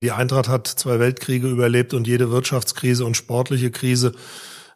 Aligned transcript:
Die 0.00 0.12
Eintracht 0.12 0.48
hat 0.48 0.68
zwei 0.68 1.00
Weltkriege 1.00 1.48
überlebt 1.48 1.92
und 1.92 2.06
jede 2.06 2.30
Wirtschaftskrise 2.30 3.04
und 3.04 3.16
sportliche 3.16 3.72
Krise. 3.72 4.12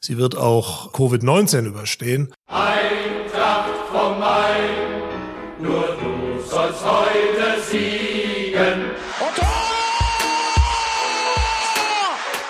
Sie 0.01 0.19
wird 0.19 0.37
auch 0.37 0.93
Covid-19 0.93 1.65
überstehen. 1.65 2.35
Eintracht 2.49 3.71
vom 3.93 4.19
Main, 4.19 5.61
nur 5.61 5.97
du 6.01 6.43
sollst 6.45 6.85
heute 6.85 7.63
siegen. 7.71 8.91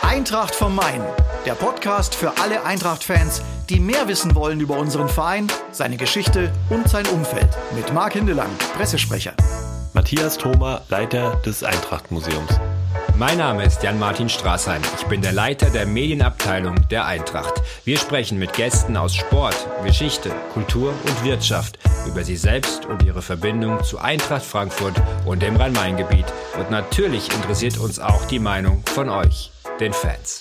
Eintracht 0.00 0.54
vom 0.54 0.75
Main, 0.75 1.02
der 1.45 1.52
Podcast 1.52 2.14
für 2.14 2.39
alle 2.39 2.64
Eintracht-Fans, 2.64 3.43
die 3.68 3.80
mehr 3.80 4.09
wissen 4.09 4.34
wollen 4.34 4.61
über 4.61 4.79
unseren 4.79 5.11
Verein, 5.11 5.46
seine 5.73 5.98
Geschichte 5.98 6.50
und 6.70 6.89
sein 6.89 7.07
Umfeld. 7.09 7.50
Mit 7.75 7.93
Marc 7.93 8.14
Hindelang, 8.14 8.50
Pressesprecher. 8.75 9.34
Matthias 9.95 10.38
Thoma, 10.38 10.80
Leiter 10.88 11.36
des 11.45 11.62
Eintracht-Museums. 11.62 12.58
Mein 13.18 13.36
Name 13.36 13.64
ist 13.64 13.82
Jan-Martin 13.82 14.30
Straßheim. 14.30 14.80
Ich 14.96 15.04
bin 15.04 15.21
der 15.21 15.32
Leiter 15.32 15.68
der 15.68 15.84
Medienabteilung 15.84 16.76
der 16.89 17.04
Eintracht. 17.04 17.61
Wir 17.84 17.98
sprechen 17.98 18.39
mit 18.39 18.54
Gästen 18.54 18.96
aus 18.96 19.14
Sport, 19.14 19.54
Geschichte, 19.84 20.31
Kultur 20.54 20.94
und 21.04 21.25
Wirtschaft 21.25 21.79
über 22.07 22.25
sie 22.25 22.36
selbst 22.36 22.86
und 22.86 23.03
ihre 23.03 23.20
Verbindung 23.20 23.84
zu 23.84 23.98
Eintracht 23.98 24.44
Frankfurt 24.44 24.94
und 25.26 25.43
dem 25.43 25.57
Rhein-Main-Gebiet. 25.57 26.26
Und 26.59 26.70
natürlich 26.70 27.31
interessiert 27.34 27.76
uns 27.76 27.98
auch 27.98 28.25
die 28.25 28.39
Meinung 28.39 28.82
von 28.86 29.11
euch, 29.11 29.53
den 29.79 29.93
Fans. 29.93 30.40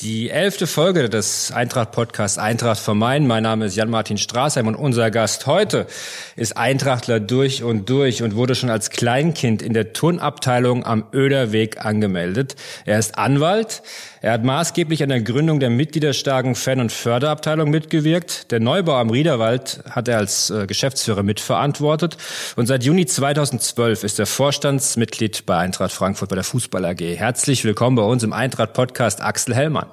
Die 0.00 0.30
elfte 0.30 0.68
Folge 0.68 1.08
des 1.08 1.50
Eintracht-Podcasts 1.50 2.38
Eintracht 2.38 2.86
Main. 2.86 3.26
Mein 3.26 3.42
Name 3.42 3.66
ist 3.66 3.74
Jan-Martin 3.74 4.16
Straßheim 4.16 4.68
und 4.68 4.76
unser 4.76 5.10
Gast 5.10 5.46
heute 5.46 5.88
ist 6.36 6.56
Eintrachtler 6.56 7.18
durch 7.18 7.64
und 7.64 7.90
durch 7.90 8.22
und 8.22 8.36
wurde 8.36 8.54
schon 8.54 8.70
als 8.70 8.90
Kleinkind 8.90 9.60
in 9.60 9.72
der 9.72 9.92
Turnabteilung 9.92 10.86
am 10.86 11.04
Öderweg 11.12 11.84
angemeldet. 11.84 12.54
Er 12.84 13.00
ist 13.00 13.18
Anwalt. 13.18 13.82
Er 14.20 14.32
hat 14.32 14.44
maßgeblich 14.44 15.02
an 15.02 15.10
der 15.10 15.20
Gründung 15.20 15.60
der 15.60 15.70
mitgliederstarken 15.70 16.56
Fan- 16.56 16.80
und 16.80 16.90
Förderabteilung 16.90 17.70
mitgewirkt. 17.70 18.50
Der 18.50 18.58
Neubau 18.58 18.96
am 18.96 19.10
Riederwald 19.10 19.80
hat 19.88 20.08
er 20.08 20.18
als 20.18 20.50
äh, 20.50 20.66
Geschäftsführer 20.66 21.22
mitverantwortet. 21.22 22.16
Und 22.56 22.66
seit 22.66 22.82
Juni 22.82 23.06
2012 23.06 24.02
ist 24.02 24.18
er 24.18 24.26
Vorstandsmitglied 24.26 25.46
bei 25.46 25.58
Eintracht 25.58 25.92
Frankfurt 25.92 26.30
bei 26.30 26.34
der 26.34 26.44
Fußball 26.44 26.84
AG. 26.84 27.00
Herzlich 27.00 27.64
willkommen 27.64 27.94
bei 27.94 28.02
uns 28.02 28.24
im 28.24 28.32
Eintracht-Podcast 28.32 29.22
Axel 29.22 29.54
Hellmann. 29.54 29.86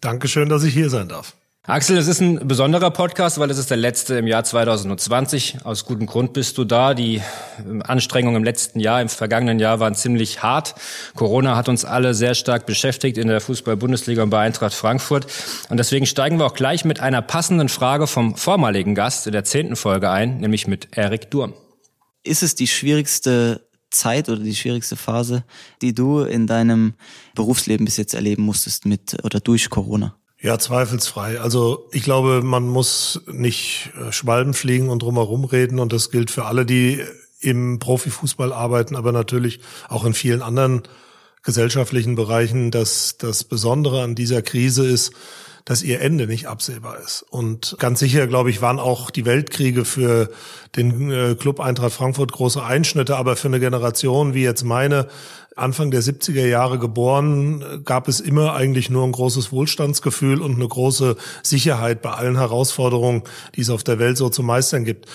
Dankeschön, 0.00 0.48
dass 0.48 0.64
ich 0.64 0.74
hier 0.74 0.90
sein 0.90 1.08
darf. 1.08 1.37
Axel, 1.68 1.98
es 1.98 2.08
ist 2.08 2.22
ein 2.22 2.48
besonderer 2.48 2.90
Podcast, 2.90 3.38
weil 3.38 3.50
es 3.50 3.58
ist 3.58 3.68
der 3.68 3.76
letzte 3.76 4.16
im 4.16 4.26
Jahr 4.26 4.42
2020. 4.42 5.66
Aus 5.66 5.84
gutem 5.84 6.06
Grund 6.06 6.32
bist 6.32 6.56
du 6.56 6.64
da. 6.64 6.94
Die 6.94 7.20
Anstrengungen 7.80 8.36
im 8.36 8.44
letzten 8.44 8.80
Jahr, 8.80 9.02
im 9.02 9.10
vergangenen 9.10 9.58
Jahr 9.58 9.78
waren 9.78 9.94
ziemlich 9.94 10.42
hart. 10.42 10.76
Corona 11.14 11.56
hat 11.56 11.68
uns 11.68 11.84
alle 11.84 12.14
sehr 12.14 12.34
stark 12.34 12.64
beschäftigt 12.64 13.18
in 13.18 13.28
der 13.28 13.42
Fußball-Bundesliga 13.42 14.22
und 14.22 14.30
bei 14.30 14.40
Eintracht 14.40 14.72
Frankfurt. 14.72 15.26
Und 15.68 15.76
deswegen 15.76 16.06
steigen 16.06 16.38
wir 16.38 16.46
auch 16.46 16.54
gleich 16.54 16.86
mit 16.86 17.00
einer 17.00 17.20
passenden 17.20 17.68
Frage 17.68 18.06
vom 18.06 18.34
vormaligen 18.34 18.94
Gast 18.94 19.26
in 19.26 19.34
der 19.34 19.44
zehnten 19.44 19.76
Folge 19.76 20.08
ein, 20.08 20.38
nämlich 20.38 20.66
mit 20.66 20.96
Erik 20.96 21.30
Durm. 21.30 21.52
Ist 22.24 22.42
es 22.42 22.54
die 22.54 22.66
schwierigste 22.66 23.68
Zeit 23.90 24.30
oder 24.30 24.40
die 24.40 24.56
schwierigste 24.56 24.96
Phase, 24.96 25.44
die 25.82 25.92
du 25.92 26.20
in 26.20 26.46
deinem 26.46 26.94
Berufsleben 27.34 27.84
bis 27.84 27.98
jetzt 27.98 28.14
erleben 28.14 28.44
musstest 28.44 28.86
mit 28.86 29.22
oder 29.22 29.40
durch 29.40 29.68
Corona? 29.68 30.18
Ja, 30.40 30.56
zweifelsfrei. 30.58 31.40
Also 31.40 31.88
ich 31.90 32.04
glaube, 32.04 32.42
man 32.42 32.68
muss 32.68 33.20
nicht 33.26 33.90
äh, 34.00 34.12
Schwalben 34.12 34.54
fliegen 34.54 34.88
und 34.88 35.02
drumherum 35.02 35.44
reden 35.44 35.80
und 35.80 35.92
das 35.92 36.10
gilt 36.10 36.30
für 36.30 36.44
alle, 36.44 36.64
die 36.64 37.02
im 37.40 37.80
Profifußball 37.80 38.52
arbeiten, 38.52 38.94
aber 38.94 39.10
natürlich 39.10 39.60
auch 39.88 40.04
in 40.04 40.14
vielen 40.14 40.42
anderen 40.42 40.82
gesellschaftlichen 41.42 42.14
Bereichen, 42.14 42.70
dass 42.70 43.16
das 43.18 43.42
Besondere 43.44 44.02
an 44.02 44.14
dieser 44.14 44.42
Krise 44.42 44.86
ist, 44.86 45.12
dass 45.64 45.82
ihr 45.82 46.00
Ende 46.00 46.26
nicht 46.26 46.46
absehbar 46.46 46.98
ist. 46.98 47.22
Und 47.28 47.76
ganz 47.78 47.98
sicher, 47.98 48.26
glaube 48.26 48.50
ich, 48.50 48.62
waren 48.62 48.78
auch 48.78 49.10
die 49.10 49.26
Weltkriege 49.26 49.84
für 49.84 50.30
den 50.76 51.10
äh, 51.10 51.34
Club 51.34 51.60
Eintracht 51.60 51.92
Frankfurt 51.92 52.32
große 52.32 52.62
Einschnitte, 52.62 53.16
aber 53.16 53.36
für 53.36 53.48
eine 53.48 53.60
Generation 53.60 54.34
wie 54.34 54.42
jetzt 54.42 54.64
meine, 54.64 55.08
Anfang 55.58 55.90
der 55.90 56.02
70er 56.02 56.46
Jahre 56.46 56.78
geboren, 56.78 57.82
gab 57.84 58.08
es 58.08 58.20
immer 58.20 58.54
eigentlich 58.54 58.90
nur 58.90 59.04
ein 59.04 59.12
großes 59.12 59.52
Wohlstandsgefühl 59.52 60.40
und 60.40 60.54
eine 60.54 60.68
große 60.68 61.16
Sicherheit 61.42 62.02
bei 62.02 62.10
allen 62.10 62.36
Herausforderungen, 62.36 63.22
die 63.54 63.62
es 63.62 63.70
auf 63.70 63.84
der 63.84 63.98
Welt 63.98 64.16
so 64.16 64.28
zu 64.28 64.42
meistern 64.42 64.84
gibt. 64.84 65.06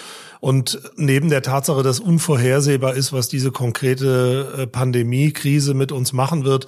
Und 0.44 0.82
neben 0.98 1.30
der 1.30 1.42
Tatsache, 1.42 1.84
dass 1.84 2.02
unvorhersehbar 2.02 2.96
ist, 2.96 3.14
was 3.14 3.30
diese 3.30 3.52
konkrete 3.52 4.54
äh, 4.58 4.68
Pandemie-Krise 4.68 5.74
mit 5.74 5.94
uns 5.94 6.12
machen 6.12 6.44
wird, 6.44 6.68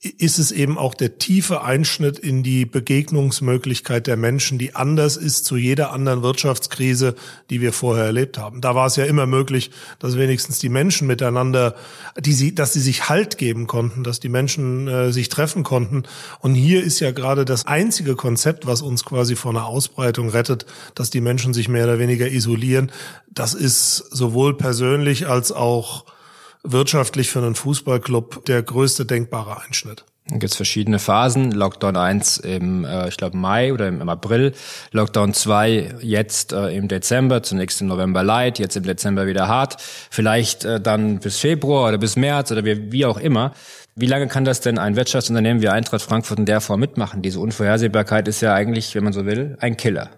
ist 0.00 0.38
es 0.38 0.52
eben 0.52 0.78
auch 0.78 0.94
der 0.94 1.18
tiefe 1.18 1.62
Einschnitt 1.62 2.20
in 2.20 2.44
die 2.44 2.64
Begegnungsmöglichkeit 2.64 4.06
der 4.06 4.16
Menschen, 4.16 4.56
die 4.56 4.76
anders 4.76 5.16
ist 5.16 5.44
zu 5.44 5.56
jeder 5.56 5.92
anderen 5.92 6.22
Wirtschaftskrise, 6.22 7.16
die 7.50 7.60
wir 7.60 7.72
vorher 7.72 8.04
erlebt 8.04 8.38
haben. 8.38 8.60
Da 8.60 8.76
war 8.76 8.86
es 8.86 8.94
ja 8.94 9.06
immer 9.06 9.26
möglich, 9.26 9.72
dass 9.98 10.16
wenigstens 10.16 10.60
die 10.60 10.68
Menschen 10.68 11.08
miteinander, 11.08 11.74
die 12.16 12.32
sie, 12.32 12.54
dass 12.54 12.72
sie 12.72 12.80
sich 12.80 13.08
Halt 13.08 13.38
geben 13.38 13.66
konnten, 13.66 14.04
dass 14.04 14.20
die 14.20 14.28
Menschen 14.28 14.86
äh, 14.86 15.10
sich 15.10 15.30
treffen 15.30 15.64
konnten. 15.64 16.04
Und 16.38 16.54
hier 16.54 16.84
ist 16.84 17.00
ja 17.00 17.10
gerade 17.10 17.44
das 17.44 17.66
einzige 17.66 18.14
Konzept, 18.14 18.66
was 18.66 18.82
uns 18.82 19.04
quasi 19.04 19.34
vor 19.34 19.50
einer 19.50 19.66
Ausbreitung 19.66 20.28
rettet, 20.28 20.64
dass 20.94 21.10
die 21.10 21.20
Menschen 21.20 21.54
sich 21.54 21.68
mehr 21.68 21.84
oder 21.84 21.98
weniger 21.98 22.30
isolieren. 22.30 22.92
Das 23.28 23.52
ist 23.52 23.96
sowohl 23.96 24.56
persönlich 24.56 25.26
als 25.26 25.50
auch 25.50 26.04
wirtschaftlich 26.72 27.30
für 27.30 27.40
einen 27.40 27.54
Fußballclub 27.54 28.44
der 28.46 28.62
größte 28.62 29.06
denkbare 29.06 29.60
Einschnitt. 29.60 30.04
Dann 30.28 30.40
gibt 30.40 30.54
verschiedene 30.54 30.98
Phasen. 30.98 31.52
Lockdown 31.52 31.96
1 31.96 32.38
im, 32.38 32.84
äh, 32.84 33.08
ich 33.08 33.16
glaube, 33.16 33.36
Mai 33.36 33.72
oder 33.72 33.88
im, 33.88 34.00
im, 34.00 34.08
April. 34.08 34.52
Lockdown 34.92 35.32
2 35.32 35.96
jetzt 36.02 36.52
äh, 36.52 36.76
im 36.76 36.88
Dezember, 36.88 37.42
zunächst 37.42 37.80
im 37.80 37.86
November 37.86 38.22
light, 38.22 38.58
jetzt 38.58 38.76
im 38.76 38.82
Dezember 38.82 39.26
wieder 39.26 39.48
hart. 39.48 39.76
Vielleicht 40.10 40.64
äh, 40.64 40.80
dann 40.80 41.20
bis 41.20 41.38
Februar 41.38 41.88
oder 41.88 41.98
bis 41.98 42.16
März 42.16 42.52
oder 42.52 42.64
wie, 42.64 42.92
wie 42.92 43.06
auch 43.06 43.18
immer. 43.18 43.52
Wie 43.94 44.06
lange 44.06 44.28
kann 44.28 44.44
das 44.44 44.60
denn 44.60 44.78
ein 44.78 44.96
Wirtschaftsunternehmen 44.96 45.62
wie 45.62 45.68
Eintracht 45.68 46.02
Frankfurt 46.02 46.38
in 46.38 46.46
der 46.46 46.60
Form 46.60 46.80
mitmachen? 46.80 47.22
Diese 47.22 47.40
Unvorhersehbarkeit 47.40 48.28
ist 48.28 48.42
ja 48.42 48.54
eigentlich, 48.54 48.94
wenn 48.94 49.04
man 49.04 49.12
so 49.12 49.24
will, 49.24 49.56
ein 49.60 49.76
Killer. 49.76 50.10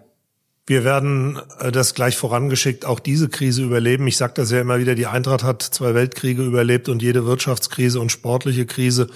Wir 0.71 0.85
werden 0.85 1.37
äh, 1.59 1.69
das 1.69 1.95
gleich 1.95 2.15
vorangeschickt 2.15 2.85
auch 2.85 3.01
diese 3.01 3.27
Krise 3.27 3.61
überleben. 3.61 4.07
Ich 4.07 4.15
sage 4.15 4.31
das 4.37 4.51
ja 4.51 4.61
immer 4.61 4.79
wieder, 4.79 4.95
die 4.95 5.05
Eintracht 5.05 5.43
hat 5.43 5.61
zwei 5.61 5.93
Weltkriege 5.93 6.43
überlebt 6.43 6.87
und 6.87 7.01
jede 7.01 7.25
Wirtschaftskrise 7.25 7.99
und 7.99 8.09
sportliche 8.09 8.65
Krise. 8.65 9.07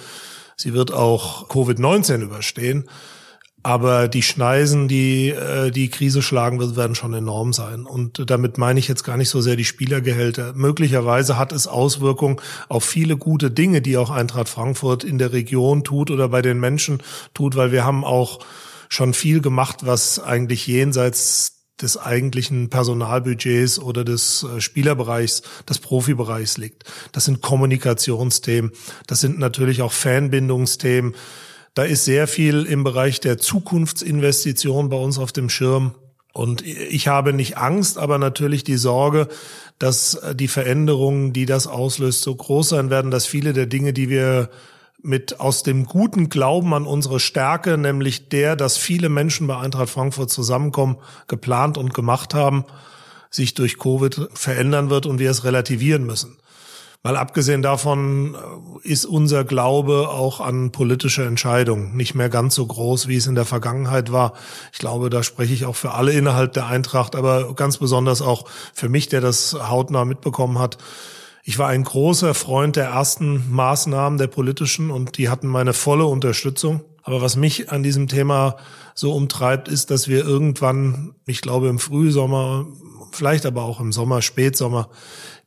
Sie 0.58 0.74
wird 0.74 0.92
auch 0.92 1.48
Covid-19 1.48 2.20
überstehen. 2.20 2.84
Aber 3.62 4.06
die 4.06 4.22
Schneisen, 4.22 4.86
die 4.86 5.30
äh, 5.30 5.70
die 5.70 5.88
Krise 5.88 6.20
schlagen 6.20 6.58
wird, 6.58 6.76
werden 6.76 6.94
schon 6.94 7.14
enorm 7.14 7.54
sein. 7.54 7.86
Und 7.86 8.30
damit 8.30 8.58
meine 8.58 8.78
ich 8.78 8.86
jetzt 8.86 9.02
gar 9.02 9.16
nicht 9.16 9.30
so 9.30 9.40
sehr 9.40 9.56
die 9.56 9.64
Spielergehälter. 9.64 10.52
Möglicherweise 10.52 11.38
hat 11.38 11.52
es 11.52 11.66
Auswirkungen 11.66 12.36
auf 12.68 12.84
viele 12.84 13.16
gute 13.16 13.50
Dinge, 13.50 13.80
die 13.80 13.96
auch 13.96 14.10
Eintracht 14.10 14.50
Frankfurt 14.50 15.04
in 15.04 15.16
der 15.16 15.32
Region 15.32 15.84
tut 15.84 16.10
oder 16.10 16.28
bei 16.28 16.42
den 16.42 16.60
Menschen 16.60 17.02
tut, 17.32 17.56
weil 17.56 17.72
wir 17.72 17.82
haben 17.82 18.04
auch 18.04 18.40
schon 18.88 19.14
viel 19.14 19.40
gemacht, 19.40 19.86
was 19.86 20.18
eigentlich 20.18 20.66
jenseits 20.66 21.56
des 21.80 21.98
eigentlichen 21.98 22.70
Personalbudgets 22.70 23.78
oder 23.78 24.04
des 24.04 24.44
äh, 24.44 24.60
Spielerbereichs, 24.60 25.42
des 25.68 25.78
Profibereichs 25.78 26.56
liegt. 26.56 26.84
Das 27.12 27.26
sind 27.26 27.42
Kommunikationsthemen, 27.42 28.72
das 29.06 29.20
sind 29.20 29.38
natürlich 29.38 29.82
auch 29.82 29.92
Fanbindungsthemen. 29.92 31.14
Da 31.74 31.84
ist 31.84 32.06
sehr 32.06 32.26
viel 32.26 32.64
im 32.64 32.84
Bereich 32.84 33.20
der 33.20 33.36
Zukunftsinvestition 33.36 34.88
bei 34.88 34.96
uns 34.96 35.18
auf 35.18 35.32
dem 35.32 35.50
Schirm. 35.50 35.94
Und 36.32 36.66
ich 36.66 37.08
habe 37.08 37.34
nicht 37.34 37.58
Angst, 37.58 37.98
aber 37.98 38.16
natürlich 38.16 38.64
die 38.64 38.76
Sorge, 38.76 39.28
dass 39.78 40.14
äh, 40.14 40.34
die 40.34 40.48
Veränderungen, 40.48 41.34
die 41.34 41.44
das 41.44 41.66
auslöst, 41.66 42.22
so 42.22 42.34
groß 42.34 42.70
sein 42.70 42.88
werden, 42.88 43.10
dass 43.10 43.26
viele 43.26 43.52
der 43.52 43.66
Dinge, 43.66 43.92
die 43.92 44.08
wir 44.08 44.48
mit 45.06 45.40
aus 45.40 45.62
dem 45.62 45.86
guten 45.86 46.28
Glauben 46.28 46.74
an 46.74 46.86
unsere 46.86 47.20
Stärke, 47.20 47.78
nämlich 47.78 48.28
der, 48.28 48.56
dass 48.56 48.76
viele 48.76 49.08
Menschen 49.08 49.46
bei 49.46 49.56
Eintracht 49.56 49.90
Frankfurt 49.90 50.30
zusammenkommen, 50.30 50.96
geplant 51.28 51.78
und 51.78 51.94
gemacht 51.94 52.34
haben, 52.34 52.64
sich 53.30 53.54
durch 53.54 53.78
Covid 53.78 54.28
verändern 54.34 54.90
wird 54.90 55.06
und 55.06 55.18
wir 55.18 55.30
es 55.30 55.44
relativieren 55.44 56.04
müssen. 56.04 56.36
Weil 57.06 57.16
abgesehen 57.16 57.62
davon 57.62 58.34
äh, 58.34 58.88
ist 58.88 59.04
unser 59.04 59.44
Glaube 59.44 60.08
auch 60.08 60.40
an 60.40 60.72
politische 60.72 61.24
Entscheidungen 61.24 61.96
nicht 61.96 62.16
mehr 62.16 62.28
ganz 62.28 62.56
so 62.56 62.66
groß, 62.66 63.06
wie 63.06 63.14
es 63.14 63.28
in 63.28 63.36
der 63.36 63.44
Vergangenheit 63.44 64.10
war. 64.10 64.32
Ich 64.72 64.80
glaube, 64.80 65.08
da 65.08 65.22
spreche 65.22 65.54
ich 65.54 65.66
auch 65.66 65.76
für 65.76 65.92
alle 65.92 66.12
innerhalb 66.12 66.52
der 66.54 66.66
Eintracht, 66.66 67.14
aber 67.14 67.54
ganz 67.54 67.78
besonders 67.78 68.22
auch 68.22 68.48
für 68.74 68.88
mich, 68.88 69.08
der 69.08 69.20
das 69.20 69.54
hautnah 69.54 70.04
mitbekommen 70.04 70.58
hat. 70.58 70.78
Ich 71.48 71.60
war 71.60 71.68
ein 71.68 71.84
großer 71.84 72.34
Freund 72.34 72.74
der 72.74 72.86
ersten 72.86 73.52
Maßnahmen 73.52 74.18
der 74.18 74.26
politischen 74.26 74.90
und 74.90 75.16
die 75.16 75.28
hatten 75.28 75.46
meine 75.46 75.74
volle 75.74 76.04
Unterstützung. 76.04 76.80
Aber 77.04 77.22
was 77.22 77.36
mich 77.36 77.70
an 77.70 77.84
diesem 77.84 78.08
Thema 78.08 78.56
so 78.96 79.12
umtreibt, 79.12 79.68
ist, 79.68 79.92
dass 79.92 80.08
wir 80.08 80.24
irgendwann, 80.24 81.14
ich 81.24 81.42
glaube 81.42 81.68
im 81.68 81.78
Frühsommer, 81.78 82.66
vielleicht 83.12 83.46
aber 83.46 83.62
auch 83.62 83.78
im 83.78 83.92
Sommer, 83.92 84.22
Spätsommer, 84.22 84.88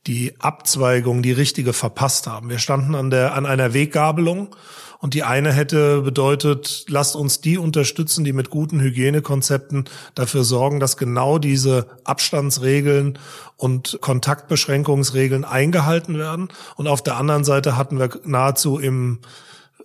die 0.06 0.40
Abzweigung, 0.40 1.20
die 1.22 1.32
richtige 1.32 1.74
verpasst 1.74 2.26
haben. 2.26 2.48
Wir 2.48 2.60
standen 2.60 2.94
an 2.94 3.10
der, 3.10 3.34
an 3.34 3.44
einer 3.44 3.74
Weggabelung 3.74 4.56
und 5.00 5.14
die 5.14 5.22
eine 5.22 5.52
hätte 5.52 6.02
bedeutet, 6.02 6.84
lasst 6.88 7.16
uns 7.16 7.40
die 7.40 7.56
unterstützen, 7.56 8.22
die 8.22 8.34
mit 8.34 8.50
guten 8.50 8.80
Hygienekonzepten 8.80 9.84
dafür 10.14 10.44
sorgen, 10.44 10.78
dass 10.78 10.98
genau 10.98 11.38
diese 11.38 11.86
Abstandsregeln 12.04 13.18
und 13.56 13.98
Kontaktbeschränkungsregeln 14.02 15.44
eingehalten 15.44 16.18
werden. 16.18 16.48
Und 16.76 16.86
auf 16.86 17.02
der 17.02 17.16
anderen 17.16 17.44
Seite 17.44 17.78
hatten 17.78 17.98
wir 17.98 18.10
nahezu 18.24 18.78
im 18.78 19.20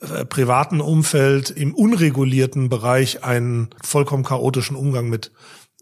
äh, 0.02 0.26
privaten 0.26 0.82
Umfeld, 0.82 1.50
im 1.50 1.74
unregulierten 1.74 2.68
Bereich 2.68 3.24
einen 3.24 3.70
vollkommen 3.82 4.24
chaotischen 4.24 4.76
Umgang 4.76 5.08
mit 5.08 5.32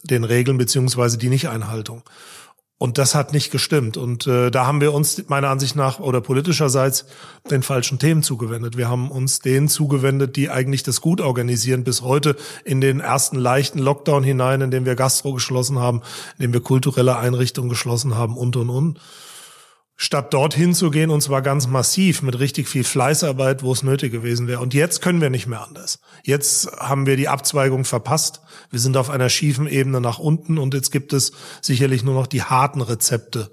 den 0.03 0.25
Regeln 0.25 0.57
beziehungsweise 0.57 1.17
die 1.17 1.29
Nichteinhaltung. 1.29 2.03
Und 2.83 2.97
das 2.97 3.15
hat 3.15 3.31
nicht 3.31 3.49
gestimmt. 3.49 3.95
Und 3.95 4.27
äh, 4.27 4.51
da 4.51 4.67
haben 4.67 4.81
wir 4.81 4.93
uns 4.93 5.29
meiner 5.29 5.47
Ansicht 5.47 5.77
nach 5.77 6.01
oder 6.01 6.19
politischerseits 6.19 7.05
den 7.49 7.63
falschen 7.63 7.97
Themen 7.97 8.23
zugewendet. 8.23 8.75
Wir 8.75 8.89
haben 8.89 9.09
uns 9.09 9.39
denen 9.39 9.69
zugewendet, 9.69 10.35
die 10.35 10.49
eigentlich 10.49 10.83
das 10.83 10.99
gut 10.99 11.21
organisieren, 11.21 11.85
bis 11.85 12.01
heute 12.01 12.35
in 12.65 12.81
den 12.81 12.99
ersten 12.99 13.37
leichten 13.37 13.79
Lockdown 13.79 14.25
hinein, 14.25 14.59
in 14.59 14.69
dem 14.69 14.83
wir 14.83 14.95
Gastro 14.95 15.31
geschlossen 15.31 15.79
haben, 15.79 16.01
in 16.37 16.41
dem 16.41 16.51
wir 16.51 16.59
kulturelle 16.59 17.15
Einrichtungen 17.15 17.69
geschlossen 17.69 18.17
haben 18.17 18.35
und, 18.35 18.57
und, 18.57 18.69
und 18.69 18.99
statt 19.95 20.33
dorthin 20.33 20.73
zu 20.73 20.89
gehen 20.89 21.09
und 21.09 21.21
zwar 21.21 21.41
ganz 21.41 21.67
massiv 21.67 22.21
mit 22.21 22.39
richtig 22.39 22.67
viel 22.67 22.83
Fleißarbeit, 22.83 23.63
wo 23.63 23.71
es 23.71 23.83
nötig 23.83 24.11
gewesen 24.11 24.47
wäre. 24.47 24.59
Und 24.59 24.73
jetzt 24.73 25.01
können 25.01 25.21
wir 25.21 25.29
nicht 25.29 25.47
mehr 25.47 25.63
anders. 25.63 25.99
Jetzt 26.23 26.71
haben 26.77 27.05
wir 27.05 27.15
die 27.15 27.27
Abzweigung 27.27 27.85
verpasst. 27.85 28.41
Wir 28.69 28.79
sind 28.79 28.97
auf 28.97 29.09
einer 29.09 29.29
schiefen 29.29 29.67
Ebene 29.67 30.01
nach 30.01 30.19
unten 30.19 30.57
und 30.57 30.73
jetzt 30.73 30.91
gibt 30.91 31.13
es 31.13 31.31
sicherlich 31.61 32.03
nur 32.03 32.15
noch 32.15 32.27
die 32.27 32.43
harten 32.43 32.81
Rezepte, 32.81 33.51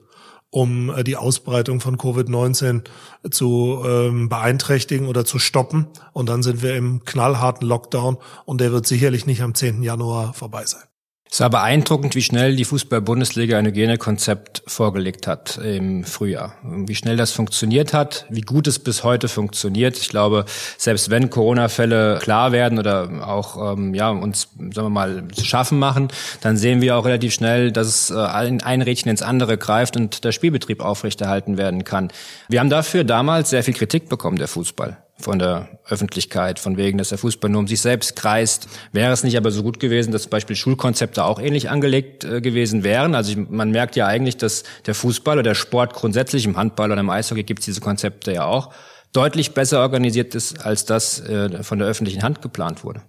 um 0.49 0.91
äh, 0.91 1.05
die 1.05 1.17
Ausbreitung 1.17 1.81
von 1.81 1.97
Covid-19 1.97 2.85
zu 3.31 3.83
ähm, 3.87 4.29
beeinträchtigen 4.29 5.07
oder 5.09 5.25
zu 5.25 5.39
stoppen. 5.39 5.89
Und 6.13 6.29
dann 6.29 6.43
sind 6.43 6.63
wir 6.63 6.75
im 6.75 7.05
knallharten 7.05 7.69
Lockdown 7.69 8.17
und 8.47 8.61
der 8.61 8.73
wird 8.73 8.87
sicherlich 8.87 9.27
nicht 9.27 9.43
am 9.43 9.55
10. 9.55 9.83
Januar 9.83 10.33
vorbei 10.33 10.65
sein. 10.65 10.90
Es 11.33 11.39
war 11.39 11.49
beeindruckend, 11.49 12.17
wie 12.17 12.23
schnell 12.23 12.57
die 12.57 12.65
Fußball-Bundesliga 12.65 13.57
ein 13.57 13.65
Hygienekonzept 13.65 14.65
vorgelegt 14.67 15.29
hat 15.29 15.59
im 15.59 16.03
Frühjahr. 16.03 16.55
Wie 16.65 16.97
schnell 16.97 17.17
das 17.17 17.31
funktioniert 17.31 17.95
hat, 17.95 18.27
wie 18.31 18.41
gut 18.41 18.67
es 18.67 18.81
bis 18.81 19.05
heute 19.05 19.29
funktioniert. 19.29 19.97
Ich 19.97 20.09
glaube, 20.09 20.45
selbst 20.77 21.09
wenn 21.09 21.31
Corona-Fälle 21.31 22.19
klar 22.21 22.51
werden 22.51 22.81
oder 22.81 23.25
auch 23.25 23.75
ähm, 23.75 23.95
ja 23.95 24.11
uns, 24.11 24.49
sagen 24.59 24.87
wir 24.87 24.91
mal, 24.91 25.29
zu 25.33 25.45
schaffen 25.45 25.79
machen, 25.79 26.09
dann 26.41 26.57
sehen 26.57 26.81
wir 26.81 26.97
auch 26.97 27.05
relativ 27.05 27.33
schnell, 27.33 27.71
dass 27.71 27.87
es 27.87 28.11
äh, 28.11 28.17
ein, 28.19 28.61
ein 28.61 28.83
Rädchen 28.83 29.09
ins 29.09 29.23
andere 29.23 29.57
greift 29.57 29.97
und 29.97 30.25
der 30.25 30.33
Spielbetrieb 30.33 30.81
aufrechterhalten 30.81 31.57
werden 31.57 31.85
kann. 31.85 32.09
Wir 32.49 32.59
haben 32.59 32.71
dafür 32.71 33.05
damals 33.05 33.51
sehr 33.51 33.63
viel 33.63 33.75
Kritik 33.75 34.09
bekommen, 34.09 34.37
der 34.37 34.49
Fußball 34.49 34.99
von 35.21 35.39
der 35.39 35.81
Öffentlichkeit, 35.89 36.59
von 36.59 36.77
wegen, 36.77 36.99
dass 36.99 37.11
der 37.11 37.19
Fußball 37.19 37.51
nur 37.51 37.61
um 37.61 37.67
sich 37.67 37.81
selbst 37.81 38.17
kreist. 38.17 38.69
Wäre 38.93 39.13
es 39.13 39.25
nicht 39.25 39.37
aber 39.37 39.51
so 39.51 39.63
gut 39.63 39.81
gewesen, 39.81 40.13
dass 40.13 40.23
zum 40.23 40.31
Beispiel 40.31 40.57
Schulkonzepte 40.57 41.25
auch 41.25 41.41
ähnlich 41.41 41.71
angelegt 41.71 42.25
äh, 42.25 42.41
gewesen 42.41 42.85
wären? 42.85 43.15
Also 43.15 43.33
ich, 43.33 43.49
man 43.49 43.71
merkt 43.71 43.97
ja 43.97 44.07
eigentlich, 44.07 44.37
dass 44.37 44.65
der 44.87 44.95
Fußball 44.95 45.37
oder 45.37 45.43
der 45.43 45.55
Sport 45.55 45.95
grundsätzlich 45.95 46.45
im 46.45 46.57
Handball 46.57 46.91
oder 46.91 47.01
im 47.01 47.11
Eishockey 47.11 47.45
gibt 47.45 47.61
es 47.61 47.67
diese 47.67 47.81
Konzepte 47.81 48.33
ja 48.33 48.45
auch, 48.45 48.73
deutlich 49.13 49.55
besser 49.55 49.81
organisiert 49.81 50.35
ist, 50.35 50.65
als 50.65 50.85
das 50.85 51.21
äh, 51.21 51.63
von 51.63 51.79
der 51.79 51.89
öffentlichen 51.89 52.23
Hand 52.23 52.43
geplant 52.43 52.85
wurde. 52.85 53.03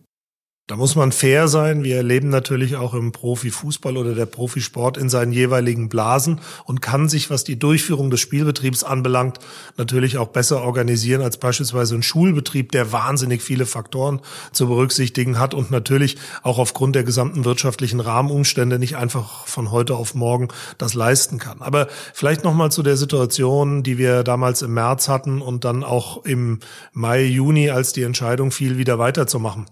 Da 0.71 0.77
muss 0.77 0.95
man 0.95 1.11
fair 1.11 1.49
sein. 1.49 1.83
Wir 1.83 1.97
erleben 1.97 2.29
natürlich 2.29 2.77
auch 2.77 2.93
im 2.93 3.11
Profifußball 3.11 3.97
oder 3.97 4.15
der 4.15 4.25
Profisport 4.25 4.95
in 4.95 5.09
seinen 5.09 5.33
jeweiligen 5.33 5.89
Blasen 5.89 6.39
und 6.63 6.81
kann 6.81 7.09
sich, 7.09 7.29
was 7.29 7.43
die 7.43 7.59
Durchführung 7.59 8.09
des 8.09 8.21
Spielbetriebs 8.21 8.85
anbelangt, 8.85 9.39
natürlich 9.75 10.17
auch 10.17 10.29
besser 10.29 10.61
organisieren 10.61 11.23
als 11.23 11.35
beispielsweise 11.35 11.95
ein 11.95 12.03
Schulbetrieb, 12.03 12.71
der 12.71 12.93
wahnsinnig 12.93 13.41
viele 13.41 13.65
Faktoren 13.65 14.21
zu 14.53 14.67
berücksichtigen 14.67 15.39
hat 15.39 15.53
und 15.53 15.71
natürlich 15.71 16.15
auch 16.41 16.57
aufgrund 16.57 16.95
der 16.95 17.03
gesamten 17.03 17.43
wirtschaftlichen 17.43 17.99
Rahmenumstände 17.99 18.79
nicht 18.79 18.95
einfach 18.95 19.47
von 19.47 19.71
heute 19.71 19.95
auf 19.95 20.15
morgen 20.15 20.47
das 20.77 20.93
leisten 20.93 21.37
kann. 21.37 21.61
Aber 21.61 21.89
vielleicht 22.13 22.45
noch 22.45 22.53
mal 22.53 22.71
zu 22.71 22.81
der 22.81 22.95
Situation, 22.95 23.83
die 23.83 23.97
wir 23.97 24.23
damals 24.23 24.61
im 24.61 24.73
März 24.73 25.09
hatten 25.09 25.41
und 25.41 25.65
dann 25.65 25.83
auch 25.83 26.23
im 26.23 26.59
Mai, 26.93 27.25
Juni, 27.25 27.69
als 27.71 27.91
die 27.91 28.03
Entscheidung 28.03 28.51
fiel, 28.51 28.77
wieder 28.77 28.99
weiterzumachen. 28.99 29.65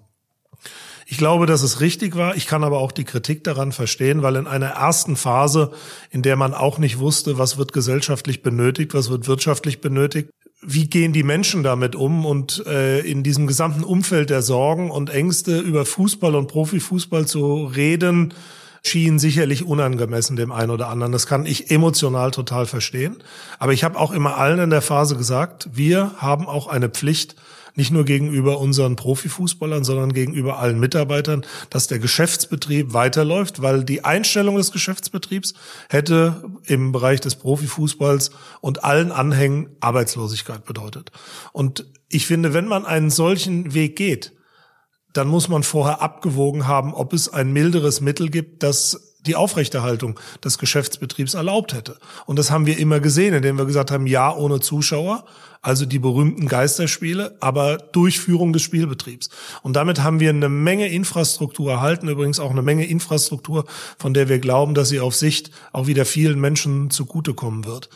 Ich 1.11 1.17
glaube, 1.17 1.47
dass 1.47 1.63
es 1.63 1.81
richtig 1.81 2.15
war. 2.15 2.35
Ich 2.35 2.45
kann 2.45 2.63
aber 2.63 2.77
auch 2.77 2.91
die 2.91 3.03
Kritik 3.03 3.43
daran 3.43 3.71
verstehen, 3.71 4.21
weil 4.21 4.35
in 4.35 4.45
einer 4.45 4.67
ersten 4.67 5.15
Phase, 5.15 5.71
in 6.11 6.21
der 6.21 6.35
man 6.35 6.53
auch 6.53 6.77
nicht 6.77 6.99
wusste, 6.99 7.39
was 7.39 7.57
wird 7.57 7.73
gesellschaftlich 7.73 8.43
benötigt, 8.43 8.93
was 8.93 9.09
wird 9.09 9.27
wirtschaftlich 9.27 9.81
benötigt, 9.81 10.29
wie 10.61 10.87
gehen 10.87 11.11
die 11.11 11.23
Menschen 11.23 11.63
damit 11.63 11.95
um 11.95 12.27
und 12.27 12.63
äh, 12.67 12.99
in 12.99 13.23
diesem 13.23 13.47
gesamten 13.47 13.83
Umfeld 13.83 14.29
der 14.29 14.43
Sorgen 14.43 14.91
und 14.91 15.09
Ängste 15.09 15.57
über 15.57 15.83
Fußball 15.83 16.35
und 16.35 16.45
Profifußball 16.45 17.25
zu 17.25 17.65
reden, 17.65 18.35
schien 18.83 19.17
sicherlich 19.17 19.65
unangemessen 19.65 20.35
dem 20.35 20.51
einen 20.51 20.69
oder 20.69 20.89
anderen. 20.89 21.11
Das 21.11 21.25
kann 21.25 21.47
ich 21.47 21.71
emotional 21.71 22.29
total 22.29 22.67
verstehen. 22.67 23.17
Aber 23.57 23.73
ich 23.73 23.83
habe 23.83 23.97
auch 23.97 24.11
immer 24.11 24.37
allen 24.37 24.59
in 24.59 24.69
der 24.69 24.83
Phase 24.83 25.17
gesagt, 25.17 25.69
wir 25.73 26.11
haben 26.17 26.45
auch 26.45 26.67
eine 26.67 26.89
Pflicht, 26.89 27.35
nicht 27.75 27.91
nur 27.91 28.05
gegenüber 28.05 28.59
unseren 28.59 28.95
Profifußballern, 28.95 29.83
sondern 29.83 30.13
gegenüber 30.13 30.59
allen 30.59 30.79
Mitarbeitern, 30.79 31.45
dass 31.69 31.87
der 31.87 31.99
Geschäftsbetrieb 31.99 32.93
weiterläuft, 32.93 33.61
weil 33.61 33.83
die 33.83 34.03
Einstellung 34.03 34.57
des 34.57 34.71
Geschäftsbetriebs 34.71 35.53
hätte 35.89 36.43
im 36.65 36.91
Bereich 36.91 37.21
des 37.21 37.35
Profifußballs 37.35 38.31
und 38.61 38.83
allen 38.83 39.11
Anhängen 39.11 39.69
Arbeitslosigkeit 39.79 40.65
bedeutet. 40.65 41.11
Und 41.51 41.85
ich 42.09 42.25
finde, 42.25 42.53
wenn 42.53 42.65
man 42.65 42.85
einen 42.85 43.09
solchen 43.09 43.73
Weg 43.73 43.95
geht, 43.95 44.33
dann 45.13 45.27
muss 45.27 45.49
man 45.49 45.63
vorher 45.63 46.01
abgewogen 46.01 46.67
haben, 46.67 46.93
ob 46.93 47.13
es 47.13 47.29
ein 47.29 47.51
milderes 47.51 48.01
Mittel 48.01 48.29
gibt, 48.29 48.63
das 48.63 49.09
die 49.25 49.35
Aufrechterhaltung 49.35 50.19
des 50.43 50.57
Geschäftsbetriebs 50.57 51.33
erlaubt 51.33 51.73
hätte. 51.73 51.97
Und 52.25 52.39
das 52.39 52.51
haben 52.51 52.65
wir 52.65 52.77
immer 52.77 52.99
gesehen, 52.99 53.33
indem 53.33 53.57
wir 53.57 53.65
gesagt 53.65 53.91
haben, 53.91 54.07
ja, 54.07 54.33
ohne 54.33 54.59
Zuschauer, 54.59 55.25
also 55.61 55.85
die 55.85 55.99
berühmten 55.99 56.47
Geisterspiele, 56.47 57.35
aber 57.41 57.77
Durchführung 57.77 58.53
des 58.53 58.61
Spielbetriebs. 58.61 59.29
Und 59.61 59.75
damit 59.75 60.01
haben 60.01 60.21
wir 60.21 60.29
eine 60.29 60.47
Menge 60.47 60.87
Infrastruktur 60.87 61.71
erhalten, 61.71 62.07
übrigens 62.07 62.39
auch 62.39 62.51
eine 62.51 62.61
Menge 62.61 62.85
Infrastruktur, 62.85 63.65
von 63.97 64.13
der 64.13 64.29
wir 64.29 64.39
glauben, 64.39 64.73
dass 64.73 64.87
sie 64.87 65.01
auf 65.01 65.15
Sicht 65.15 65.51
auch 65.73 65.87
wieder 65.87 66.05
vielen 66.05 66.39
Menschen 66.39 66.89
zugutekommen 66.91 67.65
wird. 67.65 67.89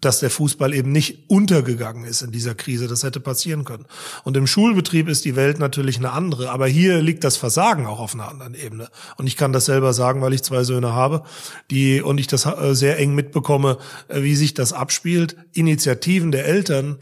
Dass 0.00 0.20
der 0.20 0.28
Fußball 0.28 0.74
eben 0.74 0.90
nicht 0.92 1.30
untergegangen 1.30 2.04
ist 2.04 2.22
in 2.22 2.32
dieser 2.32 2.54
Krise, 2.54 2.88
das 2.88 3.04
hätte 3.04 3.20
passieren 3.20 3.64
können. 3.64 3.86
Und 4.24 4.36
im 4.36 4.46
Schulbetrieb 4.46 5.08
ist 5.08 5.24
die 5.24 5.36
Welt 5.36 5.60
natürlich 5.60 5.98
eine 5.98 6.10
andere, 6.10 6.50
aber 6.50 6.66
hier 6.66 7.00
liegt 7.00 7.22
das 7.22 7.36
Versagen 7.36 7.86
auch 7.86 8.00
auf 8.00 8.14
einer 8.14 8.28
anderen 8.28 8.54
Ebene. 8.54 8.88
Und 9.16 9.28
ich 9.28 9.36
kann 9.36 9.52
das 9.52 9.66
selber 9.66 9.92
sagen, 9.92 10.20
weil 10.20 10.34
ich 10.34 10.42
zwei 10.42 10.64
Söhne 10.64 10.92
habe, 10.92 11.22
die 11.70 12.02
und 12.02 12.18
ich 12.18 12.26
das 12.26 12.44
äh, 12.44 12.74
sehr 12.74 12.98
eng 12.98 13.14
mitbekomme, 13.14 13.78
äh, 14.08 14.22
wie 14.22 14.34
sich 14.34 14.52
das 14.52 14.72
abspielt. 14.72 15.36
Initiativen 15.52 16.32
der 16.32 16.44
Eltern, 16.46 16.98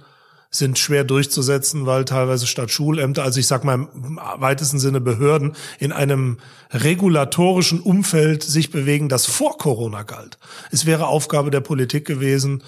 sind 0.54 0.78
schwer 0.78 1.02
durchzusetzen, 1.02 1.86
weil 1.86 2.04
teilweise 2.04 2.46
statt 2.46 2.70
Schulämter, 2.70 3.22
also 3.22 3.40
ich 3.40 3.46
sag 3.46 3.64
mal 3.64 3.88
im 3.94 4.20
weitesten 4.36 4.78
Sinne 4.78 5.00
Behörden, 5.00 5.56
in 5.78 5.92
einem 5.92 6.36
regulatorischen 6.70 7.80
Umfeld 7.80 8.42
sich 8.42 8.70
bewegen, 8.70 9.08
das 9.08 9.24
vor 9.24 9.56
Corona 9.56 10.02
galt. 10.02 10.38
Es 10.70 10.84
wäre 10.84 11.06
Aufgabe 11.06 11.50
der 11.50 11.60
Politik 11.60 12.06
gewesen, 12.06 12.62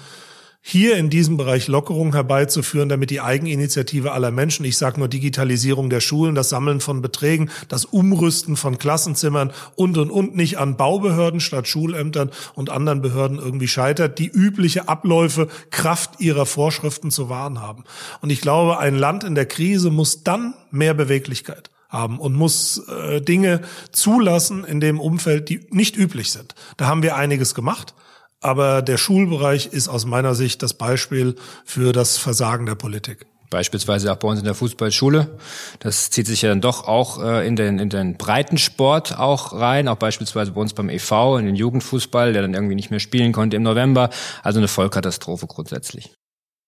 hier 0.67 0.97
in 0.97 1.11
diesem 1.11 1.37
Bereich 1.37 1.67
Lockerung 1.67 2.13
herbeizuführen, 2.13 2.89
damit 2.89 3.11
die 3.11 3.21
Eigeninitiative 3.21 4.13
aller 4.13 4.31
Menschen, 4.31 4.65
ich 4.65 4.79
sage 4.79 4.97
nur 4.97 5.07
Digitalisierung 5.07 5.91
der 5.91 5.99
Schulen, 5.99 6.33
das 6.33 6.49
Sammeln 6.49 6.79
von 6.79 7.03
Beträgen, 7.03 7.51
das 7.67 7.85
Umrüsten 7.85 8.55
von 8.57 8.79
Klassenzimmern 8.79 9.53
und 9.75 9.95
und 9.99 10.09
und 10.09 10.35
nicht 10.35 10.57
an 10.57 10.75
Baubehörden 10.75 11.39
statt 11.39 11.67
Schulämtern 11.67 12.31
und 12.55 12.71
anderen 12.71 13.03
Behörden 13.03 13.37
irgendwie 13.37 13.67
scheitert, 13.67 14.17
die 14.17 14.25
übliche 14.27 14.89
Abläufe 14.89 15.49
Kraft 15.69 16.19
ihrer 16.19 16.47
Vorschriften 16.47 17.11
zu 17.11 17.29
wahren 17.29 17.61
haben. 17.61 17.83
Und 18.21 18.31
ich 18.31 18.41
glaube, 18.41 18.79
ein 18.79 18.95
Land 18.95 19.23
in 19.23 19.35
der 19.35 19.45
Krise 19.45 19.91
muss 19.91 20.23
dann 20.23 20.55
mehr 20.71 20.95
Beweglichkeit 20.95 21.69
haben 21.89 22.17
und 22.17 22.33
muss 22.33 22.81
äh, 22.87 23.21
Dinge 23.21 23.61
zulassen 23.91 24.63
in 24.63 24.79
dem 24.79 24.99
Umfeld, 24.99 25.47
die 25.47 25.59
nicht 25.69 25.95
üblich 25.95 26.31
sind. 26.31 26.55
Da 26.77 26.87
haben 26.87 27.03
wir 27.03 27.17
einiges 27.17 27.53
gemacht. 27.53 27.93
Aber 28.41 28.81
der 28.81 28.97
Schulbereich 28.97 29.67
ist 29.67 29.87
aus 29.87 30.05
meiner 30.05 30.35
Sicht 30.35 30.61
das 30.61 30.73
Beispiel 30.73 31.35
für 31.65 31.93
das 31.93 32.17
Versagen 32.17 32.65
der 32.65 32.75
Politik. 32.75 33.25
Beispielsweise 33.49 34.11
auch 34.11 34.17
bei 34.17 34.27
uns 34.27 34.39
in 34.39 34.45
der 34.45 34.55
Fußballschule. 34.55 35.37
Das 35.79 36.09
zieht 36.09 36.27
sich 36.27 36.41
ja 36.41 36.49
dann 36.49 36.61
doch 36.61 36.87
auch 36.87 37.23
äh, 37.23 37.47
in 37.47 37.55
den, 37.55 37.79
in 37.79 37.89
den 37.89 38.17
Breitensport 38.17 39.17
auch 39.17 39.53
rein, 39.53 39.87
auch 39.87 39.97
beispielsweise 39.97 40.51
bei 40.51 40.61
uns 40.61 40.73
beim 40.73 40.89
EV, 40.89 41.37
in 41.39 41.45
den 41.45 41.55
Jugendfußball, 41.55 42.33
der 42.33 42.41
dann 42.41 42.53
irgendwie 42.53 42.75
nicht 42.75 42.91
mehr 42.91 42.99
spielen 42.99 43.31
konnte 43.31 43.55
im 43.55 43.63
November. 43.63 44.09
Also 44.43 44.59
eine 44.59 44.67
Vollkatastrophe 44.67 45.47
grundsätzlich. 45.47 46.13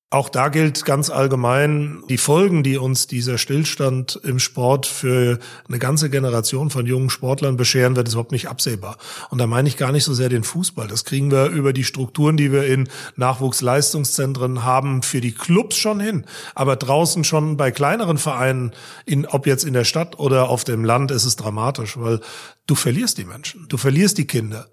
Auch 0.09 0.29
da 0.29 0.47
gilt 0.47 0.85
ganz 0.85 1.09
allgemein, 1.09 2.01
die 2.07 2.17
Folgen, 2.17 2.63
die 2.63 2.77
uns 2.77 3.07
dieser 3.07 3.37
Stillstand 3.37 4.17
im 4.23 4.39
Sport 4.39 4.85
für 4.85 5.37
eine 5.67 5.79
ganze 5.79 6.09
Generation 6.09 6.69
von 6.69 6.85
jungen 6.85 7.09
Sportlern 7.09 7.57
bescheren, 7.57 7.97
wird 7.97 8.07
überhaupt 8.07 8.31
nicht 8.31 8.47
absehbar. 8.47 8.95
Und 9.31 9.39
da 9.39 9.47
meine 9.47 9.67
ich 9.67 9.75
gar 9.75 9.91
nicht 9.91 10.05
so 10.05 10.13
sehr 10.13 10.29
den 10.29 10.45
Fußball. 10.45 10.87
Das 10.87 11.03
kriegen 11.03 11.29
wir 11.29 11.47
über 11.47 11.73
die 11.73 11.83
Strukturen, 11.83 12.37
die 12.37 12.53
wir 12.53 12.63
in 12.67 12.87
Nachwuchsleistungszentren 13.17 14.63
haben, 14.63 15.03
für 15.03 15.19
die 15.19 15.33
Clubs 15.33 15.75
schon 15.75 15.99
hin. 15.99 16.23
Aber 16.55 16.77
draußen 16.77 17.25
schon 17.25 17.57
bei 17.57 17.71
kleineren 17.71 18.17
Vereinen, 18.17 18.71
in, 19.05 19.25
ob 19.25 19.45
jetzt 19.45 19.65
in 19.65 19.73
der 19.73 19.83
Stadt 19.83 20.17
oder 20.19 20.47
auf 20.47 20.63
dem 20.63 20.85
Land, 20.85 21.11
ist 21.11 21.25
es 21.25 21.35
dramatisch, 21.35 21.99
weil 21.99 22.21
du 22.65 22.75
verlierst 22.75 23.17
die 23.17 23.25
Menschen. 23.25 23.65
Du 23.67 23.75
verlierst 23.75 24.17
die 24.17 24.27
Kinder 24.27 24.69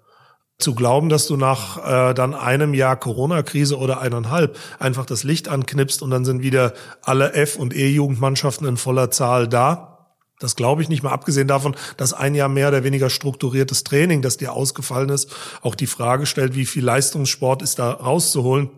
zu 0.57 0.73
glauben, 0.73 1.09
dass 1.09 1.27
du 1.27 1.35
nach 1.35 1.77
äh, 1.77 2.13
dann 2.13 2.33
einem 2.33 2.73
Jahr 2.73 2.95
Corona-Krise 2.95 3.77
oder 3.77 3.99
eineinhalb 3.99 4.57
einfach 4.79 5.05
das 5.05 5.23
Licht 5.23 5.49
anknipst 5.49 6.01
und 6.01 6.11
dann 6.11 6.23
sind 6.23 6.43
wieder 6.43 6.73
alle 7.01 7.33
F- 7.33 7.57
und 7.57 7.75
E-Jugendmannschaften 7.75 8.67
in 8.67 8.77
voller 8.77 9.11
Zahl 9.11 9.47
da. 9.47 9.91
Das 10.39 10.55
glaube 10.55 10.81
ich 10.81 10.89
nicht 10.89 11.03
mal, 11.03 11.11
abgesehen 11.11 11.47
davon, 11.47 11.75
dass 11.97 12.13
ein 12.13 12.35
Jahr 12.35 12.49
mehr 12.49 12.69
oder 12.69 12.83
weniger 12.83 13.09
strukturiertes 13.09 13.83
Training, 13.83 14.21
das 14.21 14.37
dir 14.37 14.53
ausgefallen 14.53 15.09
ist, 15.09 15.33
auch 15.61 15.75
die 15.75 15.87
Frage 15.87 16.25
stellt, 16.25 16.55
wie 16.55 16.65
viel 16.65 16.83
Leistungssport 16.83 17.61
ist 17.61 17.79
da 17.79 17.91
rauszuholen 17.91 18.69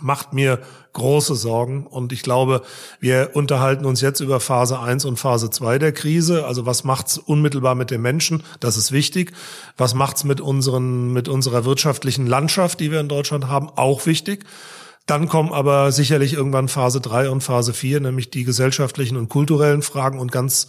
macht 0.00 0.32
mir 0.32 0.60
große 0.92 1.34
Sorgen. 1.34 1.86
Und 1.86 2.12
ich 2.12 2.22
glaube, 2.22 2.62
wir 3.00 3.30
unterhalten 3.34 3.84
uns 3.84 4.00
jetzt 4.00 4.20
über 4.20 4.40
Phase 4.40 4.80
1 4.80 5.04
und 5.04 5.18
Phase 5.18 5.50
2 5.50 5.78
der 5.78 5.92
Krise. 5.92 6.46
Also 6.46 6.66
was 6.66 6.84
macht's 6.84 7.18
unmittelbar 7.18 7.74
mit 7.74 7.90
den 7.90 8.02
Menschen? 8.02 8.42
Das 8.60 8.76
ist 8.76 8.92
wichtig. 8.92 9.32
Was 9.76 9.94
macht's 9.94 10.24
mit 10.24 10.40
unseren, 10.40 11.12
mit 11.12 11.28
unserer 11.28 11.64
wirtschaftlichen 11.64 12.26
Landschaft, 12.26 12.80
die 12.80 12.90
wir 12.90 13.00
in 13.00 13.08
Deutschland 13.08 13.48
haben? 13.48 13.68
Auch 13.76 14.06
wichtig. 14.06 14.44
Dann 15.08 15.26
kommen 15.26 15.54
aber 15.54 15.90
sicherlich 15.90 16.34
irgendwann 16.34 16.68
Phase 16.68 17.00
3 17.00 17.30
und 17.30 17.40
Phase 17.40 17.72
4, 17.72 18.00
nämlich 18.00 18.28
die 18.28 18.44
gesellschaftlichen 18.44 19.16
und 19.16 19.30
kulturellen 19.30 19.80
Fragen 19.80 20.18
und 20.18 20.30
ganz 20.30 20.68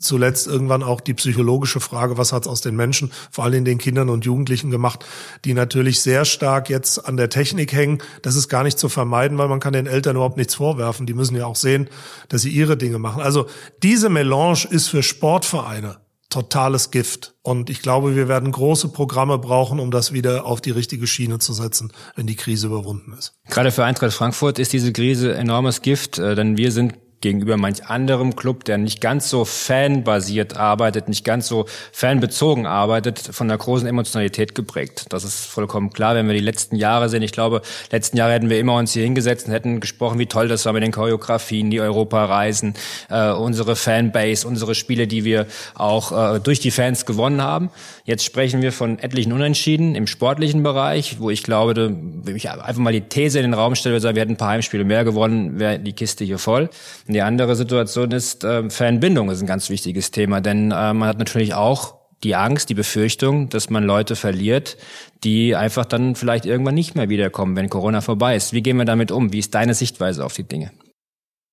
zuletzt 0.00 0.48
irgendwann 0.48 0.82
auch 0.82 1.00
die 1.00 1.14
psychologische 1.14 1.78
Frage, 1.78 2.18
was 2.18 2.32
hat's 2.32 2.48
aus 2.48 2.60
den 2.60 2.74
Menschen, 2.74 3.12
vor 3.30 3.44
allem 3.44 3.64
den 3.64 3.78
Kindern 3.78 4.08
und 4.08 4.24
Jugendlichen 4.24 4.72
gemacht, 4.72 5.06
die 5.44 5.54
natürlich 5.54 6.00
sehr 6.00 6.24
stark 6.24 6.68
jetzt 6.68 7.06
an 7.06 7.16
der 7.16 7.30
Technik 7.30 7.72
hängen. 7.72 7.98
Das 8.22 8.34
ist 8.34 8.48
gar 8.48 8.64
nicht 8.64 8.76
zu 8.76 8.88
vermeiden, 8.88 9.38
weil 9.38 9.46
man 9.46 9.60
kann 9.60 9.72
den 9.72 9.86
Eltern 9.86 10.16
überhaupt 10.16 10.36
nichts 10.36 10.56
vorwerfen. 10.56 11.06
Die 11.06 11.14
müssen 11.14 11.36
ja 11.36 11.46
auch 11.46 11.54
sehen, 11.54 11.88
dass 12.28 12.42
sie 12.42 12.50
ihre 12.50 12.76
Dinge 12.76 12.98
machen. 12.98 13.22
Also 13.22 13.46
diese 13.84 14.08
Melange 14.08 14.66
ist 14.68 14.88
für 14.88 15.04
Sportvereine 15.04 15.98
totales 16.36 16.90
Gift. 16.90 17.34
Und 17.40 17.70
ich 17.70 17.80
glaube, 17.80 18.14
wir 18.14 18.28
werden 18.28 18.52
große 18.52 18.88
Programme 18.88 19.38
brauchen, 19.38 19.80
um 19.80 19.90
das 19.90 20.12
wieder 20.12 20.44
auf 20.44 20.60
die 20.60 20.70
richtige 20.70 21.06
Schiene 21.06 21.38
zu 21.38 21.54
setzen, 21.54 21.92
wenn 22.14 22.26
die 22.26 22.36
Krise 22.36 22.66
überwunden 22.66 23.14
ist. 23.18 23.32
Gerade 23.48 23.70
für 23.70 23.84
Eintracht 23.84 24.12
Frankfurt 24.12 24.58
ist 24.58 24.74
diese 24.74 24.92
Krise 24.92 25.34
enormes 25.34 25.80
Gift, 25.80 26.18
äh, 26.18 26.34
denn 26.34 26.58
wir 26.58 26.72
sind 26.72 26.94
gegenüber 27.20 27.56
manch 27.56 27.86
anderem 27.86 28.36
Club, 28.36 28.64
der 28.64 28.78
nicht 28.78 29.00
ganz 29.00 29.30
so 29.30 29.44
fanbasiert 29.44 30.56
arbeitet, 30.56 31.08
nicht 31.08 31.24
ganz 31.24 31.48
so 31.48 31.66
fanbezogen 31.92 32.66
arbeitet, 32.66 33.18
von 33.18 33.50
einer 33.50 33.58
großen 33.58 33.88
Emotionalität 33.88 34.54
geprägt. 34.54 35.06
Das 35.10 35.24
ist 35.24 35.46
vollkommen 35.46 35.92
klar, 35.92 36.14
wenn 36.14 36.26
wir 36.26 36.34
die 36.34 36.40
letzten 36.40 36.76
Jahre 36.76 37.08
sehen. 37.08 37.22
Ich 37.22 37.32
glaube, 37.32 37.62
letzten 37.90 38.16
Jahre 38.16 38.32
hätten 38.34 38.50
wir 38.50 38.58
immer 38.58 38.76
uns 38.76 38.92
hier 38.92 39.02
hingesetzt 39.02 39.46
und 39.46 39.52
hätten 39.52 39.80
gesprochen, 39.80 40.18
wie 40.18 40.26
toll 40.26 40.48
das 40.48 40.66
war 40.66 40.72
mit 40.72 40.82
den 40.82 40.92
Choreografien, 40.92 41.70
die 41.70 41.80
Europareisen, 41.80 42.74
äh, 43.08 43.30
unsere 43.32 43.76
Fanbase, 43.76 44.46
unsere 44.46 44.74
Spiele, 44.74 45.06
die 45.06 45.24
wir 45.24 45.46
auch 45.74 46.36
äh, 46.36 46.40
durch 46.40 46.60
die 46.60 46.70
Fans 46.70 47.06
gewonnen 47.06 47.42
haben. 47.42 47.70
Jetzt 48.04 48.24
sprechen 48.24 48.62
wir 48.62 48.72
von 48.72 48.98
etlichen 48.98 49.32
Unentschieden 49.32 49.94
im 49.94 50.06
sportlichen 50.06 50.62
Bereich, 50.62 51.18
wo 51.18 51.30
ich 51.30 51.42
glaube, 51.42 51.74
wenn 51.76 52.36
ich 52.36 52.50
einfach 52.50 52.76
mal 52.76 52.92
die 52.92 53.00
These 53.00 53.38
in 53.38 53.44
den 53.44 53.54
Raum 53.54 53.74
stelle, 53.74 54.02
wir 54.02 54.20
hätten 54.20 54.32
ein 54.32 54.36
paar 54.36 54.50
Heimspiele 54.50 54.84
mehr 54.84 55.04
gewonnen, 55.04 55.58
wäre 55.58 55.78
die 55.78 55.92
Kiste 55.92 56.24
hier 56.24 56.38
voll. 56.38 56.68
Und 57.06 57.14
die 57.14 57.22
andere 57.22 57.54
Situation 57.54 58.10
ist, 58.10 58.44
äh, 58.44 58.68
Fanbindung 58.68 59.30
ist 59.30 59.40
ein 59.40 59.46
ganz 59.46 59.70
wichtiges 59.70 60.10
Thema, 60.10 60.40
denn 60.40 60.72
äh, 60.72 60.92
man 60.92 61.04
hat 61.04 61.18
natürlich 61.18 61.54
auch 61.54 61.96
die 62.24 62.34
Angst, 62.34 62.68
die 62.70 62.74
Befürchtung, 62.74 63.48
dass 63.48 63.70
man 63.70 63.84
Leute 63.84 64.16
verliert, 64.16 64.76
die 65.22 65.54
einfach 65.54 65.84
dann 65.84 66.14
vielleicht 66.14 66.46
irgendwann 66.46 66.74
nicht 66.74 66.94
mehr 66.94 67.08
wiederkommen, 67.08 67.54
wenn 67.56 67.68
Corona 67.68 68.00
vorbei 68.00 68.36
ist. 68.36 68.52
Wie 68.52 68.62
gehen 68.62 68.76
wir 68.78 68.84
damit 68.84 69.12
um? 69.12 69.32
Wie 69.32 69.38
ist 69.38 69.54
deine 69.54 69.74
Sichtweise 69.74 70.24
auf 70.24 70.32
die 70.32 70.44
Dinge? 70.44 70.72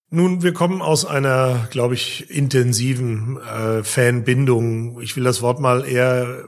Nun, 0.10 0.44
wir 0.44 0.54
kommen 0.54 0.82
aus 0.82 1.06
einer, 1.06 1.68
glaube 1.72 1.96
ich, 1.96 2.30
intensiven 2.30 3.40
äh, 3.42 3.84
Fanbindung. 3.84 5.02
Ich 5.02 5.16
will 5.16 5.24
das 5.24 5.42
Wort 5.42 5.60
mal 5.60 5.86
eher 5.86 6.46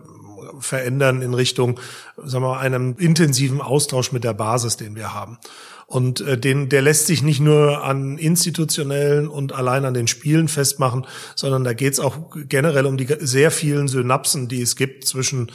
verändern 0.59 1.21
in 1.21 1.33
Richtung, 1.33 1.79
sagen 2.15 2.43
wir 2.43 2.49
mal, 2.51 2.59
einem 2.59 2.95
intensiven 2.97 3.61
Austausch 3.61 4.11
mit 4.11 4.23
der 4.23 4.33
Basis, 4.33 4.77
den 4.77 4.95
wir 4.95 5.13
haben. 5.13 5.39
Und 5.87 6.21
äh, 6.21 6.37
den, 6.37 6.69
der 6.69 6.81
lässt 6.81 7.07
sich 7.07 7.21
nicht 7.21 7.39
nur 7.39 7.83
an 7.83 8.17
institutionellen 8.17 9.27
und 9.27 9.53
allein 9.53 9.85
an 9.85 9.93
den 9.93 10.07
Spielen 10.07 10.47
festmachen, 10.47 11.05
sondern 11.35 11.63
da 11.63 11.73
geht 11.73 11.93
es 11.93 11.99
auch 11.99 12.31
generell 12.47 12.85
um 12.85 12.97
die 12.97 13.07
sehr 13.19 13.51
vielen 13.51 13.87
Synapsen, 13.87 14.47
die 14.47 14.61
es 14.61 14.75
gibt 14.75 15.05
zwischen 15.05 15.51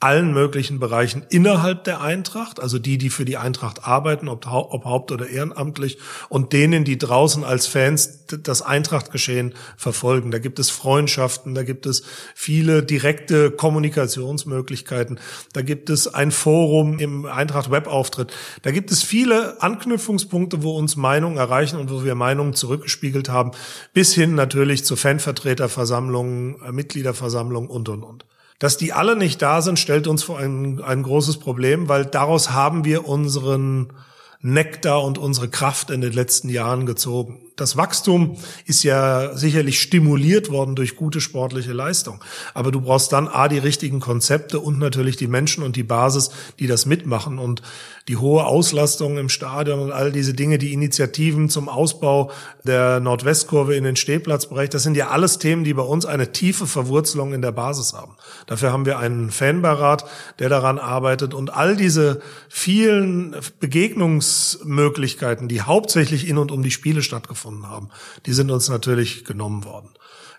allen 0.00 0.34
möglichen 0.34 0.80
Bereichen 0.80 1.24
innerhalb 1.30 1.84
der 1.84 2.02
Eintracht, 2.02 2.60
also 2.60 2.78
die, 2.78 2.98
die 2.98 3.08
für 3.08 3.24
die 3.24 3.38
Eintracht 3.38 3.86
arbeiten, 3.86 4.28
ob, 4.28 4.46
ob 4.46 4.84
haupt- 4.84 5.12
oder 5.12 5.28
ehrenamtlich, 5.28 5.98
und 6.28 6.52
denen, 6.52 6.84
die 6.84 6.98
draußen 6.98 7.42
als 7.42 7.66
Fans 7.66 8.26
das 8.26 8.60
Eintrachtgeschehen 8.60 9.54
verfolgen. 9.78 10.30
Da 10.30 10.38
gibt 10.38 10.58
es 10.58 10.68
Freundschaften, 10.68 11.54
da 11.54 11.62
gibt 11.62 11.86
es 11.86 12.02
viele 12.34 12.82
direkte 12.82 13.50
Kommunikationsmöglichkeiten, 13.50 15.18
da 15.54 15.62
gibt 15.62 15.88
es 15.88 16.12
ein 16.12 16.32
Forum 16.32 16.98
im 16.98 17.24
Eintracht-Webauftritt, 17.24 18.30
da 18.60 18.72
gibt 18.72 18.90
es 18.90 19.02
viele 19.02 19.62
Anknüpfungspunkte, 19.62 20.62
wo 20.62 20.76
uns 20.76 20.96
Meinungen 20.96 21.38
erreichen 21.38 21.78
und 21.78 21.90
wo 21.90 22.04
wir 22.04 22.14
Meinungen 22.14 22.52
zurückgespiegelt 22.52 23.30
haben, 23.30 23.52
bis 23.94 24.12
hin 24.12 24.34
natürlich 24.34 24.84
zu 24.84 24.96
Fanvertreterversammlungen, 24.96 26.56
äh, 26.62 26.72
Mitgliederversammlungen 26.72 27.70
und, 27.70 27.88
und, 27.88 28.02
und. 28.02 28.26
Dass 28.64 28.78
die 28.78 28.94
alle 28.94 29.14
nicht 29.14 29.42
da 29.42 29.60
sind, 29.60 29.78
stellt 29.78 30.06
uns 30.06 30.22
vor 30.22 30.38
ein, 30.38 30.80
ein 30.82 31.02
großes 31.02 31.36
Problem, 31.36 31.90
weil 31.90 32.06
daraus 32.06 32.52
haben 32.52 32.86
wir 32.86 33.06
unseren 33.06 33.92
Nektar 34.40 35.04
und 35.04 35.18
unsere 35.18 35.50
Kraft 35.50 35.90
in 35.90 36.00
den 36.00 36.14
letzten 36.14 36.48
Jahren 36.48 36.86
gezogen 36.86 37.43
das 37.56 37.76
Wachstum 37.76 38.36
ist 38.66 38.82
ja 38.82 39.36
sicherlich 39.36 39.80
stimuliert 39.80 40.50
worden 40.50 40.74
durch 40.74 40.96
gute 40.96 41.20
sportliche 41.20 41.72
Leistung. 41.72 42.22
Aber 42.52 42.72
du 42.72 42.80
brauchst 42.80 43.12
dann 43.12 43.28
A, 43.28 43.46
die 43.46 43.58
richtigen 43.58 44.00
Konzepte 44.00 44.58
und 44.58 44.80
natürlich 44.80 45.16
die 45.16 45.28
Menschen 45.28 45.62
und 45.62 45.76
die 45.76 45.84
Basis, 45.84 46.30
die 46.58 46.66
das 46.66 46.84
mitmachen. 46.84 47.38
Und 47.38 47.62
die 48.08 48.16
hohe 48.16 48.44
Auslastung 48.44 49.18
im 49.18 49.28
Stadion 49.28 49.78
und 49.78 49.92
all 49.92 50.10
diese 50.10 50.34
Dinge, 50.34 50.58
die 50.58 50.72
Initiativen 50.72 51.48
zum 51.48 51.68
Ausbau 51.68 52.32
der 52.64 52.98
Nordwestkurve 52.98 53.76
in 53.76 53.84
den 53.84 53.96
Stehplatzbereich, 53.96 54.68
das 54.68 54.82
sind 54.82 54.96
ja 54.96 55.08
alles 55.08 55.38
Themen, 55.38 55.62
die 55.62 55.74
bei 55.74 55.82
uns 55.82 56.04
eine 56.06 56.32
tiefe 56.32 56.66
Verwurzelung 56.66 57.32
in 57.32 57.40
der 57.40 57.52
Basis 57.52 57.94
haben. 57.94 58.16
Dafür 58.46 58.72
haben 58.72 58.84
wir 58.84 58.98
einen 58.98 59.30
Fanbeirat, 59.30 60.06
der 60.40 60.48
daran 60.48 60.78
arbeitet 60.78 61.34
und 61.34 61.54
all 61.54 61.76
diese 61.76 62.20
vielen 62.48 63.36
Begegnungsmöglichkeiten, 63.60 65.46
die 65.46 65.62
hauptsächlich 65.62 66.28
in 66.28 66.36
und 66.36 66.50
um 66.50 66.62
die 66.62 66.72
Spiele 66.72 67.00
stattgefunden 67.00 67.43
stattgefunden 67.44 67.68
haben. 67.68 67.90
Die 68.26 68.32
sind 68.32 68.50
uns 68.50 68.68
natürlich 68.68 69.24
genommen 69.24 69.64
worden. 69.64 69.90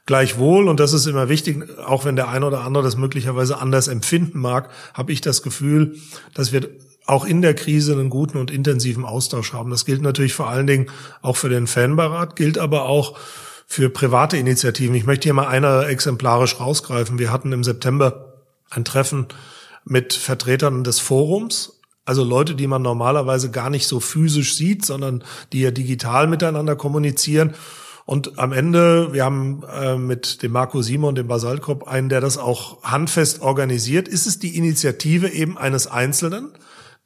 Gleichwohl, 0.06 0.68
und 0.68 0.80
das 0.80 0.94
ist 0.94 1.08
immer 1.08 1.30
wichtig, 1.30 1.68
auch 1.80 2.06
wenn 2.06 2.16
der 2.16 2.30
eine 2.30 2.46
oder 2.46 2.62
andere 2.62 2.84
das 2.84 2.98
möglicherweise 2.98 3.58
anders 3.58 3.88
empfinden 3.88 4.40
mag, 4.40 4.70
habe 4.94 5.12
ich 5.12 5.22
das 5.22 5.42
Gefühl, 5.42 5.98
dass 6.34 6.52
wir 6.52 6.70
auch 7.08 7.26
in 7.26 7.42
der 7.42 7.54
Krise 7.54 7.94
einen 7.94 8.10
guten 8.10 8.38
und 8.38 8.52
intensiven 8.52 9.06
Austausch 9.06 9.54
haben. 9.54 9.72
Das 9.72 9.86
gilt 9.86 10.02
natürlich 10.02 10.34
vor 10.34 10.50
allen 10.50 10.68
Dingen 10.68 10.88
auch 11.22 11.38
für 11.38 11.50
den 11.50 11.68
Fanbarat, 11.68 12.36
gilt 12.36 12.58
aber 12.58 12.86
auch 12.86 13.18
für 13.68 13.90
private 13.90 14.38
Initiativen. 14.38 14.96
Ich 14.96 15.06
möchte 15.06 15.26
hier 15.26 15.34
mal 15.34 15.48
eine 15.48 15.86
exemplarisch 15.86 16.60
rausgreifen. 16.60 17.18
Wir 17.18 17.32
hatten 17.32 17.52
im 17.52 17.64
September 17.64 18.44
ein 18.70 18.86
Treffen 18.86 19.28
mit 19.86 20.14
Vertretern 20.14 20.84
des 20.84 21.00
Forums 21.00 21.75
also 22.06 22.24
Leute, 22.24 22.56
die 22.56 22.68
man 22.68 22.84
normalerweise 22.84 23.52
gar 23.52 23.70
nicht 23.70 23.88
so 23.88 24.00
physisch 24.00 24.56
sieht, 24.56 24.86
sondern 24.86 25.24
die 25.52 25.62
ja 25.62 25.72
digital 25.72 26.28
miteinander 26.28 26.76
kommunizieren. 26.76 27.56
Und 28.06 28.38
am 28.38 28.54
Ende, 28.54 29.14
wir 29.14 29.26
haben 29.26 29.64
äh, 29.64 29.98
mit 29.98 30.44
dem 30.44 30.52
Marco 30.52 30.84
Simon, 30.84 31.16
dem 31.16 31.28
Basalkop, 31.28 31.88
einen, 31.88 32.10
der 32.10 32.22
das 32.22 32.38
auch 32.38 32.84
handfest 32.84 33.42
organisiert, 33.42 34.08
ist 34.08 34.28
es 34.28 34.38
die 34.38 34.56
Initiative 34.56 35.30
eben 35.30 35.58
eines 35.58 35.88
Einzelnen, 35.88 36.52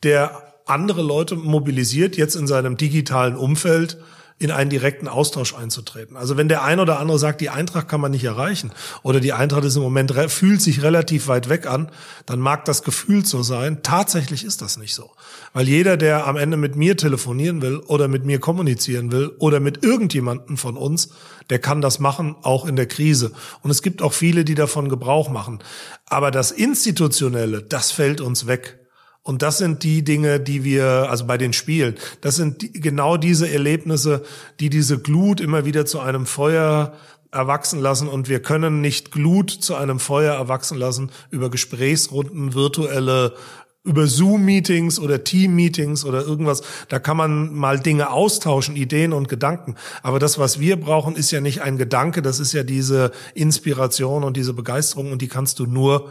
der 0.03 0.43
andere 0.65 1.01
Leute 1.01 1.35
mobilisiert, 1.35 2.17
jetzt 2.17 2.35
in 2.35 2.47
seinem 2.47 2.75
digitalen 2.75 3.37
Umfeld 3.37 3.97
in 4.39 4.51
einen 4.51 4.69
direkten 4.69 5.09
Austausch 5.09 5.53
einzutreten. 5.53 6.15
Also 6.15 6.37
wenn 6.37 6.47
der 6.47 6.63
ein 6.63 6.79
oder 6.79 6.99
andere 6.99 7.19
sagt, 7.19 7.41
die 7.41 7.49
Eintracht 7.49 7.89
kann 7.89 7.99
man 7.99 8.11
nicht 8.11 8.23
erreichen 8.23 8.71
oder 9.03 9.19
die 9.19 9.33
Eintracht 9.33 9.65
ist 9.65 9.75
im 9.75 9.81
Moment 9.81 10.13
fühlt 10.29 10.61
sich 10.61 10.81
relativ 10.81 11.27
weit 11.27 11.49
weg 11.49 11.67
an, 11.67 11.91
dann 12.25 12.39
mag 12.39 12.63
das 12.63 12.83
gefühlt 12.83 13.27
so 13.27 13.43
sein. 13.43 13.83
Tatsächlich 13.83 14.45
ist 14.45 14.61
das 14.61 14.77
nicht 14.77 14.95
so. 14.95 15.11
Weil 15.51 15.67
jeder, 15.67 15.97
der 15.97 16.25
am 16.25 16.37
Ende 16.37 16.55
mit 16.55 16.77
mir 16.77 16.95
telefonieren 16.95 17.61
will 17.61 17.77
oder 17.79 18.07
mit 18.07 18.25
mir 18.25 18.39
kommunizieren 18.39 19.11
will 19.11 19.31
oder 19.39 19.59
mit 19.59 19.83
irgendjemanden 19.83 20.55
von 20.55 20.77
uns, 20.77 21.09
der 21.49 21.59
kann 21.59 21.81
das 21.81 21.99
machen, 21.99 22.37
auch 22.41 22.65
in 22.65 22.77
der 22.77 22.85
Krise. 22.85 23.33
Und 23.61 23.71
es 23.71 23.81
gibt 23.81 24.01
auch 24.01 24.13
viele, 24.13 24.45
die 24.45 24.55
davon 24.55 24.87
Gebrauch 24.87 25.29
machen. 25.29 25.59
Aber 26.05 26.31
das 26.31 26.51
Institutionelle, 26.51 27.61
das 27.61 27.91
fällt 27.91 28.21
uns 28.21 28.47
weg. 28.47 28.79
Und 29.29 29.43
das 29.43 29.59
sind 29.59 29.83
die 29.83 30.03
Dinge, 30.03 30.39
die 30.39 30.63
wir, 30.63 31.07
also 31.07 31.27
bei 31.27 31.37
den 31.37 31.53
Spielen, 31.53 31.93
das 32.21 32.35
sind 32.35 32.63
die, 32.63 32.71
genau 32.71 33.15
diese 33.15 33.47
Erlebnisse, 33.47 34.23
die 34.59 34.71
diese 34.71 34.97
Glut 34.97 35.39
immer 35.39 35.65
wieder 35.65 35.85
zu 35.85 35.99
einem 35.99 36.25
Feuer 36.25 36.93
erwachsen 37.31 37.79
lassen 37.79 38.07
und 38.07 38.27
wir 38.27 38.41
können 38.41 38.81
nicht 38.81 39.11
Glut 39.11 39.51
zu 39.51 39.75
einem 39.75 39.99
Feuer 39.99 40.33
erwachsen 40.33 40.79
lassen 40.79 41.11
über 41.29 41.51
Gesprächsrunden, 41.51 42.55
virtuelle 42.55 43.35
über 43.83 44.07
Zoom-Meetings 44.07 44.99
oder 44.99 45.23
Team-Meetings 45.23 46.05
oder 46.05 46.23
irgendwas. 46.23 46.63
Da 46.89 46.97
kann 46.97 47.15
man 47.15 47.53
mal 47.53 47.79
Dinge 47.79 48.09
austauschen, 48.09 48.75
Ideen 48.75 49.13
und 49.13 49.29
Gedanken. 49.29 49.75
Aber 50.01 50.17
das, 50.17 50.39
was 50.39 50.59
wir 50.59 50.79
brauchen, 50.79 51.15
ist 51.15 51.29
ja 51.29 51.39
nicht 51.39 51.61
ein 51.61 51.77
Gedanke, 51.77 52.23
das 52.23 52.39
ist 52.39 52.53
ja 52.53 52.63
diese 52.63 53.11
Inspiration 53.35 54.23
und 54.23 54.37
diese 54.37 54.53
Begeisterung 54.53 55.11
und 55.11 55.21
die 55.21 55.27
kannst 55.27 55.59
du 55.59 55.67
nur 55.67 56.09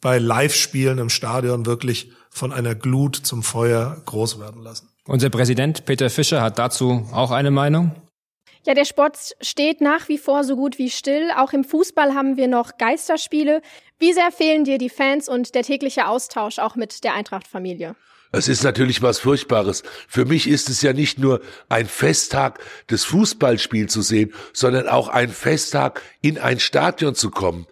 bei 0.00 0.18
Live-Spielen 0.18 0.98
im 0.98 1.10
Stadion 1.10 1.66
wirklich 1.66 2.12
von 2.30 2.52
einer 2.52 2.74
Glut 2.74 3.16
zum 3.16 3.42
Feuer 3.42 4.00
groß 4.06 4.40
werden 4.40 4.62
lassen. 4.62 4.88
Unser 5.06 5.30
Präsident 5.30 5.86
Peter 5.86 6.10
Fischer 6.10 6.42
hat 6.42 6.58
dazu 6.58 7.08
auch 7.12 7.30
eine 7.30 7.50
Meinung. 7.50 7.94
Ja, 8.66 8.74
der 8.74 8.84
Sport 8.84 9.34
steht 9.40 9.80
nach 9.80 10.08
wie 10.08 10.18
vor 10.18 10.44
so 10.44 10.54
gut 10.54 10.78
wie 10.78 10.90
still. 10.90 11.30
Auch 11.36 11.52
im 11.52 11.64
Fußball 11.64 12.14
haben 12.14 12.36
wir 12.36 12.48
noch 12.48 12.76
Geisterspiele. 12.76 13.62
Wie 13.98 14.12
sehr 14.12 14.30
fehlen 14.30 14.64
dir 14.64 14.78
die 14.78 14.90
Fans 14.90 15.28
und 15.28 15.54
der 15.54 15.62
tägliche 15.62 16.06
Austausch 16.06 16.58
auch 16.58 16.76
mit 16.76 17.02
der 17.04 17.14
Eintracht-Familie? 17.14 17.96
Es 18.30 18.46
ist 18.46 18.62
natürlich 18.62 19.00
was 19.00 19.20
Furchtbares. 19.20 19.82
Für 20.06 20.26
mich 20.26 20.46
ist 20.46 20.68
es 20.68 20.82
ja 20.82 20.92
nicht 20.92 21.18
nur 21.18 21.40
ein 21.70 21.86
Festtag, 21.86 22.60
das 22.88 23.04
Fußballspiel 23.04 23.88
zu 23.88 24.02
sehen, 24.02 24.34
sondern 24.52 24.86
auch 24.86 25.08
ein 25.08 25.30
Festtag, 25.30 26.02
in 26.20 26.36
ein 26.36 26.60
Stadion 26.60 27.14
zu 27.14 27.30
kommen. 27.30 27.66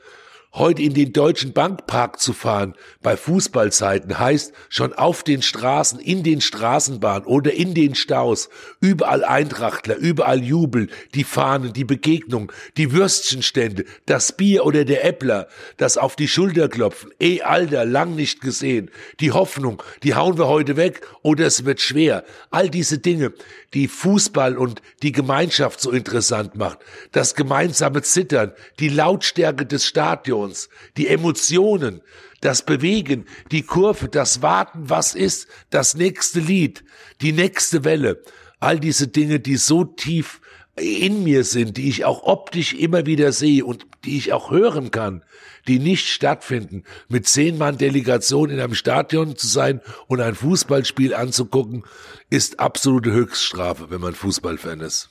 Heute 0.57 0.81
in 0.81 0.95
den 0.95 1.13
Deutschen 1.13 1.53
Bankpark 1.53 2.19
zu 2.19 2.33
fahren 2.33 2.77
bei 3.03 3.19
Fußballzeiten 3.19 4.19
heißt 4.19 4.55
schon 4.71 4.95
auf 4.95 5.23
den 5.23 5.43
Straßen, 5.43 6.01
in 6.01 6.23
den 6.23 6.41
Straßenbahnen 6.41 7.27
oder 7.27 7.53
in 7.53 7.75
den 7.75 7.95
Staus, 7.95 8.49
überall 8.81 9.23
Eintrachtler, 9.23 9.97
überall 9.97 10.43
Jubel, 10.43 10.89
die 11.15 11.25
Fahnen, 11.25 11.75
die 11.75 11.85
Begegnung, 11.85 12.51
die 12.79 12.93
Würstchenstände, 12.93 13.85
das 14.07 14.33
Bier 14.33 14.65
oder 14.65 14.87
der 14.87 15.05
Äppler, 15.05 15.47
das 15.77 15.99
auf 15.99 16.17
die 16.17 16.27
Schulter 16.27 16.71
klopfen, 16.71 17.11
eh 17.21 17.43
Alter, 17.43 17.85
lang 17.85 18.17
nicht 18.17 18.41
gesehen, 18.41 18.91
die 19.21 19.33
Hoffnung, 19.33 19.83
die 20.05 20.15
hauen 20.15 20.39
wir 20.39 20.49
heute 20.49 20.79
weg 20.79 21.07
oder 21.21 21.45
es 21.45 21.67
wird 21.67 21.83
schwer. 21.83 22.25
All 22.51 22.71
diese 22.71 22.99
Dinge, 22.99 23.35
die 23.75 23.89
Fußball 23.89 24.57
und 24.57 24.81
die 25.03 25.13
Gemeinschaft 25.13 25.83
so 25.83 25.91
interessant 25.91 26.57
macht, 26.57 26.79
das 27.13 27.35
gemeinsame 27.35 28.01
Zittern, 28.01 28.53
die 28.81 28.89
Lautstärke 28.89 29.67
des 29.67 29.85
Stadions, 29.85 30.46
uns, 30.47 30.69
die 30.97 31.09
Emotionen, 31.09 32.01
das 32.41 32.65
Bewegen, 32.65 33.27
die 33.51 33.63
Kurve, 33.63 34.09
das 34.09 34.43
Warten, 34.43 34.89
was 34.89 35.15
ist, 35.15 35.49
das 35.71 35.95
nächste 35.95 36.41
Lied, 36.41 36.85
die 37.21 37.33
nächste 37.33 37.85
Welle, 37.85 38.23
all 38.61 38.81
diese 38.81 39.09
Dinge, 39.09 39.41
die 39.41 39.57
so 39.57 39.85
tief 39.85 40.41
in 40.77 41.25
mir 41.25 41.45
sind, 41.45 41.77
die 41.77 41.89
ich 41.89 42.05
auch 42.05 42.23
optisch 42.23 42.75
immer 42.75 43.07
wieder 43.07 43.33
sehe 43.33 43.65
und 43.65 43.87
die 44.05 44.17
ich 44.19 44.33
auch 44.33 44.51
hören 44.51 44.91
kann, 44.91 45.25
die 45.67 45.79
nicht 45.79 46.09
stattfinden, 46.09 46.85
mit 47.09 47.27
zehn 47.27 47.59
Mann 47.59 47.79
Delegation 47.79 48.51
in 48.51 48.61
einem 48.61 48.75
Stadion 48.75 49.37
zu 49.37 49.47
sein 49.47 49.81
und 50.07 50.21
ein 50.21 50.35
Fußballspiel 50.35 51.15
anzugucken, 51.15 51.85
ist 52.31 52.61
absolute 52.61 53.11
Höchststrafe, 53.11 53.91
wenn 53.91 54.01
man 54.01 54.15
Fußballfan 54.15 54.81
ist. 54.81 55.11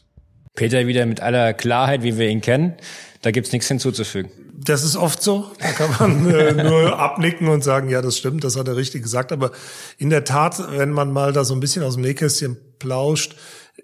Peter 0.55 0.87
wieder 0.87 1.05
mit 1.05 1.19
aller 1.19 1.53
Klarheit, 1.53 2.03
wie 2.03 2.17
wir 2.17 2.29
ihn 2.29 2.41
kennen. 2.41 2.75
Da 3.21 3.31
gibt's 3.31 3.51
nichts 3.51 3.67
hinzuzufügen. 3.67 4.31
Das 4.65 4.83
ist 4.83 4.95
oft 4.95 5.21
so. 5.21 5.51
Da 5.59 5.71
kann 5.71 5.95
man 5.99 6.29
äh, 6.33 6.63
nur 6.63 6.97
abnicken 6.99 7.47
und 7.47 7.63
sagen, 7.63 7.89
ja, 7.89 8.01
das 8.01 8.17
stimmt, 8.17 8.43
das 8.43 8.57
hat 8.57 8.67
er 8.67 8.75
richtig 8.75 9.03
gesagt. 9.03 9.31
Aber 9.31 9.51
in 9.97 10.09
der 10.09 10.23
Tat, 10.23 10.61
wenn 10.77 10.91
man 10.91 11.11
mal 11.11 11.33
da 11.33 11.43
so 11.43 11.53
ein 11.53 11.59
bisschen 11.59 11.83
aus 11.83 11.93
dem 11.93 12.01
Nähkästchen 12.01 12.57
plauscht, 12.79 13.35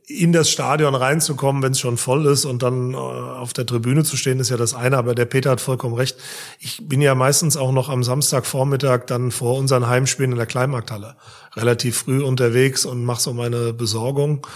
in 0.07 0.31
das 0.31 0.49
Stadion 0.49 0.95
reinzukommen, 0.95 1.61
wenn 1.61 1.73
es 1.73 1.79
schon 1.79 1.97
voll 1.97 2.25
ist 2.25 2.45
und 2.45 2.63
dann 2.63 2.93
äh, 2.93 2.97
auf 2.97 3.53
der 3.53 3.65
Tribüne 3.65 4.03
zu 4.03 4.17
stehen, 4.17 4.39
ist 4.39 4.49
ja 4.49 4.57
das 4.57 4.73
eine. 4.73 4.97
Aber 4.97 5.15
der 5.15 5.25
Peter 5.25 5.51
hat 5.51 5.61
vollkommen 5.61 5.95
recht. 5.95 6.17
Ich 6.59 6.87
bin 6.87 7.01
ja 7.01 7.13
meistens 7.13 7.57
auch 7.57 7.71
noch 7.71 7.89
am 7.89 8.03
Samstagvormittag 8.03 9.05
dann 9.05 9.31
vor 9.31 9.57
unseren 9.57 9.87
Heimspielen 9.87 10.31
in 10.31 10.37
der 10.37 10.47
Kleinmarkthalle 10.47 11.15
relativ 11.55 11.97
früh 11.99 12.23
unterwegs 12.23 12.85
und 12.85 13.05
mache 13.05 13.21
so 13.21 13.33
meine 13.33 13.73
Besorgung 13.73 14.47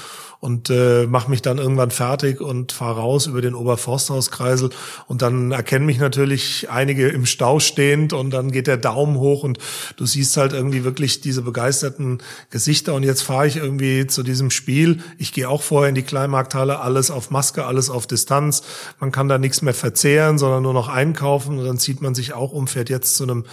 und 0.45 0.69
äh, 0.69 1.07
mache 1.07 1.31
mich 1.31 1.41
dann 1.41 1.57
irgendwann 1.57 1.89
fertig 1.89 2.39
und 2.39 2.71
fahre 2.71 2.99
raus 2.99 3.25
über 3.25 3.41
den 3.41 3.55
Oberforsthauskreisel 3.55 4.69
und 5.07 5.23
dann 5.23 5.51
erkennen 5.51 5.87
mich 5.87 5.97
natürlich 5.97 6.69
einige 6.69 7.07
im 7.07 7.25
Stau 7.25 7.59
stehend 7.59 8.13
und 8.13 8.29
dann 8.29 8.51
geht 8.51 8.67
der 8.67 8.77
Daumen 8.77 9.17
hoch 9.17 9.41
und 9.41 9.57
du 9.97 10.05
siehst 10.05 10.37
halt 10.37 10.53
irgendwie 10.53 10.83
wirklich 10.83 11.19
diese 11.19 11.41
begeisterten 11.41 12.19
Gesichter 12.51 12.93
und 12.93 13.01
jetzt 13.01 13.23
fahre 13.23 13.47
ich 13.47 13.57
irgendwie 13.57 14.05
zu 14.05 14.21
diesem 14.21 14.51
Spiel. 14.51 14.99
Ich 15.17 15.33
gehe 15.33 15.49
auch 15.49 15.63
vorher 15.63 15.89
in 15.89 15.95
die 15.95 16.03
Kleinmarkthalle, 16.03 16.79
alles 16.79 17.09
auf 17.09 17.31
Maske, 17.31 17.65
alles 17.65 17.89
auf 17.89 18.05
Distanz. 18.05 18.61
Man 18.99 19.11
kann 19.11 19.27
da 19.27 19.39
nichts 19.39 19.63
mehr 19.63 19.73
verzehren, 19.73 20.37
sondern 20.37 20.61
nur 20.61 20.73
noch 20.73 20.89
einkaufen 20.89 21.57
und 21.57 21.65
dann 21.65 21.79
zieht 21.79 22.03
man 22.03 22.13
sich 22.13 22.33
auch 22.33 22.51
um, 22.51 22.67
fährt 22.67 22.91
jetzt 22.91 23.15
zu 23.15 23.23
einem 23.23 23.45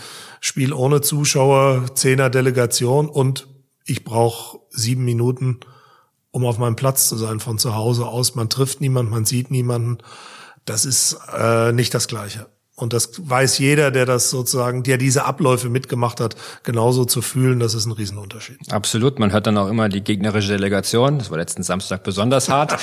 Spiel 0.43 0.75
ohne 0.75 1.01
Zuschauer, 1.01 1.87
Zehner 1.95 2.29
Delegation 2.29 3.09
und 3.09 3.49
ich 3.87 4.05
brauche 4.05 4.59
sieben 4.69 5.07
Minuten 5.07 5.61
um 6.33 6.45
auf 6.45 6.59
meinem 6.59 6.77
Platz 6.77 7.09
zu 7.09 7.17
sein 7.17 7.39
von 7.39 7.59
zu 7.59 7.77
Hause 7.77 8.07
aus. 8.07 8.35
Man 8.35 8.49
trifft 8.49 8.81
niemanden, 8.81 9.13
man 9.13 9.25
sieht 9.25 9.51
niemanden. 9.51 9.99
Das 10.65 10.85
ist 10.85 11.19
äh, 11.33 11.73
nicht 11.73 11.95
das 11.95 12.09
Gleiche. 12.09 12.49
Und 12.83 12.93
das 12.93 13.11
weiß 13.17 13.59
jeder, 13.59 13.93
der 13.93 14.07
das 14.07 14.29
sozusagen, 14.29 14.83
der 14.83 14.99
diese 14.99 15.25
Abläufe 15.25 15.69
mitgemacht 15.69 16.19
hat, 16.19 16.35
genauso 16.65 17.05
zu 17.05 17.23
fühlen, 17.23 17.61
das 17.61 17.75
ist 17.75 17.87
ein 17.87 17.93
Riesenunterschied. 17.93 18.59
Absolut. 18.73 19.21
Man 19.21 19.31
hört 19.31 19.47
dann 19.47 19.57
auch 19.57 19.69
immer 19.69 19.89
die 19.89 20.03
gegnerische 20.03 20.49
Delegation. 20.49 21.21
Das 21.21 21.31
war 21.31 21.39
letzten 21.39 21.63
Samstag 21.63 22.03
besonders 22.03 22.49
hart. 22.49 22.77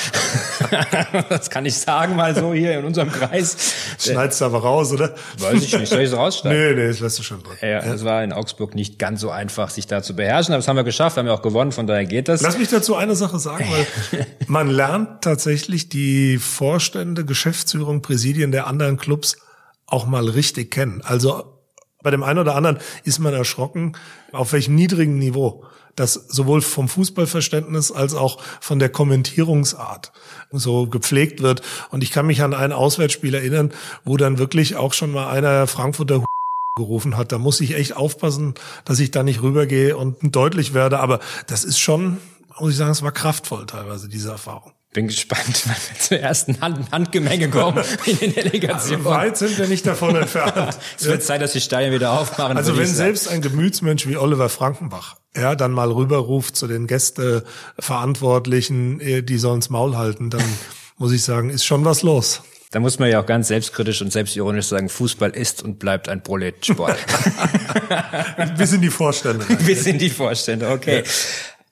das 1.30 1.50
kann 1.50 1.66
ich 1.66 1.78
sagen, 1.78 2.16
mal 2.16 2.34
so 2.34 2.54
hier 2.54 2.80
in 2.80 2.86
unserem 2.86 3.12
Kreis. 3.12 3.74
Schneidest 4.00 4.40
du 4.40 4.46
aber 4.46 4.60
raus, 4.60 4.94
oder? 4.94 5.16
Weiß 5.38 5.62
ich 5.62 5.78
nicht. 5.78 5.90
Soll 5.90 6.00
ich 6.00 6.12
es 6.12 6.16
rausschneiden? 6.16 6.76
Nee, 6.76 6.82
nee, 6.82 6.88
das 6.88 7.02
lässt 7.02 7.20
du 7.20 7.24
schon 7.24 7.44
drin. 7.44 7.58
Ja, 7.62 7.80
es 7.80 8.06
war 8.06 8.24
in 8.24 8.32
Augsburg 8.32 8.76
nicht 8.76 9.00
ganz 9.00 9.20
so 9.20 9.32
einfach, 9.32 9.70
sich 9.70 9.86
da 9.86 10.02
zu 10.02 10.16
beherrschen. 10.16 10.54
Aber 10.54 10.60
das 10.60 10.70
haben 10.70 10.78
wir 10.78 10.86
geschafft. 10.86 11.18
Wir 11.18 11.24
haben 11.24 11.28
ja 11.28 11.34
auch 11.34 11.42
gewonnen. 11.42 11.74
Von 11.74 11.88
daher 11.88 12.06
geht 12.06 12.30
das. 12.30 12.42
Lass 12.42 12.58
mich 12.58 12.70
dazu 12.70 12.96
eine 12.96 13.18
Sache 13.18 13.38
sagen, 13.38 13.66
weil 13.70 14.26
man 14.48 14.70
lernt 14.70 15.24
tatsächlich 15.24 15.90
die 15.90 16.38
Vorstände, 16.38 17.26
Geschäftsführung, 17.26 18.02
Präsidien 18.02 18.54
der 18.54 18.66
anderen 18.66 18.96
Clubs 18.96 19.36
auch 19.90 20.06
mal 20.06 20.28
richtig 20.28 20.72
kennen. 20.72 21.02
Also 21.04 21.44
bei 22.02 22.12
dem 22.12 22.24
einen 22.24 22.40
oder 22.40 22.56
anderen 22.56 22.80
ist 23.04 23.20
man 23.20 23.34
erschrocken, 23.34 23.94
auf 24.32 24.54
welchem 24.54 24.76
niedrigen 24.76 25.18
Niveau 25.18 25.66
das 25.96 26.14
sowohl 26.14 26.62
vom 26.62 26.88
Fußballverständnis 26.88 27.92
als 27.92 28.14
auch 28.14 28.42
von 28.62 28.80
der 28.80 28.90
Kommentierungsart 28.90 30.14
so 30.52 30.88
gepflegt 30.88 31.42
wird. 31.42 31.62
Und 31.92 32.04
ich 32.04 32.12
kann 32.12 32.26
mich 32.26 32.42
an 32.42 32.54
ein 32.54 32.72
Auswärtsspiel 32.72 33.34
erinnern, 33.34 33.74
wo 34.06 34.16
dann 34.16 34.38
wirklich 34.38 34.78
auch 34.78 34.94
schon 34.94 35.12
mal 35.12 35.30
einer 35.30 35.68
Frankfurter 35.68 36.24
gerufen 36.78 37.18
hat. 37.18 37.32
Da 37.34 37.38
muss 37.38 37.60
ich 37.60 37.76
echt 37.76 37.98
aufpassen, 37.98 38.54
dass 38.86 39.00
ich 39.00 39.12
da 39.12 39.24
nicht 39.24 39.42
rübergehe 39.42 39.98
und 39.98 40.18
deutlich 40.22 40.74
werde. 40.74 41.00
Aber 41.00 41.20
das 41.48 41.66
ist 41.66 41.80
schon, 41.80 42.18
muss 42.60 42.72
ich 42.72 42.78
sagen, 42.78 42.92
es 42.92 43.04
war 43.04 43.12
kraftvoll 43.12 43.66
teilweise, 43.66 44.08
diese 44.08 44.32
Erfahrung. 44.32 44.72
Bin 44.92 45.08
gespannt, 45.08 45.46
wann 45.66 45.76
wir 45.76 46.00
zur 46.00 46.20
ersten 46.20 46.62
Hand 46.62 46.92
Handgemenge 46.92 47.50
kommen 47.50 47.84
in 48.06 48.18
den 48.18 48.34
Delegationen. 48.34 49.06
Also 49.06 49.18
weit 49.18 49.38
sind 49.38 49.56
wir 49.58 49.68
nicht 49.68 49.86
davon 49.86 50.16
entfernt. 50.16 50.80
es 50.98 51.06
wird 51.06 51.22
Zeit, 51.24 51.42
dass 51.42 51.52
die 51.54 51.62
Stadien 51.62 51.94
wieder 51.94 52.20
aufmachen. 52.20 52.58
Also 52.58 52.76
wenn 52.76 52.88
selbst 52.88 53.28
ein 53.28 53.42
Gemütsmensch 53.42 54.08
wie 54.08 54.18
Oliver 54.18 54.50
Frankenbach 54.50 55.18
ja, 55.36 55.54
dann 55.56 55.74
mal 55.74 55.92
rüberruft 55.92 56.56
zu 56.56 56.66
den 56.68 56.88
Gästeverantwortlichen, 56.88 59.00
äh, 59.00 59.22
die 59.22 59.38
sollen's 59.38 59.70
Maul 59.70 59.96
halten, 59.96 60.32
dann 60.32 60.42
muss 60.98 61.12
ich 61.12 61.24
sagen, 61.24 61.52
ist 61.52 61.66
schon 61.66 61.86
was 61.86 62.02
los. 62.02 62.42
Da 62.72 62.80
muss 62.80 63.00
man 63.00 63.10
ja 63.10 63.20
auch 63.22 63.26
ganz 63.26 63.48
selbstkritisch 63.48 64.00
und 64.02 64.12
selbstironisch 64.12 64.68
sagen, 64.68 64.90
Fußball 64.90 65.32
ist 65.32 65.64
und 65.64 65.80
bleibt 65.80 66.08
ein 66.08 66.22
Proletsport. 66.22 67.00
Bis 68.58 68.74
in 68.74 68.82
die 68.82 68.90
Vorstände. 68.90 69.44
Bis 69.66 69.88
in 69.88 69.98
die 69.98 70.12
Vorstände, 70.12 70.70
okay. 70.70 71.00
Ja. 71.00 71.04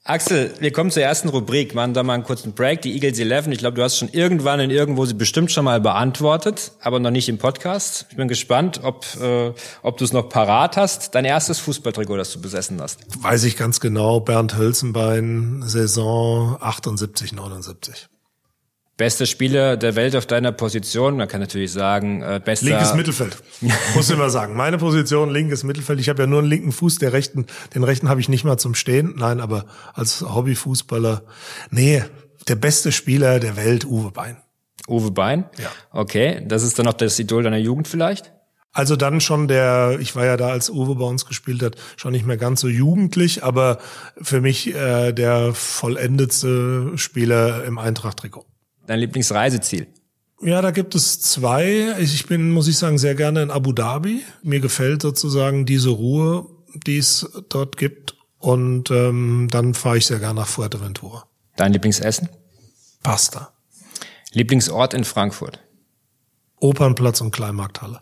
Axel, 0.08 0.54
wir 0.60 0.72
kommen 0.72 0.89
zur 0.89 1.04
ersten 1.04 1.28
Rubrik. 1.28 1.76
Machen 1.76 1.93
da 1.93 2.02
mal 2.02 2.13
einen 2.13 2.24
kurzen 2.24 2.54
Break. 2.54 2.82
Die 2.82 2.93
Eagles 2.93 3.20
11. 3.20 3.48
Ich 3.48 3.58
glaube, 3.58 3.76
du 3.76 3.84
hast 3.84 3.98
schon 3.98 4.08
irgendwann 4.08 4.62
in 4.62 4.70
irgendwo 4.70 5.06
sie 5.06 5.13
bestimmt 5.13 5.52
schon 5.52 5.65
mal 5.65 5.82
beantwortet, 5.82 6.72
aber 6.80 7.02
noch 7.02 7.12
nicht 7.12 7.28
im 7.28 7.38
Podcast. 7.38 8.06
Ich 8.10 8.15
bin 8.15 8.30
gespannt, 8.30 8.80
ob, 8.84 9.06
äh, 9.22 9.52
ob 9.82 9.98
du 9.98 10.06
es 10.06 10.13
noch 10.13 10.30
parat 10.30 10.78
hast. 10.78 11.13
Dein 11.13 11.26
erstes 11.26 11.60
Fußballtrikot, 11.60 12.15
das 12.15 12.32
du 12.32 12.39
besessen 12.39 12.82
hast. 12.82 13.02
Weiß 13.22 13.43
ich 13.43 13.58
ganz 13.58 13.82
genau. 13.82 14.22
Bernd 14.22 14.56
Hölzenbein, 14.56 15.62
Saison 15.65 16.56
78, 16.62 17.34
79. 17.34 18.08
Bester 18.97 19.27
Spieler 19.27 19.77
der 19.77 19.95
Welt 19.95 20.15
auf 20.15 20.25
deiner 20.25 20.51
Position. 20.51 21.17
Man 21.17 21.27
kann 21.27 21.39
natürlich 21.39 21.71
sagen, 21.71 22.23
äh, 22.23 22.41
bester... 22.43 22.65
Linkes 22.65 22.95
Mittelfeld. 22.95 23.38
Muss 23.95 24.10
immer 24.10 24.31
sagen. 24.31 24.55
Meine 24.55 24.79
Position, 24.79 25.29
linkes 25.29 25.63
Mittelfeld. 25.63 25.99
Ich 25.99 26.10
habe 26.10 26.23
ja 26.23 26.27
nur 26.27 26.39
einen 26.39 26.47
linken 26.47 26.71
Fuß, 26.71 26.97
der 26.97 27.13
rechten, 27.13 27.45
den 27.75 27.83
rechten 27.83 28.10
habe 28.10 28.19
ich 28.19 28.27
nicht 28.27 28.43
mal 28.43 28.57
zum 28.57 28.73
Stehen. 28.73 29.13
Nein, 29.15 29.39
aber 29.39 29.65
als 29.93 30.21
Hobbyfußballer, 30.21 31.21
nee, 31.69 32.03
der 32.47 32.55
beste 32.55 32.91
Spieler 32.91 33.39
der 33.39 33.55
Welt, 33.55 33.86
Uwe 33.86 34.12
Bein. 34.12 34.38
Uwe 34.88 35.12
Bein? 35.12 35.45
Ja. 35.60 35.69
Okay, 35.91 36.43
das 36.47 36.63
ist 36.63 36.79
dann 36.79 36.88
auch 36.88 36.93
das 36.93 37.19
Idol 37.19 37.43
deiner 37.43 37.57
Jugend 37.57 37.88
vielleicht? 37.88 38.33
Also 38.73 38.95
dann 38.95 39.21
schon 39.21 39.47
der, 39.47 39.97
ich 39.99 40.15
war 40.15 40.25
ja 40.25 40.38
da, 40.38 40.49
als 40.49 40.69
Uwe 40.69 40.95
bei 40.95 41.05
uns 41.05 41.25
gespielt 41.25 41.62
hat, 41.62 41.75
schon 41.97 42.13
nicht 42.13 42.25
mehr 42.25 42.38
ganz 42.38 42.62
so 42.62 42.67
jugendlich, 42.67 43.43
aber 43.43 43.77
für 44.21 44.41
mich 44.41 44.73
äh, 44.73 45.13
der 45.13 45.53
vollendetste 45.53 46.93
Spieler 46.95 47.63
im 47.63 47.77
Eintracht-Trikot. 47.77 48.45
Dein 48.88 49.00
Lieblingsreiseziel? 49.00 49.88
Ja, 50.41 50.62
da 50.62 50.71
gibt 50.71 50.95
es 50.95 51.19
zwei. 51.19 51.95
Ich 52.00 52.26
bin, 52.28 52.52
muss 52.52 52.67
ich 52.67 52.78
sagen, 52.78 52.97
sehr 52.97 53.15
gerne 53.15 53.43
in 53.43 53.52
Abu 53.52 53.73
Dhabi. 53.73 54.23
Mir 54.43 54.60
gefällt 54.60 55.02
sozusagen 55.02 55.65
diese 55.65 55.89
Ruhe, 55.89 56.47
die 56.86 56.97
es 56.97 57.30
dort 57.50 57.78
gibt. 57.78 58.15
Und 58.39 58.91
ähm, 58.91 59.47
dann 59.52 59.73
fahre 59.73 59.97
ich 59.97 60.06
sehr 60.06 60.19
gerne 60.19 60.41
nach 60.41 60.47
Fuerteventura. 60.47 61.28
Dein 61.56 61.73
Lieblingsessen? 61.73 62.30
Pasta. 63.02 63.54
Lieblingsort 64.32 64.93
in 64.93 65.04
Frankfurt? 65.04 65.60
Opernplatz 66.60 67.21
und 67.21 67.32
Kleinmarkthalle. 67.32 68.02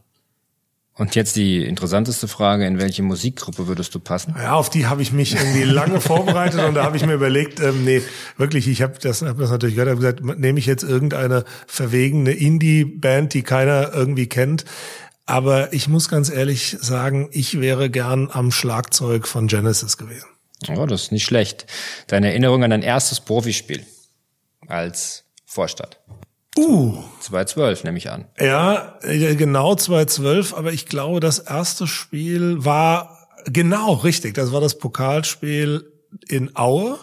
Und 0.97 1.13
jetzt 1.15 1.35
die 1.35 1.65
interessanteste 1.65 2.29
Frage, 2.29 2.65
in 2.65 2.79
welche 2.79 3.03
Musikgruppe 3.03 3.67
würdest 3.67 3.93
du 3.93 3.99
passen? 3.99 4.33
Ja, 4.37 4.53
auf 4.53 4.69
die 4.69 4.87
habe 4.87 5.01
ich 5.01 5.11
mich 5.11 5.35
irgendwie 5.35 5.63
lange 5.63 5.99
vorbereitet 5.99 6.61
und 6.61 6.75
da 6.75 6.85
habe 6.85 6.95
ich 6.95 7.05
mir 7.05 7.15
überlegt, 7.15 7.59
ähm, 7.59 7.83
nee, 7.83 8.01
wirklich, 8.37 8.69
ich 8.69 8.81
habe 8.81 8.93
das, 9.01 9.21
hab 9.21 9.37
das 9.37 9.49
natürlich 9.51 9.75
gehört, 9.75 9.89
habe 9.89 9.99
gesagt, 9.99 10.39
nehme 10.39 10.57
ich 10.57 10.65
jetzt 10.65 10.83
irgendeine 10.83 11.43
verwegene 11.67 12.31
Indie-Band, 12.31 13.33
die 13.33 13.41
keiner 13.41 13.93
irgendwie 13.93 14.27
kennt. 14.27 14.63
Aber 15.25 15.73
ich 15.73 15.89
muss 15.89 16.07
ganz 16.07 16.29
ehrlich 16.29 16.77
sagen, 16.79 17.27
ich 17.31 17.59
wäre 17.59 17.89
gern 17.89 18.29
am 18.31 18.51
Schlagzeug 18.51 19.27
von 19.27 19.47
Genesis 19.47 19.97
gewesen. 19.97 20.27
Oh, 20.69 20.85
das 20.85 21.03
ist 21.03 21.11
nicht 21.11 21.25
schlecht. 21.25 21.65
Deine 22.07 22.29
Erinnerung 22.29 22.63
an 22.63 22.69
dein 22.69 22.83
erstes 22.83 23.19
Profispiel 23.19 23.85
als 24.67 25.25
Vorstadt? 25.45 25.99
Uh. 26.57 27.03
2012 27.19 27.83
nehme 27.83 27.97
ich 27.97 28.09
an. 28.09 28.25
Ja, 28.39 28.97
genau 29.01 29.75
2012, 29.75 30.53
aber 30.53 30.71
ich 30.71 30.85
glaube, 30.85 31.19
das 31.19 31.39
erste 31.39 31.87
Spiel 31.87 32.63
war 32.63 33.27
genau 33.45 33.93
richtig. 33.93 34.35
Das 34.35 34.51
war 34.51 34.61
das 34.61 34.77
Pokalspiel 34.77 35.91
in 36.27 36.55
Aue. 36.55 36.97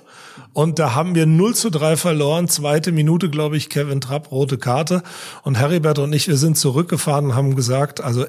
Und 0.54 0.78
da 0.78 0.94
haben 0.94 1.14
wir 1.14 1.26
0 1.26 1.54
zu 1.54 1.70
3 1.70 1.96
verloren. 1.96 2.48
Zweite 2.48 2.92
Minute, 2.92 3.30
glaube 3.30 3.56
ich, 3.56 3.68
Kevin 3.68 4.00
Trapp, 4.00 4.30
rote 4.30 4.58
Karte. 4.58 5.02
Und 5.42 5.58
Heribert 5.58 5.98
und 5.98 6.12
ich, 6.12 6.28
wir 6.28 6.36
sind 6.36 6.56
zurückgefahren 6.56 7.26
und 7.26 7.34
haben 7.34 7.56
gesagt, 7.56 8.02
also 8.02 8.26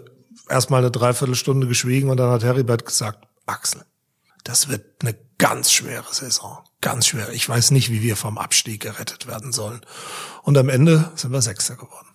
erstmal 0.49 0.81
eine 0.81 0.91
Dreiviertelstunde 0.91 1.67
geschwiegen 1.67 2.09
und 2.09 2.17
dann 2.17 2.29
hat 2.29 2.43
Heribert 2.43 2.85
gesagt, 2.85 3.27
Axel, 3.45 3.81
das 4.43 4.69
wird 4.69 4.85
eine 5.01 5.15
ganz 5.37 5.71
schwere 5.71 6.13
Saison. 6.13 6.59
Ganz 6.83 7.07
schwer. 7.07 7.29
Ich 7.31 7.47
weiß 7.47 7.71
nicht, 7.71 7.91
wie 7.91 8.01
wir 8.01 8.17
vom 8.17 8.37
Abstieg 8.37 8.81
gerettet 8.81 9.25
werden 9.25 9.53
sollen. 9.53 9.79
Und 10.41 10.57
am 10.57 10.67
Ende 10.67 11.09
sind 11.15 11.31
wir 11.31 11.41
Sechster 11.41 11.75
geworden. 11.75 12.07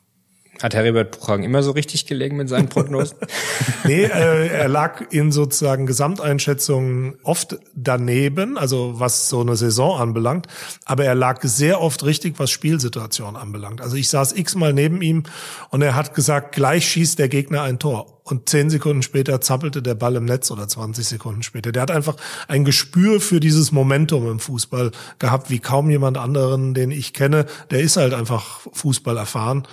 Hat 0.63 0.75
Heribert 0.75 1.19
Buchhagen 1.19 1.43
immer 1.43 1.63
so 1.63 1.71
richtig 1.71 2.05
gelegen 2.05 2.37
mit 2.37 2.51
seinen 2.51 2.69
Prognosen? 2.69 3.17
nee, 3.85 4.03
äh, 4.03 4.49
er 4.49 4.69
lag 4.69 5.11
in 5.11 5.33
sozusagen 5.33 5.87
Gesamteinschätzungen 5.87 7.17
oft 7.23 7.57
daneben, 7.75 8.59
also 8.59 9.01
was 9.01 9.31
so 9.31 9.41
eine 9.41 9.57
Saison 9.57 9.99
anbelangt. 9.99 10.49
Aber 10.85 11.07
er 11.07 11.15
lag 11.15 11.41
sehr 11.45 11.81
oft 11.81 12.05
richtig, 12.05 12.39
was 12.39 12.51
Spielsituationen 12.51 13.37
anbelangt. 13.37 13.81
Also 13.81 13.97
ich 13.97 14.11
saß 14.11 14.33
x-mal 14.33 14.75
neben 14.75 15.01
ihm 15.01 15.23
und 15.71 15.81
er 15.81 15.95
hat 15.95 16.13
gesagt, 16.13 16.55
gleich 16.55 16.87
schießt 16.87 17.19
der 17.19 17.31
Gegner 17.31 17.63
ein 17.63 17.79
Tor 17.79 18.18
und 18.31 18.49
zehn 18.49 18.71
Sekunden 18.71 19.03
später 19.03 19.41
zappelte 19.41 19.83
der 19.83 19.95
Ball 19.95 20.17
im 20.17 20.25
Netz 20.25 20.51
oder 20.51 20.69
20 20.69 21.07
Sekunden 21.07 21.43
später. 21.43 21.73
Der 21.73 21.83
hat 21.83 21.91
einfach 21.91 22.17
ein 22.47 22.65
Gespür 22.65 23.21
für 23.21 23.41
dieses 23.41 23.73
Momentum 23.73 24.31
im 24.31 24.41
Fußball 24.41 24.91
gehabt, 25.19 25.51
wie 25.51 25.59
kaum 25.59 25.91
jemand 25.91 26.19
anderen, 26.19 26.75
den 26.75 26.91
ich 26.91 27.13
kenne. 27.13 27.47
Der 27.71 27.81
ist 27.81 27.97
halt 27.97 28.15
einfach 28.15 28.61
Fußball 28.73 29.17
erfahren. 29.17 29.67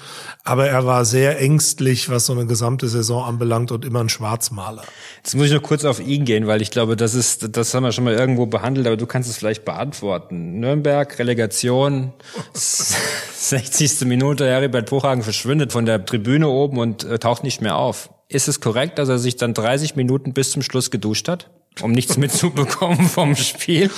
Aber 0.44 0.68
er 0.68 0.86
war 0.86 1.06
sehr 1.06 1.40
ängstlich, 1.40 2.10
was 2.10 2.26
so 2.26 2.34
eine 2.34 2.46
gesamte 2.46 2.88
Saison 2.88 3.24
anbelangt 3.26 3.72
und 3.72 3.86
immer 3.86 4.00
ein 4.00 4.10
Schwarzmaler. 4.10 4.84
Jetzt 5.18 5.36
muss 5.36 5.48
ich 5.48 5.54
noch 5.54 5.64
kurz 5.64 5.86
auf 5.86 6.00
ihn 6.00 6.26
gehen, 6.26 6.48
weil 6.48 6.62
ich 6.62 6.72
glaube, 6.72 6.96
das 6.96 7.14
ist, 7.14 7.58
das 7.58 7.74
haben 7.74 7.84
wir 7.84 7.92
schon 7.92 8.04
mal 8.04 8.14
irgendwo 8.14 8.46
behandelt, 8.46 8.88
aber 8.88 8.98
du 8.98 9.06
kannst 9.06 9.30
es 9.30 9.38
vielleicht 9.38 9.66
beantworten. 9.66 10.60
Nürnberg, 10.60 11.18
Relegation, 11.20 12.14
60. 12.54 14.02
Minute, 14.06 14.46
Heribert 14.46 14.90
Buchhagen 14.90 15.24
verschwindet 15.24 15.72
von 15.72 15.86
der 15.86 16.06
Tribüne 16.06 16.48
oben 16.48 16.78
und 16.78 17.04
äh, 17.04 17.20
taucht 17.20 17.44
nicht 17.44 17.62
mehr 17.62 17.76
auf. 17.76 18.10
Ist 18.28 18.48
es 18.48 18.60
korrekt, 18.60 18.98
dass 18.98 19.10
er 19.10 19.20
sich 19.20 19.36
dann 19.36 19.54
30 19.54 19.96
Minuten 19.96 20.34
bis 20.34 20.52
zum 20.52 20.62
Schluss 20.64 20.90
geduscht 20.90 21.28
hat, 21.28 21.50
um 21.82 21.92
nichts 21.92 22.18
mitzubekommen 22.18 23.08
vom 23.10 23.36
Spiel? 23.36 23.92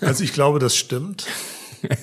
Also 0.00 0.24
ich 0.24 0.32
glaube, 0.32 0.58
das 0.58 0.76
stimmt. 0.76 1.26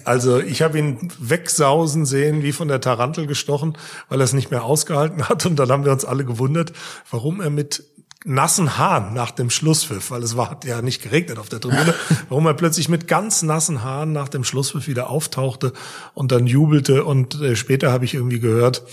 Also 0.03 0.39
ich 0.39 0.61
habe 0.61 0.77
ihn 0.77 1.11
wegsausen 1.19 2.05
sehen, 2.05 2.43
wie 2.43 2.51
von 2.51 2.67
der 2.67 2.81
Tarantel 2.81 3.27
gestochen, 3.27 3.77
weil 4.09 4.21
er 4.21 4.25
es 4.25 4.33
nicht 4.33 4.51
mehr 4.51 4.63
ausgehalten 4.63 5.29
hat. 5.29 5.45
Und 5.45 5.57
dann 5.57 5.69
haben 5.69 5.85
wir 5.85 5.91
uns 5.91 6.05
alle 6.05 6.25
gewundert, 6.25 6.73
warum 7.11 7.41
er 7.41 7.49
mit 7.49 7.83
nassen 8.25 8.77
Haaren 8.77 9.13
nach 9.13 9.31
dem 9.31 9.49
Schlusspfiff, 9.49 10.11
weil 10.11 10.21
es 10.23 10.35
war 10.35 10.49
hat 10.49 10.65
ja 10.65 10.81
nicht 10.81 11.01
geregnet 11.01 11.39
auf 11.39 11.47
der 11.47 11.61
Tribüne, 11.61 11.93
warum 12.29 12.45
er 12.47 12.53
plötzlich 12.53 12.89
mit 12.89 13.07
ganz 13.07 13.43
nassen 13.43 13.81
Haaren 13.81 14.11
nach 14.11 14.27
dem 14.27 14.43
Schlusspfiff 14.43 14.87
wieder 14.87 15.09
auftauchte 15.09 15.71
und 16.13 16.31
dann 16.33 16.45
jubelte. 16.45 17.05
Und 17.05 17.39
äh, 17.41 17.55
später 17.55 17.91
habe 17.91 18.05
ich 18.05 18.13
irgendwie 18.13 18.39
gehört 18.39 18.83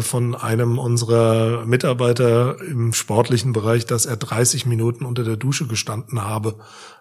von 0.00 0.34
einem 0.34 0.78
unserer 0.78 1.64
Mitarbeiter 1.66 2.56
im 2.60 2.92
sportlichen 2.92 3.52
Bereich, 3.52 3.86
dass 3.86 4.06
er 4.06 4.16
30 4.16 4.66
Minuten 4.66 5.04
unter 5.04 5.24
der 5.24 5.36
Dusche 5.36 5.66
gestanden 5.66 6.22
habe, 6.22 6.56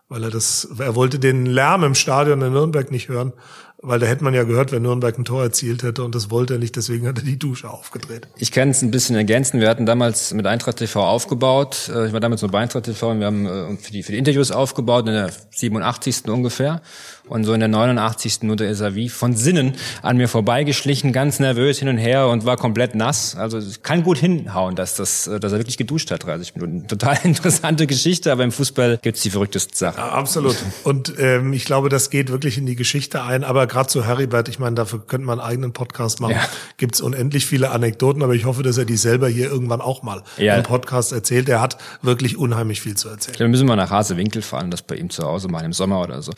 weil 0.09 0.23
er 0.23 0.29
das, 0.31 0.67
er 0.77 0.95
wollte 0.95 1.19
den 1.19 1.45
Lärm 1.45 1.83
im 1.83 1.95
Stadion 1.95 2.41
in 2.41 2.53
Nürnberg 2.53 2.91
nicht 2.91 3.09
hören 3.09 3.33
weil 3.81 3.99
da 3.99 4.05
hätte 4.05 4.23
man 4.23 4.33
ja 4.33 4.43
gehört, 4.43 4.71
wenn 4.71 4.83
Nürnberg 4.83 5.17
ein 5.17 5.25
Tor 5.25 5.41
erzielt 5.41 5.81
hätte 5.81 6.03
und 6.03 6.13
das 6.13 6.29
wollte 6.29 6.53
er 6.53 6.59
nicht, 6.59 6.75
deswegen 6.75 7.07
hat 7.07 7.17
er 7.17 7.23
die 7.23 7.39
Dusche 7.39 7.69
aufgedreht. 7.69 8.27
Ich 8.37 8.51
kann 8.51 8.69
es 8.69 8.81
ein 8.81 8.91
bisschen 8.91 9.15
ergänzen. 9.15 9.59
Wir 9.59 9.69
hatten 9.69 9.85
damals 9.85 10.33
mit 10.33 10.45
Eintracht 10.45 10.77
TV 10.77 11.03
aufgebaut. 11.03 11.89
Äh, 11.93 12.07
ich 12.07 12.13
war 12.13 12.19
damals 12.19 12.41
nur 12.41 12.51
bei 12.51 12.59
Eintracht 12.59 12.85
TV 12.85 13.11
und 13.11 13.19
wir 13.19 13.25
haben 13.25 13.45
äh, 13.45 13.77
für 13.77 13.91
die, 13.91 14.03
für 14.03 14.11
die 14.11 14.19
Interviews 14.19 14.51
aufgebaut, 14.51 15.07
in 15.07 15.13
der 15.13 15.31
87. 15.51 16.25
ungefähr. 16.29 16.81
Und 17.27 17.43
so 17.43 17.53
in 17.53 17.59
der 17.59 17.69
89. 17.69 18.39
Minute 18.41 18.65
ist 18.65 18.79
er 18.81 18.95
wie 18.95 19.07
von 19.07 19.35
Sinnen 19.35 19.73
an 20.01 20.17
mir 20.17 20.27
vorbeigeschlichen, 20.27 21.13
ganz 21.13 21.39
nervös 21.39 21.79
hin 21.79 21.87
und 21.87 21.97
her 21.97 22.27
und 22.27 22.45
war 22.45 22.57
komplett 22.57 22.95
nass. 22.95 23.35
Also 23.35 23.59
kann 23.83 24.03
gut 24.03 24.17
hinhauen, 24.17 24.75
dass, 24.75 24.95
das, 24.95 25.27
äh, 25.27 25.39
dass 25.39 25.53
er 25.53 25.59
wirklich 25.59 25.77
geduscht 25.77 26.11
hat, 26.11 26.25
30 26.25 26.55
Minuten. 26.55 26.87
Total 26.89 27.17
interessante 27.23 27.87
Geschichte, 27.87 28.31
aber 28.31 28.43
im 28.43 28.51
Fußball 28.51 28.99
gibt's 29.01 29.21
die 29.21 29.29
verrücktesten 29.29 29.75
Sachen. 29.75 29.99
Ja, 29.99 30.09
absolut. 30.09 30.55
Und 30.83 31.13
ähm, 31.19 31.53
ich 31.53 31.65
glaube, 31.65 31.89
das 31.89 32.09
geht 32.09 32.29
wirklich 32.29 32.57
in 32.57 32.65
die 32.65 32.75
Geschichte 32.75 33.23
ein. 33.23 33.43
Aber 33.43 33.67
gerade 33.67 33.87
zu 33.87 34.05
Heribert, 34.05 34.49
ich 34.49 34.59
meine, 34.59 34.75
dafür 34.75 35.05
könnte 35.05 35.27
man 35.27 35.39
einen 35.39 35.47
eigenen 35.47 35.73
Podcast 35.73 36.19
machen. 36.19 36.35
Ja. 36.35 36.47
Gibt's 36.77 37.01
unendlich 37.01 37.45
viele 37.45 37.71
Anekdoten, 37.71 38.23
aber 38.23 38.33
ich 38.33 38.45
hoffe, 38.45 38.63
dass 38.63 38.77
er 38.77 38.85
die 38.85 38.97
selber 38.97 39.27
hier 39.27 39.49
irgendwann 39.49 39.81
auch 39.81 40.03
mal 40.03 40.23
ja. 40.37 40.55
im 40.55 40.63
Podcast 40.63 41.11
erzählt. 41.11 41.49
Er 41.49 41.61
hat 41.61 41.77
wirklich 42.01 42.37
unheimlich 42.37 42.81
viel 42.81 42.95
zu 42.95 43.09
erzählen. 43.09 43.37
Dann 43.37 43.51
müssen 43.51 43.67
wir 43.67 43.75
nach 43.75 43.91
Hasewinkel 43.91 44.41
fahren, 44.41 44.71
das 44.71 44.81
bei 44.81 44.95
ihm 44.95 45.09
zu 45.09 45.23
Hause 45.23 45.47
mal 45.47 45.63
im 45.63 45.73
Sommer 45.73 46.01
oder 46.01 46.21
so. 46.21 46.31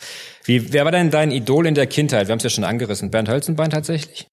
Wie, 0.44 0.73
wer 0.74 0.84
war 0.84 0.92
denn 0.92 1.10
dein 1.10 1.30
Idol 1.30 1.66
in 1.66 1.74
der 1.74 1.86
Kindheit? 1.86 2.26
Wir 2.28 2.32
haben 2.32 2.38
es 2.38 2.44
ja 2.44 2.50
schon 2.50 2.64
angerissen. 2.64 3.10
Bernd 3.10 3.28
Hölzenbein 3.30 3.70
tatsächlich? 3.70 4.28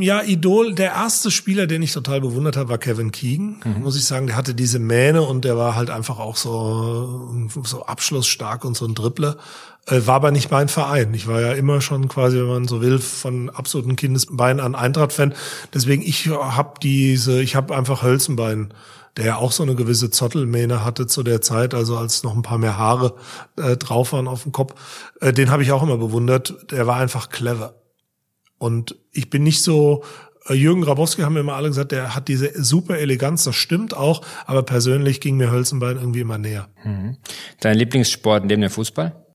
Ja, 0.00 0.22
Idol, 0.22 0.74
der 0.74 0.92
erste 0.92 1.30
Spieler, 1.30 1.66
den 1.66 1.82
ich 1.82 1.92
total 1.92 2.20
bewundert 2.20 2.56
habe, 2.56 2.70
war 2.70 2.78
Kevin 2.78 3.12
Keegan. 3.12 3.60
Mhm. 3.62 3.82
Muss 3.82 3.96
ich 3.96 4.04
sagen, 4.04 4.26
der 4.26 4.36
hatte 4.36 4.54
diese 4.54 4.78
Mähne 4.78 5.22
und 5.22 5.44
der 5.44 5.56
war 5.56 5.76
halt 5.76 5.90
einfach 5.90 6.18
auch 6.18 6.36
so, 6.36 7.30
so 7.62 7.84
abschlussstark 7.84 8.64
und 8.64 8.76
so 8.76 8.86
ein 8.86 8.94
Dribbler. 8.94 9.36
Äh, 9.86 10.00
war 10.06 10.16
aber 10.16 10.30
nicht 10.30 10.50
mein 10.50 10.68
Verein. 10.68 11.12
Ich 11.14 11.28
war 11.28 11.40
ja 11.40 11.52
immer 11.52 11.82
schon 11.82 12.08
quasi, 12.08 12.38
wenn 12.38 12.48
man 12.48 12.68
so 12.68 12.80
will, 12.80 12.98
von 12.98 13.50
absoluten 13.50 13.96
Kindesbein 13.96 14.60
an 14.60 14.74
Eintracht-Fan. 14.74 15.34
Deswegen, 15.74 16.02
ich 16.02 16.28
habe 16.28 16.80
diese, 16.82 17.40
ich 17.42 17.54
habe 17.54 17.76
einfach 17.76 18.02
Hölzenbein 18.02 18.72
der 19.20 19.26
ja 19.26 19.36
auch 19.36 19.52
so 19.52 19.62
eine 19.62 19.74
gewisse 19.74 20.10
Zottelmähne 20.10 20.82
hatte 20.82 21.06
zu 21.06 21.22
der 21.22 21.42
Zeit, 21.42 21.74
also 21.74 21.98
als 21.98 22.22
noch 22.22 22.34
ein 22.34 22.40
paar 22.40 22.56
mehr 22.56 22.78
Haare 22.78 23.16
äh, 23.58 23.76
drauf 23.76 24.14
waren 24.14 24.26
auf 24.26 24.44
dem 24.44 24.52
Kopf. 24.52 24.74
Äh, 25.20 25.34
den 25.34 25.50
habe 25.50 25.62
ich 25.62 25.72
auch 25.72 25.82
immer 25.82 25.98
bewundert. 25.98 26.54
Der 26.70 26.86
war 26.86 26.96
einfach 26.96 27.28
clever. 27.28 27.74
Und 28.56 28.96
ich 29.12 29.28
bin 29.28 29.42
nicht 29.42 29.62
so, 29.62 30.04
äh, 30.48 30.54
Jürgen 30.54 30.80
Grabowski 30.80 31.20
haben 31.20 31.34
mir 31.34 31.40
immer 31.40 31.54
alle 31.54 31.68
gesagt, 31.68 31.92
der 31.92 32.14
hat 32.14 32.28
diese 32.28 32.50
super 32.62 32.96
Eleganz, 32.96 33.44
das 33.44 33.56
stimmt 33.56 33.94
auch, 33.94 34.22
aber 34.46 34.62
persönlich 34.62 35.20
ging 35.20 35.36
mir 35.36 35.50
Hölzenbein 35.50 35.98
irgendwie 35.98 36.20
immer 36.20 36.38
näher. 36.38 36.68
Mhm. 36.82 37.18
Dein 37.60 37.76
Lieblingssport 37.76 38.46
neben 38.46 38.62
dem 38.62 38.70
Fußball? 38.70 39.26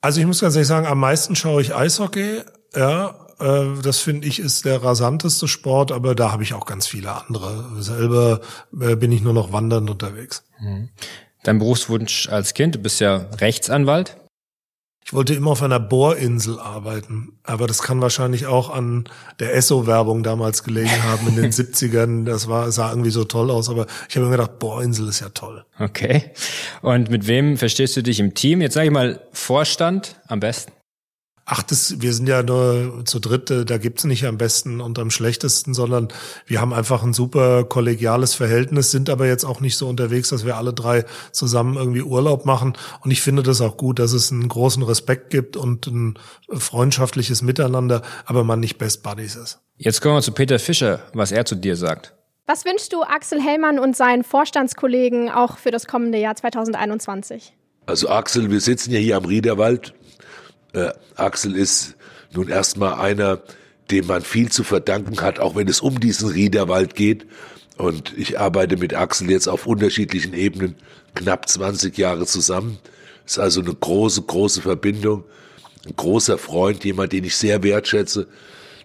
Also 0.00 0.20
ich 0.20 0.26
muss 0.26 0.40
ganz 0.40 0.54
ehrlich 0.54 0.68
sagen, 0.68 0.86
am 0.86 1.00
meisten 1.00 1.36
schaue 1.36 1.60
ich 1.60 1.74
Eishockey, 1.74 2.40
ja, 2.74 3.14
äh, 3.40 3.82
das 3.82 3.98
finde 3.98 4.26
ich 4.28 4.38
ist 4.38 4.64
der 4.64 4.82
rasanteste 4.82 5.48
Sport, 5.48 5.92
aber 5.92 6.14
da 6.14 6.32
habe 6.32 6.42
ich 6.42 6.54
auch 6.54 6.66
ganz 6.66 6.86
viele 6.86 7.12
andere. 7.12 7.82
Selber 7.82 8.40
äh, 8.80 8.96
bin 8.96 9.12
ich 9.12 9.22
nur 9.22 9.32
noch 9.34 9.52
wandernd 9.52 9.90
unterwegs. 9.90 10.44
Mhm. 10.60 10.88
Dein 11.42 11.58
Berufswunsch 11.58 12.28
als 12.28 12.54
Kind, 12.54 12.76
du 12.76 12.78
bist 12.78 13.00
ja 13.00 13.16
Rechtsanwalt. 13.40 14.16
ich 15.04 15.12
wollte 15.12 15.34
immer 15.34 15.50
auf 15.50 15.62
einer 15.62 15.80
Bohrinsel 15.80 16.60
arbeiten. 16.60 17.40
Aber 17.42 17.66
das 17.66 17.82
kann 17.82 18.00
wahrscheinlich 18.00 18.46
auch 18.46 18.70
an 18.70 19.08
der 19.40 19.52
Esso-Werbung 19.54 20.22
damals 20.22 20.62
gelegen 20.62 21.02
haben 21.02 21.26
in 21.26 21.34
den 21.34 21.50
70ern. 21.52 22.24
Das 22.24 22.46
war, 22.46 22.70
sah 22.70 22.90
irgendwie 22.90 23.10
so 23.10 23.24
toll 23.24 23.50
aus. 23.50 23.68
Aber 23.68 23.86
ich 24.08 24.14
habe 24.14 24.26
mir 24.26 24.32
gedacht, 24.36 24.60
Bohrinsel 24.60 25.08
ist 25.08 25.18
ja 25.18 25.30
toll. 25.30 25.64
Okay. 25.80 26.30
Und 26.80 27.10
mit 27.10 27.26
wem 27.26 27.56
verstehst 27.56 27.96
du 27.96 28.02
dich 28.04 28.20
im 28.20 28.34
Team? 28.34 28.60
Jetzt 28.60 28.74
sage 28.74 28.86
ich 28.86 28.92
mal 28.92 29.20
Vorstand 29.32 30.20
am 30.28 30.38
besten. 30.38 30.70
Ach, 31.44 31.62
das, 31.62 32.00
wir 32.00 32.14
sind 32.14 32.28
ja 32.28 32.42
nur 32.42 33.04
zu 33.04 33.18
dritt, 33.18 33.50
äh, 33.50 33.64
da 33.64 33.78
gibt's 33.78 34.04
nicht 34.04 34.24
am 34.26 34.38
besten 34.38 34.80
und 34.80 34.98
am 34.98 35.10
schlechtesten, 35.10 35.74
sondern 35.74 36.08
wir 36.46 36.60
haben 36.60 36.72
einfach 36.72 37.02
ein 37.02 37.12
super 37.12 37.64
kollegiales 37.64 38.34
Verhältnis, 38.34 38.92
sind 38.92 39.10
aber 39.10 39.26
jetzt 39.26 39.44
auch 39.44 39.60
nicht 39.60 39.76
so 39.76 39.88
unterwegs, 39.88 40.28
dass 40.28 40.44
wir 40.46 40.56
alle 40.56 40.72
drei 40.72 41.04
zusammen 41.32 41.76
irgendwie 41.76 42.02
Urlaub 42.02 42.46
machen. 42.46 42.74
Und 43.00 43.10
ich 43.10 43.22
finde 43.22 43.42
das 43.42 43.60
auch 43.60 43.76
gut, 43.76 43.98
dass 43.98 44.12
es 44.12 44.30
einen 44.30 44.48
großen 44.48 44.84
Respekt 44.84 45.30
gibt 45.30 45.56
und 45.56 45.86
ein 45.88 46.18
freundschaftliches 46.48 47.42
Miteinander, 47.42 48.02
aber 48.24 48.44
man 48.44 48.60
nicht 48.60 48.78
Best 48.78 49.02
Buddies 49.02 49.34
ist. 49.34 49.58
Jetzt 49.76 50.00
kommen 50.00 50.14
wir 50.14 50.22
zu 50.22 50.32
Peter 50.32 50.60
Fischer, 50.60 51.00
was 51.12 51.32
er 51.32 51.44
zu 51.44 51.56
dir 51.56 51.76
sagt. 51.76 52.14
Was 52.46 52.64
wünschst 52.64 52.92
du 52.92 53.02
Axel 53.02 53.40
Hellmann 53.40 53.78
und 53.78 53.96
seinen 53.96 54.22
Vorstandskollegen 54.22 55.30
auch 55.30 55.58
für 55.58 55.70
das 55.70 55.86
kommende 55.86 56.18
Jahr 56.18 56.36
2021? 56.36 57.54
Also 57.86 58.08
Axel, 58.08 58.50
wir 58.50 58.60
sitzen 58.60 58.92
ja 58.92 58.98
hier 58.98 59.16
am 59.16 59.24
Riederwald 59.24 59.94
äh, 60.72 60.90
Axel 61.16 61.56
ist 61.56 61.96
nun 62.32 62.48
erstmal 62.48 62.94
einer, 62.94 63.42
dem 63.90 64.06
man 64.06 64.22
viel 64.22 64.50
zu 64.50 64.64
verdanken 64.64 65.20
hat, 65.20 65.38
auch 65.38 65.54
wenn 65.54 65.68
es 65.68 65.80
um 65.80 66.00
diesen 66.00 66.30
Riederwald 66.30 66.94
geht. 66.94 67.26
Und 67.76 68.16
ich 68.16 68.38
arbeite 68.38 68.76
mit 68.76 68.94
Axel 68.94 69.30
jetzt 69.30 69.48
auf 69.48 69.66
unterschiedlichen 69.66 70.34
Ebenen 70.34 70.76
knapp 71.14 71.48
20 71.48 71.96
Jahre 71.98 72.26
zusammen. 72.26 72.78
Ist 73.26 73.38
also 73.38 73.60
eine 73.60 73.74
große, 73.74 74.22
große 74.22 74.62
Verbindung. 74.62 75.24
Ein 75.86 75.96
großer 75.96 76.38
Freund, 76.38 76.84
jemand, 76.84 77.12
den 77.12 77.24
ich 77.24 77.36
sehr 77.36 77.62
wertschätze. 77.62 78.28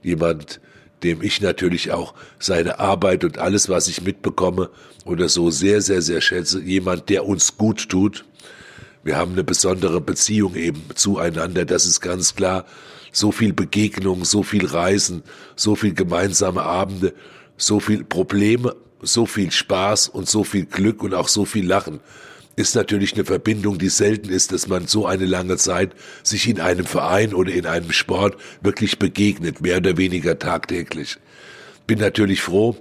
Jemand, 0.01 0.59
dem 1.03 1.21
ich 1.21 1.41
natürlich 1.41 1.91
auch 1.91 2.13
seine 2.39 2.79
Arbeit 2.79 3.23
und 3.23 3.37
alles, 3.37 3.69
was 3.69 3.87
ich 3.87 4.01
mitbekomme 4.01 4.69
oder 5.05 5.29
so 5.29 5.51
sehr, 5.51 5.81
sehr, 5.81 6.01
sehr 6.01 6.21
schätze. 6.21 6.59
Jemand, 6.61 7.09
der 7.09 7.25
uns 7.25 7.57
gut 7.57 7.89
tut. 7.89 8.25
Wir 9.07 9.15
haben 9.15 9.31
eine 9.31 9.45
besondere 9.45 10.01
Beziehung 10.01 10.55
eben 10.55 10.83
zueinander, 10.93 11.63
das 11.63 11.85
ist 11.85 12.01
ganz 12.01 12.35
klar. 12.35 12.65
So 13.13 13.31
viel 13.31 13.53
Begegnung, 13.53 14.25
so 14.25 14.43
viel 14.43 14.65
Reisen, 14.65 15.23
so 15.55 15.77
viel 15.77 15.93
gemeinsame 15.93 16.63
Abende, 16.63 17.13
so 17.55 17.79
viel 17.79 18.03
Probleme, 18.03 18.75
so 19.01 19.25
viel 19.25 19.51
Spaß 19.51 20.09
und 20.09 20.27
so 20.27 20.43
viel 20.43 20.65
Glück 20.65 21.03
und 21.03 21.13
auch 21.13 21.29
so 21.29 21.45
viel 21.45 21.65
Lachen 21.65 22.01
ist 22.57 22.75
natürlich 22.75 23.13
eine 23.13 23.23
Verbindung, 23.23 23.77
die 23.77 23.87
selten 23.87 24.29
ist, 24.29 24.51
dass 24.51 24.67
man 24.67 24.87
so 24.87 25.05
eine 25.05 25.25
lange 25.25 25.55
Zeit 25.55 25.93
sich 26.21 26.49
in 26.49 26.59
einem 26.59 26.85
Verein 26.85 27.33
oder 27.33 27.53
in 27.53 27.65
einem 27.65 27.93
Sport 27.93 28.35
wirklich 28.61 28.99
begegnet, 28.99 29.61
mehr 29.61 29.77
oder 29.77 29.95
weniger 29.95 30.37
tagtäglich. 30.37 31.15
Bin 31.85 31.99
natürlich 31.99 32.41
froh, 32.41 32.75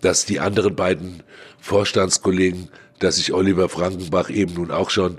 dass 0.00 0.26
die 0.26 0.38
anderen 0.38 0.76
beiden 0.76 1.24
Vorstandskollegen, 1.58 2.68
dass 3.00 3.18
ich 3.18 3.32
Oliver 3.32 3.68
Frankenbach 3.68 4.30
eben 4.30 4.54
nun 4.54 4.70
auch 4.70 4.90
schon 4.90 5.18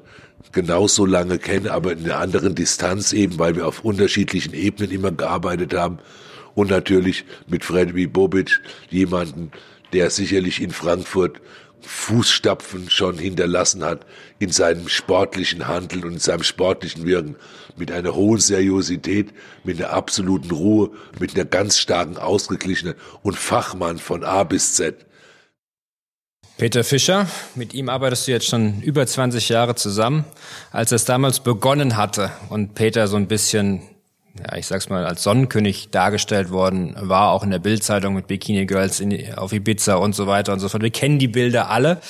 genauso 0.51 1.05
lange 1.05 1.37
kenne, 1.37 1.71
aber 1.71 1.93
in 1.93 2.05
einer 2.05 2.17
anderen 2.17 2.55
Distanz 2.55 3.13
eben, 3.13 3.39
weil 3.39 3.55
wir 3.55 3.67
auf 3.67 3.83
unterschiedlichen 3.83 4.53
Ebenen 4.53 4.91
immer 4.91 5.11
gearbeitet 5.11 5.73
haben. 5.73 5.99
Und 6.55 6.71
natürlich 6.71 7.25
mit 7.47 7.63
Freddy 7.63 8.07
Bobic, 8.07 8.59
jemanden, 8.89 9.51
der 9.93 10.09
sicherlich 10.09 10.61
in 10.61 10.71
Frankfurt 10.71 11.39
Fußstapfen 11.81 12.89
schon 12.89 13.17
hinterlassen 13.17 13.83
hat 13.83 14.05
in 14.39 14.51
seinem 14.51 14.89
sportlichen 14.89 15.67
Handeln 15.67 16.03
und 16.03 16.13
in 16.13 16.19
seinem 16.19 16.43
sportlichen 16.43 17.05
Wirken 17.05 17.35
mit 17.77 17.91
einer 17.91 18.15
hohen 18.15 18.39
Seriosität, 18.39 19.33
mit 19.63 19.79
einer 19.79 19.91
absoluten 19.91 20.51
Ruhe, 20.51 20.91
mit 21.19 21.35
einer 21.35 21.45
ganz 21.45 21.77
starken 21.77 22.17
Ausgeglichenen 22.17 22.95
und 23.21 23.37
Fachmann 23.37 23.99
von 23.99 24.23
A 24.23 24.43
bis 24.43 24.73
Z. 24.73 25.05
Peter 26.57 26.83
Fischer, 26.83 27.27
mit 27.53 27.75
ihm 27.75 27.87
arbeitest 27.87 28.27
du 28.27 28.31
jetzt 28.31 28.47
schon 28.47 28.81
über 28.81 29.05
20 29.05 29.47
Jahre 29.49 29.75
zusammen. 29.75 30.25
Als 30.71 30.91
es 30.91 31.05
damals 31.05 31.39
begonnen 31.39 31.97
hatte 31.97 32.31
und 32.49 32.73
Peter 32.73 33.07
so 33.07 33.15
ein 33.15 33.27
bisschen, 33.27 33.83
ja, 34.39 34.57
ich 34.57 34.65
sag's 34.65 34.89
mal, 34.89 35.05
als 35.05 35.21
Sonnenkönig 35.21 35.91
dargestellt 35.91 36.49
worden 36.49 36.95
war, 36.97 37.31
auch 37.31 37.43
in 37.43 37.51
der 37.51 37.59
Bildzeitung 37.59 38.15
mit 38.15 38.25
Bikini 38.25 38.65
Girls 38.65 38.99
in, 38.99 39.35
auf 39.35 39.53
Ibiza 39.53 39.95
und 39.97 40.15
so 40.15 40.25
weiter 40.25 40.51
und 40.51 40.59
so 40.59 40.67
fort. 40.67 40.81
Wir 40.81 40.89
kennen 40.89 41.19
die 41.19 41.27
Bilder 41.27 41.69
alle. 41.69 42.01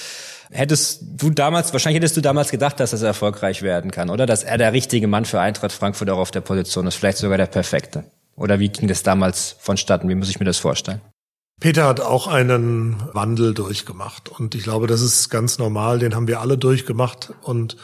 Hättest 0.49 1.01
du 1.17 1.29
damals, 1.29 1.73
wahrscheinlich 1.73 1.97
hättest 1.97 2.15
du 2.15 2.21
damals 2.21 2.49
gedacht, 2.49 2.79
dass 2.79 2.91
das 2.91 3.01
erfolgreich 3.01 3.63
werden 3.63 3.91
kann, 3.91 4.09
oder? 4.09 4.25
Dass 4.25 4.43
er 4.43 4.57
der 4.57 4.71
richtige 4.71 5.09
Mann 5.09 5.25
für 5.25 5.41
Eintracht 5.41 5.73
Frankfurt 5.73 6.09
auch 6.09 6.19
auf 6.19 6.31
der 6.31 6.39
Position 6.39 6.87
ist, 6.87 6.95
vielleicht 6.95 7.17
sogar 7.17 7.37
der 7.37 7.47
perfekte. 7.47 8.05
Oder 8.37 8.61
wie 8.61 8.69
ging 8.69 8.87
das 8.87 9.03
damals 9.03 9.57
vonstatten? 9.59 10.07
Wie 10.07 10.15
muss 10.15 10.29
ich 10.29 10.39
mir 10.39 10.45
das 10.45 10.57
vorstellen? 10.57 11.01
Peter 11.59 11.85
hat 11.85 12.01
auch 12.01 12.27
einen 12.27 12.97
Wandel 13.13 13.53
durchgemacht. 13.53 14.29
Und 14.29 14.53
ich 14.53 14.63
glaube, 14.63 14.85
das 14.85 15.01
ist 15.01 15.29
ganz 15.29 15.57
normal, 15.57 15.97
den 15.97 16.13
haben 16.13 16.27
wir 16.27 16.39
alle 16.39 16.57
durchgemacht. 16.57 17.33
Und 17.41 17.77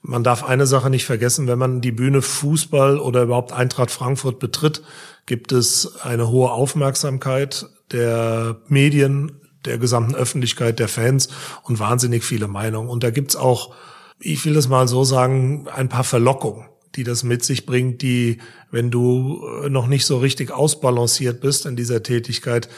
man 0.00 0.22
darf 0.22 0.44
eine 0.44 0.66
Sache 0.66 0.90
nicht 0.90 1.06
vergessen, 1.06 1.48
wenn 1.48 1.58
man 1.58 1.80
die 1.80 1.90
Bühne 1.90 2.22
Fußball 2.22 3.00
oder 3.00 3.22
überhaupt 3.24 3.52
Eintracht 3.52 3.90
Frankfurt 3.90 4.38
betritt, 4.38 4.82
gibt 5.26 5.50
es 5.50 5.96
eine 6.02 6.28
hohe 6.28 6.52
Aufmerksamkeit 6.52 7.66
der 7.90 8.60
Medien, 8.68 9.40
der 9.64 9.78
gesamten 9.78 10.14
Öffentlichkeit, 10.14 10.78
der 10.78 10.88
Fans 10.88 11.28
und 11.64 11.80
wahnsinnig 11.80 12.22
viele 12.22 12.46
Meinungen. 12.46 12.88
Und 12.88 13.02
da 13.02 13.10
gibt's 13.10 13.34
auch, 13.34 13.74
ich 14.20 14.44
will 14.44 14.54
das 14.54 14.68
mal 14.68 14.86
so 14.86 15.02
sagen, 15.02 15.66
ein 15.68 15.88
paar 15.88 16.04
Verlockungen 16.04 16.66
die 16.96 17.04
das 17.04 17.22
mit 17.22 17.44
sich 17.44 17.66
bringt, 17.66 18.02
die, 18.02 18.38
wenn 18.70 18.90
du 18.90 19.44
noch 19.68 19.86
nicht 19.86 20.06
so 20.06 20.18
richtig 20.18 20.50
ausbalanciert 20.50 21.40
bist 21.40 21.66
in 21.66 21.76
dieser 21.76 22.02
Tätigkeit, 22.02 22.68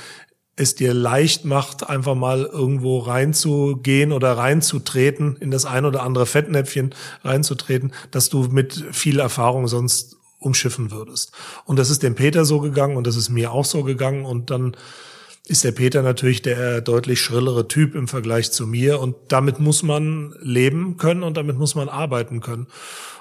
es 0.59 0.75
dir 0.75 0.93
leicht 0.93 1.45
macht, 1.45 1.89
einfach 1.89 2.15
mal 2.15 2.45
irgendwo 2.45 2.99
reinzugehen 2.99 4.13
oder 4.13 4.33
reinzutreten, 4.33 5.37
in 5.37 5.51
das 5.51 5.65
ein 5.65 5.85
oder 5.85 6.03
andere 6.03 6.27
Fettnäpfchen 6.27 6.95
reinzutreten, 7.23 7.93
dass 8.11 8.29
du 8.29 8.45
mit 8.45 8.85
viel 8.93 9.21
Erfahrung 9.21 9.69
sonst 9.69 10.17
umschiffen 10.41 10.91
würdest. 10.91 11.33
Und 11.65 11.79
das 11.79 11.91
ist 11.91 12.03
dem 12.03 12.15
Peter 12.15 12.45
so 12.45 12.61
gegangen 12.61 12.97
und 12.97 13.07
das 13.07 13.17
ist 13.17 13.29
mir 13.29 13.53
auch 13.53 13.65
so 13.65 13.85
gegangen 13.85 14.25
und 14.25 14.51
dann 14.51 14.77
ist 15.47 15.65
der 15.65 15.73
Peter 15.73 16.03
natürlich 16.03 16.43
der 16.43 16.81
deutlich 16.81 17.21
schrillere 17.21 17.69
Typ 17.69 17.95
im 17.95 18.09
Vergleich 18.09 18.51
zu 18.53 18.67
mir 18.67 19.01
und 19.01 19.17
damit 19.29 19.61
muss 19.61 19.83
man 19.83 20.35
leben 20.41 20.97
können 20.97 21.23
und 21.23 21.37
damit 21.37 21.57
muss 21.57 21.75
man 21.75 21.89
arbeiten 21.89 22.41
können. 22.41 22.67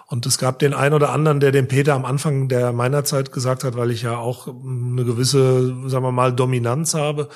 Und 0.10 0.26
es 0.26 0.38
gab 0.38 0.58
den 0.60 0.74
einen 0.74 0.96
oder 0.96 1.12
anderen, 1.12 1.42
der 1.42 1.52
dem 1.52 1.68
Peter 1.68 1.94
am 1.94 2.06
Anfang 2.06 2.48
der 2.48 2.72
meiner 2.72 3.04
Zeit 3.04 3.34
gesagt 3.34 3.66
hat, 3.66 3.76
weil 3.76 3.92
ich 3.92 4.04
ja 4.04 4.18
auch 4.18 4.48
eine 4.48 5.04
gewisse, 5.04 5.90
sagen 5.90 6.06
wir 6.06 6.14
mal, 6.14 6.34
Dominanz 6.34 6.94
habe. 6.94 7.28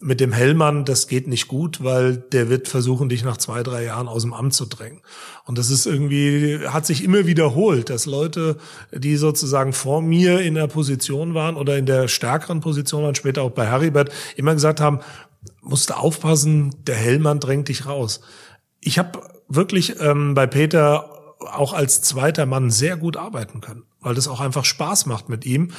Mit 0.00 0.18
dem 0.18 0.32
Hellmann, 0.32 0.84
das 0.84 1.06
geht 1.06 1.28
nicht 1.28 1.46
gut, 1.46 1.82
weil 1.82 2.16
der 2.16 2.50
wird 2.50 2.66
versuchen, 2.66 3.08
dich 3.08 3.24
nach 3.24 3.36
zwei, 3.36 3.62
drei 3.62 3.84
Jahren 3.84 4.08
aus 4.08 4.22
dem 4.22 4.32
Amt 4.34 4.54
zu 4.54 4.66
drängen. 4.66 5.00
Und 5.44 5.58
das 5.58 5.70
ist 5.70 5.86
irgendwie, 5.86 6.58
hat 6.66 6.86
sich 6.86 7.04
immer 7.04 7.26
wiederholt, 7.26 7.88
dass 7.88 8.06
Leute, 8.06 8.56
die 8.92 9.16
sozusagen 9.16 9.72
vor 9.72 10.02
mir 10.02 10.40
in 10.40 10.54
der 10.54 10.66
Position 10.66 11.34
waren 11.34 11.54
oder 11.54 11.78
in 11.78 11.86
der 11.86 12.08
stärkeren 12.08 12.60
Position 12.60 13.04
waren, 13.04 13.14
später 13.14 13.42
auch 13.42 13.50
bei 13.50 13.66
Heribert, 13.66 14.10
immer 14.36 14.54
gesagt 14.54 14.80
haben, 14.80 15.00
musst 15.62 15.90
du 15.90 15.96
aufpassen, 15.96 16.74
der 16.84 16.96
Hellmann 16.96 17.38
drängt 17.38 17.68
dich 17.68 17.86
raus. 17.86 18.20
Ich 18.80 18.98
habe 18.98 19.20
wirklich 19.48 20.00
ähm, 20.00 20.34
bei 20.34 20.46
Peter 20.48 21.17
auch 21.40 21.72
als 21.72 22.02
zweiter 22.02 22.46
Mann 22.46 22.70
sehr 22.70 22.96
gut 22.96 23.16
arbeiten 23.16 23.60
können, 23.60 23.84
weil 24.00 24.14
das 24.14 24.28
auch 24.28 24.40
einfach 24.40 24.64
Spaß 24.64 25.06
macht 25.06 25.28
mit 25.28 25.46
ihm. 25.46 25.72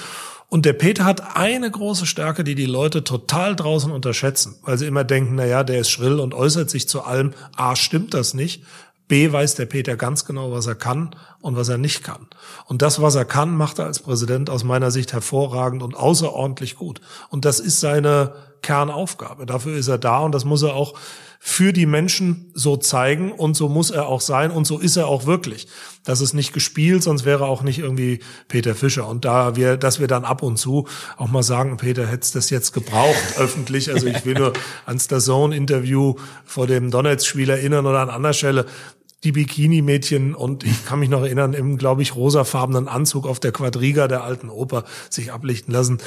Und 0.48 0.66
der 0.66 0.74
Peter 0.74 1.06
hat 1.06 1.36
eine 1.38 1.70
große 1.70 2.08
Stärke, 2.08 2.44
die 2.44 2.56
die 2.56 2.66
Leute 2.66 3.04
total 3.04 3.56
draußen 3.56 3.92
unterschätzen, 3.92 4.56
weil 4.64 4.80
sie 4.80 4.88
immer 4.88 5.04
denken, 5.04 5.36
na 5.36 5.46
ja, 5.46 5.64
der 5.64 5.80
ist 5.80 5.92
schrill 5.92 6.20
und 6.20 6.34
äußert 6.34 6.70
sich 6.70 6.90
zu 6.90 7.04
allem. 7.04 7.34
A, 7.56 7.76
stimmt 7.76 8.16
das 8.16 8.34
nicht. 8.34 8.64
B, 9.08 9.32
weiß 9.32 9.56
der 9.56 9.66
Peter 9.66 9.96
ganz 9.96 10.26
genau, 10.26 10.52
was 10.52 10.68
er 10.68 10.76
kann 10.76 11.16
und 11.42 11.56
was 11.56 11.70
er 11.70 11.78
nicht 11.78 12.04
kann. 12.04 12.28
Und 12.66 12.82
das, 12.82 13.02
was 13.02 13.16
er 13.16 13.26
kann, 13.26 13.56
macht 13.56 13.80
er 13.80 13.86
als 13.86 14.00
Präsident 14.00 14.50
aus 14.50 14.64
meiner 14.64 14.92
Sicht 14.92 15.14
hervorragend 15.14 15.84
und 15.84 15.96
außerordentlich 15.96 16.76
gut. 16.76 17.02
Und 17.30 17.46
das 17.46 17.60
ist 17.60 17.80
seine 17.80 18.34
Kernaufgabe. 18.62 19.46
Dafür 19.46 19.78
ist 19.78 19.88
er 19.88 19.98
da 19.98 20.20
und 20.20 20.34
das 20.34 20.46
muss 20.46 20.64
er 20.64 20.74
auch 20.74 20.94
für 21.42 21.72
die 21.72 21.86
Menschen 21.86 22.52
so 22.54 22.76
zeigen 22.76 23.32
und 23.32 23.56
so 23.56 23.70
muss 23.70 23.92
er 23.92 24.08
auch 24.08 24.20
sein 24.20 24.52
und 24.52 24.68
so 24.68 24.78
ist 24.78 24.98
er 24.98 25.08
auch 25.08 25.26
wirklich. 25.26 25.68
Das 26.04 26.20
ist 26.20 26.34
nicht 26.34 26.52
gespielt, 26.52 27.02
sonst 27.02 27.24
wäre 27.24 27.46
auch 27.46 27.62
nicht 27.62 27.80
irgendwie 27.80 28.20
Peter 28.50 28.76
Fischer. 28.76 29.08
Und 29.08 29.24
da 29.24 29.56
wir, 29.56 29.78
dass 29.78 30.02
wir 30.02 30.08
dann 30.08 30.26
ab 30.26 30.44
und 30.44 30.58
zu 30.58 30.88
auch 31.16 31.30
mal 31.30 31.44
sagen, 31.44 31.78
Peter, 31.78 32.06
hättest 32.06 32.36
das 32.36 32.50
jetzt 32.50 32.74
gebraucht 32.74 33.16
öffentlich. 33.38 33.90
Also 33.90 34.08
ich 34.08 34.26
will 34.26 34.34
nur 34.34 34.54
ans 34.86 35.08
der 35.08 35.20
Zone-Interview 35.20 36.16
vor 36.44 36.68
dem 36.68 36.92
Donetsk-Spiel 36.92 37.50
erinnern 37.50 37.86
oder 37.86 38.02
an 38.02 38.10
anderer 38.10 38.34
Stelle 38.34 38.66
die 39.24 39.32
Bikini-Mädchen 39.34 40.34
und 40.34 40.64
ich 40.64 40.86
kann 40.86 41.00
mich 41.00 41.10
noch 41.10 41.24
erinnern, 41.24 41.54
im, 41.54 41.78
glaube 41.78 42.02
ich, 42.02 42.16
rosafarbenen 42.16 42.88
Anzug 42.88 43.28
auf 43.28 43.40
der 43.40 43.52
Quadriga 43.52 44.08
der 44.08 44.24
alten 44.24 44.50
Oper 44.50 44.86
sich 45.10 45.34
ablichten 45.34 45.74
lassen. 45.74 46.00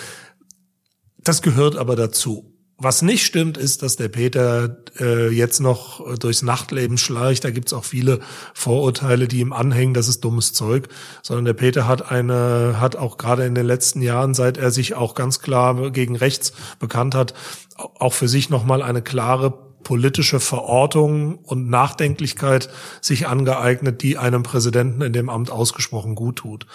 Das 1.25 1.43
gehört 1.43 1.77
aber 1.77 1.97
dazu 1.97 2.49
Was 2.79 3.03
nicht 3.03 3.25
stimmt, 3.25 3.59
ist, 3.59 3.83
dass 3.83 3.97
der 3.97 4.09
Peter 4.09 4.79
äh, 4.99 5.29
jetzt 5.29 5.61
noch 5.61 6.19
durchs 6.19 6.43
Nachtleben 6.43 6.99
schleicht. 6.99 7.45
Da 7.45 7.51
gibt's 7.51 7.73
auch 7.73 7.85
viele 7.85 8.19
Vorurteile, 8.55 9.29
die 9.29 9.39
ihm 9.39 9.53
anhängen, 9.53 9.95
das 9.95 10.09
ist 10.09 10.25
dummes 10.25 10.53
Zeug. 10.53 10.89
Sondern 11.23 11.45
der 11.45 11.53
Peter 11.53 11.87
hat 11.87 12.11
eine, 12.11 12.81
hat 12.81 12.97
auch 12.97 13.19
gerade 13.19 13.45
in 13.45 13.55
den 13.55 13.67
letzten 13.67 14.03
Jahren, 14.03 14.35
seit 14.35 14.57
er 14.57 14.73
sich 14.73 14.95
auch 14.95 15.15
ganz 15.15 15.41
klar 15.41 15.93
gegen 15.93 16.17
rechts 16.17 16.53
bekannt 16.81 17.15
hat, 17.15 17.35
auch 17.77 18.15
für 18.15 18.29
sich 18.29 18.51
nochmal 18.51 18.83
eine 18.83 19.03
klare 19.03 19.72
politische 19.83 20.41
Verortung 20.41 21.37
und 21.37 21.69
Nachdenklichkeit 21.69 22.69
sich 23.01 23.27
angeeignet, 23.27 24.03
die 24.03 24.19
einem 24.19 24.43
Präsidenten 24.43 25.03
in 25.03 25.13
dem 25.13 25.29
Amt 25.29 25.51
ausgesprochen 25.51 26.15
gut 26.15 26.37
tut. 26.37 26.67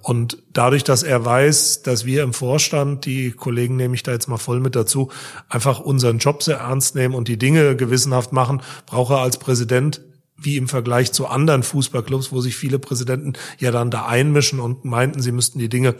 Und 0.00 0.42
dadurch, 0.52 0.84
dass 0.84 1.02
er 1.02 1.24
weiß, 1.24 1.82
dass 1.82 2.04
wir 2.04 2.22
im 2.22 2.32
Vorstand, 2.32 3.04
die 3.06 3.32
Kollegen 3.32 3.76
nehme 3.76 3.94
ich 3.94 4.02
da 4.02 4.12
jetzt 4.12 4.28
mal 4.28 4.38
voll 4.38 4.60
mit 4.60 4.76
dazu, 4.76 5.10
einfach 5.48 5.80
unseren 5.80 6.18
Job 6.18 6.42
sehr 6.42 6.58
ernst 6.58 6.94
nehmen 6.94 7.14
und 7.14 7.28
die 7.28 7.38
Dinge 7.38 7.76
gewissenhaft 7.76 8.32
machen, 8.32 8.62
braucht 8.86 9.12
er 9.12 9.18
als 9.18 9.38
Präsident 9.38 10.02
wie 10.44 10.56
im 10.56 10.68
Vergleich 10.68 11.12
zu 11.12 11.26
anderen 11.26 11.62
Fußballclubs, 11.62 12.32
wo 12.32 12.40
sich 12.40 12.56
viele 12.56 12.78
Präsidenten 12.78 13.34
ja 13.58 13.70
dann 13.70 13.90
da 13.90 14.06
einmischen 14.06 14.60
und 14.60 14.84
meinten, 14.84 15.22
sie 15.22 15.32
müssten 15.32 15.58
die 15.58 15.68
Dinge 15.68 15.94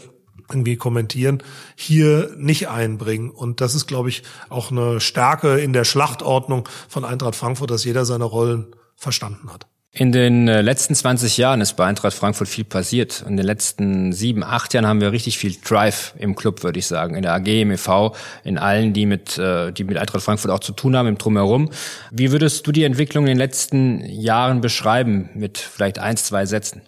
irgendwie 0.49 0.77
kommentieren, 0.77 1.43
hier 1.77 2.31
nicht 2.37 2.69
einbringen. 2.69 3.31
Und 3.31 3.61
das 3.61 3.75
ist, 3.75 3.87
glaube 3.87 4.09
ich, 4.09 4.23
auch 4.49 4.71
eine 4.71 5.01
Stärke 5.01 5.59
in 5.59 5.73
der 5.73 5.85
Schlachtordnung 5.85 6.69
von 6.89 7.05
Eintracht 7.05 7.37
Frankfurt, 7.37 7.71
dass 7.71 7.85
jeder 7.85 8.05
seine 8.05 8.25
Rollen 8.25 8.75
verstanden 8.97 9.53
hat. 9.53 9.67
In 9.95 10.11
den 10.11 10.49
äh, 10.49 10.63
letzten 10.63 10.95
20 10.95 11.37
Jahren 11.37 11.61
ist 11.61 11.75
bei 11.75 11.85
Eintracht 11.85 12.15
Frankfurt 12.15 12.49
viel 12.49 12.65
passiert. 12.65 13.23
In 13.29 13.37
den 13.37 13.45
letzten 13.45 14.15
sieben, 14.15 14.43
acht 14.43 14.73
Jahren 14.73 14.87
haben 14.87 15.03
wir 15.03 15.13
richtig 15.13 15.37
viel 15.37 15.55
Drive 15.63 16.15
im 16.17 16.35
Club, 16.35 16.63
würde 16.63 16.79
ich 16.79 16.87
sagen. 16.87 17.15
In 17.15 17.21
der 17.21 17.35
AG, 17.35 17.47
im 17.47 17.71
EV, 17.71 18.17
in 18.43 18.57
allen, 18.57 18.95
die 18.95 19.05
mit, 19.05 19.37
äh, 19.37 19.71
die 19.71 19.85
mit 19.85 19.99
Eintracht 19.99 20.23
Frankfurt 20.23 20.51
auch 20.51 20.61
zu 20.61 20.73
tun 20.73 20.97
haben, 20.97 21.09
im 21.09 21.19
Drumherum. 21.19 21.69
Wie 22.11 22.33
würdest 22.33 22.67
du 22.67 22.73
die 22.73 22.85
Entwicklung 22.85 23.25
in 23.25 23.33
den 23.33 23.37
letzten 23.37 24.03
Jahren 24.07 24.63
beschreiben, 24.63 25.29
mit 25.35 25.59
vielleicht 25.59 25.99
eins, 25.99 26.25
zwei 26.25 26.47
Sätzen? 26.47 26.81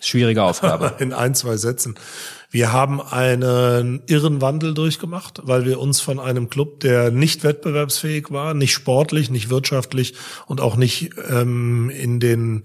Schwierige 0.00 0.44
Aufgabe. 0.44 0.94
in 1.00 1.12
ein, 1.12 1.34
zwei 1.34 1.58
Sätzen. 1.58 1.96
Wir 2.50 2.72
haben 2.72 3.02
einen 3.02 4.02
irren 4.06 4.40
Wandel 4.40 4.72
durchgemacht, 4.72 5.42
weil 5.44 5.66
wir 5.66 5.78
uns 5.78 6.00
von 6.00 6.18
einem 6.18 6.48
Club, 6.48 6.80
der 6.80 7.10
nicht 7.10 7.44
wettbewerbsfähig 7.44 8.30
war, 8.30 8.54
nicht 8.54 8.72
sportlich, 8.72 9.28
nicht 9.28 9.50
wirtschaftlich 9.50 10.14
und 10.46 10.60
auch 10.60 10.76
nicht 10.76 11.10
ähm, 11.28 11.90
in 11.90 12.20
den 12.20 12.62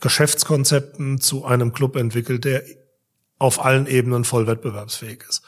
Geschäftskonzepten 0.00 1.20
zu 1.20 1.44
einem 1.44 1.74
Club 1.74 1.96
entwickelt, 1.96 2.44
der 2.44 2.62
auf 3.38 3.62
allen 3.62 3.86
Ebenen 3.86 4.24
voll 4.24 4.46
wettbewerbsfähig 4.46 5.24
ist. 5.28 5.42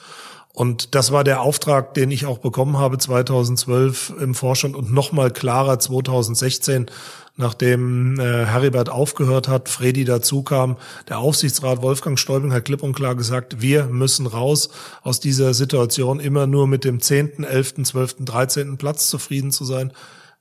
Und 0.52 0.94
das 0.94 1.12
war 1.12 1.24
der 1.24 1.40
Auftrag, 1.40 1.94
den 1.94 2.10
ich 2.10 2.26
auch 2.26 2.38
bekommen 2.38 2.76
habe 2.76 2.98
2012 2.98 4.12
im 4.20 4.34
Vorstand 4.34 4.76
und 4.76 4.92
nochmal 4.92 5.30
klarer 5.30 5.78
2016 5.78 6.90
nachdem 7.36 8.18
äh, 8.20 8.44
Heribert 8.46 8.90
aufgehört 8.90 9.48
hat, 9.48 9.68
Fredi 9.68 10.04
dazu 10.04 10.42
kam, 10.42 10.76
der 11.08 11.18
Aufsichtsrat 11.18 11.82
Wolfgang 11.82 12.18
Stäubing 12.18 12.52
hat 12.52 12.64
klipp 12.66 12.82
und 12.82 12.94
klar 12.94 13.14
gesagt, 13.14 13.62
wir 13.62 13.86
müssen 13.86 14.26
raus 14.26 14.68
aus 15.02 15.20
dieser 15.20 15.54
Situation, 15.54 16.20
immer 16.20 16.46
nur 16.46 16.66
mit 16.66 16.84
dem 16.84 17.00
10., 17.00 17.44
11., 17.44 17.84
12., 17.84 18.16
13. 18.20 18.76
Platz 18.76 19.08
zufrieden 19.08 19.50
zu 19.50 19.64
sein. 19.64 19.92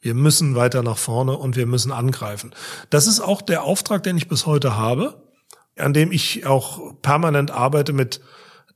Wir 0.02 0.16
müssen 0.16 0.56
weiter 0.56 0.84
nach 0.84 0.98
vorne 0.98 1.38
und 1.38 1.56
wir 1.56 1.68
müssen 1.68 1.92
angreifen. 1.92 2.52
Das 2.90 3.08
ist 3.08 3.22
auch 3.22 3.42
der 3.42 3.64
Auftrag, 3.64 4.04
den 4.04 4.18
ich 4.18 4.28
bis 4.28 4.46
heute 4.46 4.76
habe, 4.76 5.22
an 5.78 5.94
dem 5.94 6.12
ich 6.12 6.46
auch 6.46 6.96
permanent 7.02 7.52
arbeite 7.52 7.94
mit 7.94 8.20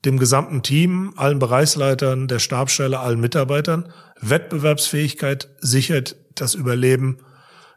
dem 0.06 0.20
gesamten 0.20 0.62
Team, 0.62 1.14
allen 1.18 1.40
Bereichsleitern, 1.40 2.28
der 2.28 2.40
Stabsstelle, 2.40 3.00
allen 3.00 3.20
Mitarbeitern. 3.20 3.92
Wettbewerbsfähigkeit 4.22 5.50
sichert 5.60 6.16
das 6.36 6.54
Überleben 6.54 7.18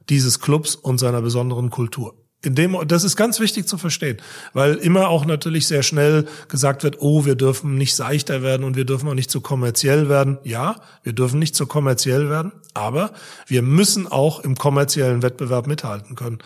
dieses 0.08 0.40
Clubs 0.40 0.74
und 0.74 0.98
seiner 0.98 1.22
besonderen 1.22 1.70
Kultur. 1.70 2.14
In 2.40 2.54
dem, 2.54 2.76
das 2.86 3.02
ist 3.02 3.16
ganz 3.16 3.40
wichtig 3.40 3.66
zu 3.66 3.78
verstehen, 3.78 4.18
weil 4.52 4.74
immer 4.74 5.08
auch 5.08 5.24
natürlich 5.24 5.66
sehr 5.66 5.82
schnell 5.82 6.26
gesagt 6.48 6.84
wird, 6.84 6.98
oh, 7.00 7.24
wir 7.24 7.34
dürfen 7.34 7.74
nicht 7.74 7.96
seichter 7.96 8.42
werden 8.42 8.62
und 8.62 8.76
wir 8.76 8.84
dürfen 8.84 9.08
auch 9.08 9.14
nicht 9.14 9.30
zu 9.30 9.40
kommerziell 9.40 10.08
werden. 10.08 10.38
Ja, 10.44 10.76
wir 11.02 11.14
dürfen 11.14 11.40
nicht 11.40 11.56
zu 11.56 11.66
kommerziell 11.66 12.30
werden, 12.30 12.52
aber 12.74 13.12
wir 13.48 13.62
müssen 13.62 14.06
auch 14.06 14.38
im 14.38 14.54
kommerziellen 14.54 15.22
Wettbewerb 15.22 15.66
mithalten 15.66 16.14
können. 16.14 16.38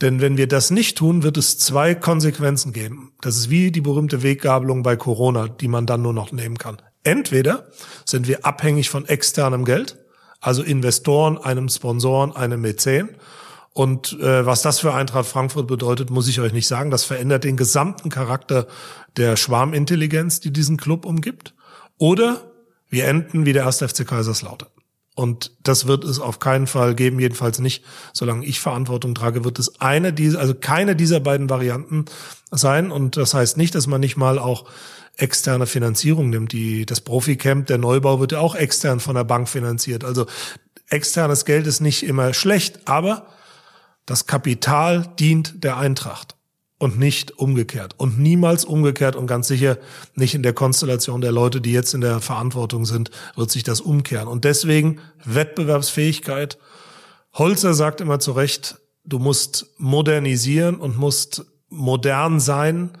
Denn 0.00 0.20
wenn 0.20 0.36
wir 0.36 0.48
das 0.48 0.72
nicht 0.72 0.98
tun, 0.98 1.22
wird 1.22 1.36
es 1.36 1.56
zwei 1.58 1.94
Konsequenzen 1.94 2.72
geben. 2.72 3.12
Das 3.20 3.36
ist 3.36 3.48
wie 3.48 3.70
die 3.70 3.80
berühmte 3.80 4.24
Weggabelung 4.24 4.82
bei 4.82 4.96
Corona, 4.96 5.46
die 5.46 5.68
man 5.68 5.86
dann 5.86 6.02
nur 6.02 6.12
noch 6.12 6.32
nehmen 6.32 6.58
kann. 6.58 6.78
Entweder 7.04 7.68
sind 8.04 8.26
wir 8.26 8.44
abhängig 8.44 8.90
von 8.90 9.06
externem 9.06 9.64
Geld, 9.64 9.98
also 10.40 10.62
Investoren, 10.62 11.38
einem 11.38 11.68
Sponsoren, 11.68 12.34
einem 12.34 12.60
Mäzen. 12.60 13.10
Und 13.72 14.18
äh, 14.20 14.44
was 14.44 14.62
das 14.62 14.80
für 14.80 14.94
Eintracht 14.94 15.28
Frankfurt 15.28 15.66
bedeutet, 15.66 16.10
muss 16.10 16.28
ich 16.28 16.40
euch 16.40 16.52
nicht 16.52 16.66
sagen. 16.66 16.90
Das 16.90 17.04
verändert 17.04 17.44
den 17.44 17.56
gesamten 17.56 18.10
Charakter 18.10 18.66
der 19.16 19.36
Schwarmintelligenz, 19.36 20.40
die 20.40 20.52
diesen 20.52 20.76
Club 20.76 21.04
umgibt. 21.04 21.54
Oder 21.98 22.52
wir 22.88 23.06
enden 23.06 23.46
wie 23.46 23.52
der 23.52 23.64
erste 23.64 23.88
FC 23.88 24.06
Kaiserslautern. 24.06 24.68
Und 25.14 25.50
das 25.64 25.88
wird 25.88 26.04
es 26.04 26.20
auf 26.20 26.38
keinen 26.38 26.68
Fall 26.68 26.94
geben, 26.94 27.18
jedenfalls 27.18 27.58
nicht, 27.58 27.84
solange 28.12 28.46
ich 28.46 28.60
Verantwortung 28.60 29.16
trage, 29.16 29.44
wird 29.44 29.58
es 29.58 29.80
eine 29.80 30.12
dieser, 30.12 30.38
also 30.38 30.54
keine 30.54 30.94
dieser 30.94 31.18
beiden 31.18 31.50
Varianten 31.50 32.04
sein. 32.52 32.92
Und 32.92 33.16
das 33.16 33.34
heißt 33.34 33.56
nicht, 33.56 33.74
dass 33.74 33.88
man 33.88 34.00
nicht 34.00 34.16
mal 34.16 34.38
auch 34.38 34.66
externe 35.18 35.66
Finanzierung 35.66 36.30
nimmt. 36.30 36.52
Die, 36.52 36.86
das 36.86 37.02
Profi-Camp, 37.02 37.66
der 37.66 37.78
Neubau 37.78 38.20
wird 38.20 38.32
ja 38.32 38.40
auch 38.40 38.54
extern 38.54 39.00
von 39.00 39.16
der 39.16 39.24
Bank 39.24 39.48
finanziert. 39.48 40.04
Also 40.04 40.26
externes 40.88 41.44
Geld 41.44 41.66
ist 41.66 41.80
nicht 41.80 42.04
immer 42.04 42.32
schlecht, 42.32 42.88
aber 42.88 43.26
das 44.06 44.26
Kapital 44.26 45.06
dient 45.18 45.62
der 45.62 45.76
Eintracht 45.76 46.36
und 46.78 46.98
nicht 46.98 47.32
umgekehrt. 47.38 47.94
Und 47.98 48.18
niemals 48.18 48.64
umgekehrt 48.64 49.16
und 49.16 49.26
ganz 49.26 49.48
sicher 49.48 49.76
nicht 50.14 50.34
in 50.34 50.44
der 50.44 50.52
Konstellation 50.52 51.20
der 51.20 51.32
Leute, 51.32 51.60
die 51.60 51.72
jetzt 51.72 51.92
in 51.92 52.00
der 52.00 52.20
Verantwortung 52.20 52.86
sind, 52.86 53.10
wird 53.36 53.50
sich 53.50 53.64
das 53.64 53.80
umkehren. 53.80 54.28
Und 54.28 54.44
deswegen 54.44 55.00
Wettbewerbsfähigkeit. 55.24 56.58
Holzer 57.34 57.74
sagt 57.74 58.00
immer 58.00 58.20
zu 58.20 58.32
Recht, 58.32 58.78
du 59.04 59.18
musst 59.18 59.66
modernisieren 59.78 60.76
und 60.76 60.96
musst 60.96 61.44
modern 61.68 62.40
sein, 62.40 62.92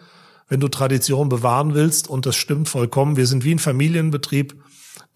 wenn 0.48 0.60
du 0.60 0.68
Tradition 0.68 1.28
bewahren 1.28 1.74
willst. 1.74 2.08
Und 2.08 2.26
das 2.26 2.36
stimmt 2.36 2.68
vollkommen. 2.68 3.16
Wir 3.16 3.26
sind 3.26 3.44
wie 3.44 3.54
ein 3.54 3.58
Familienbetrieb, 3.58 4.54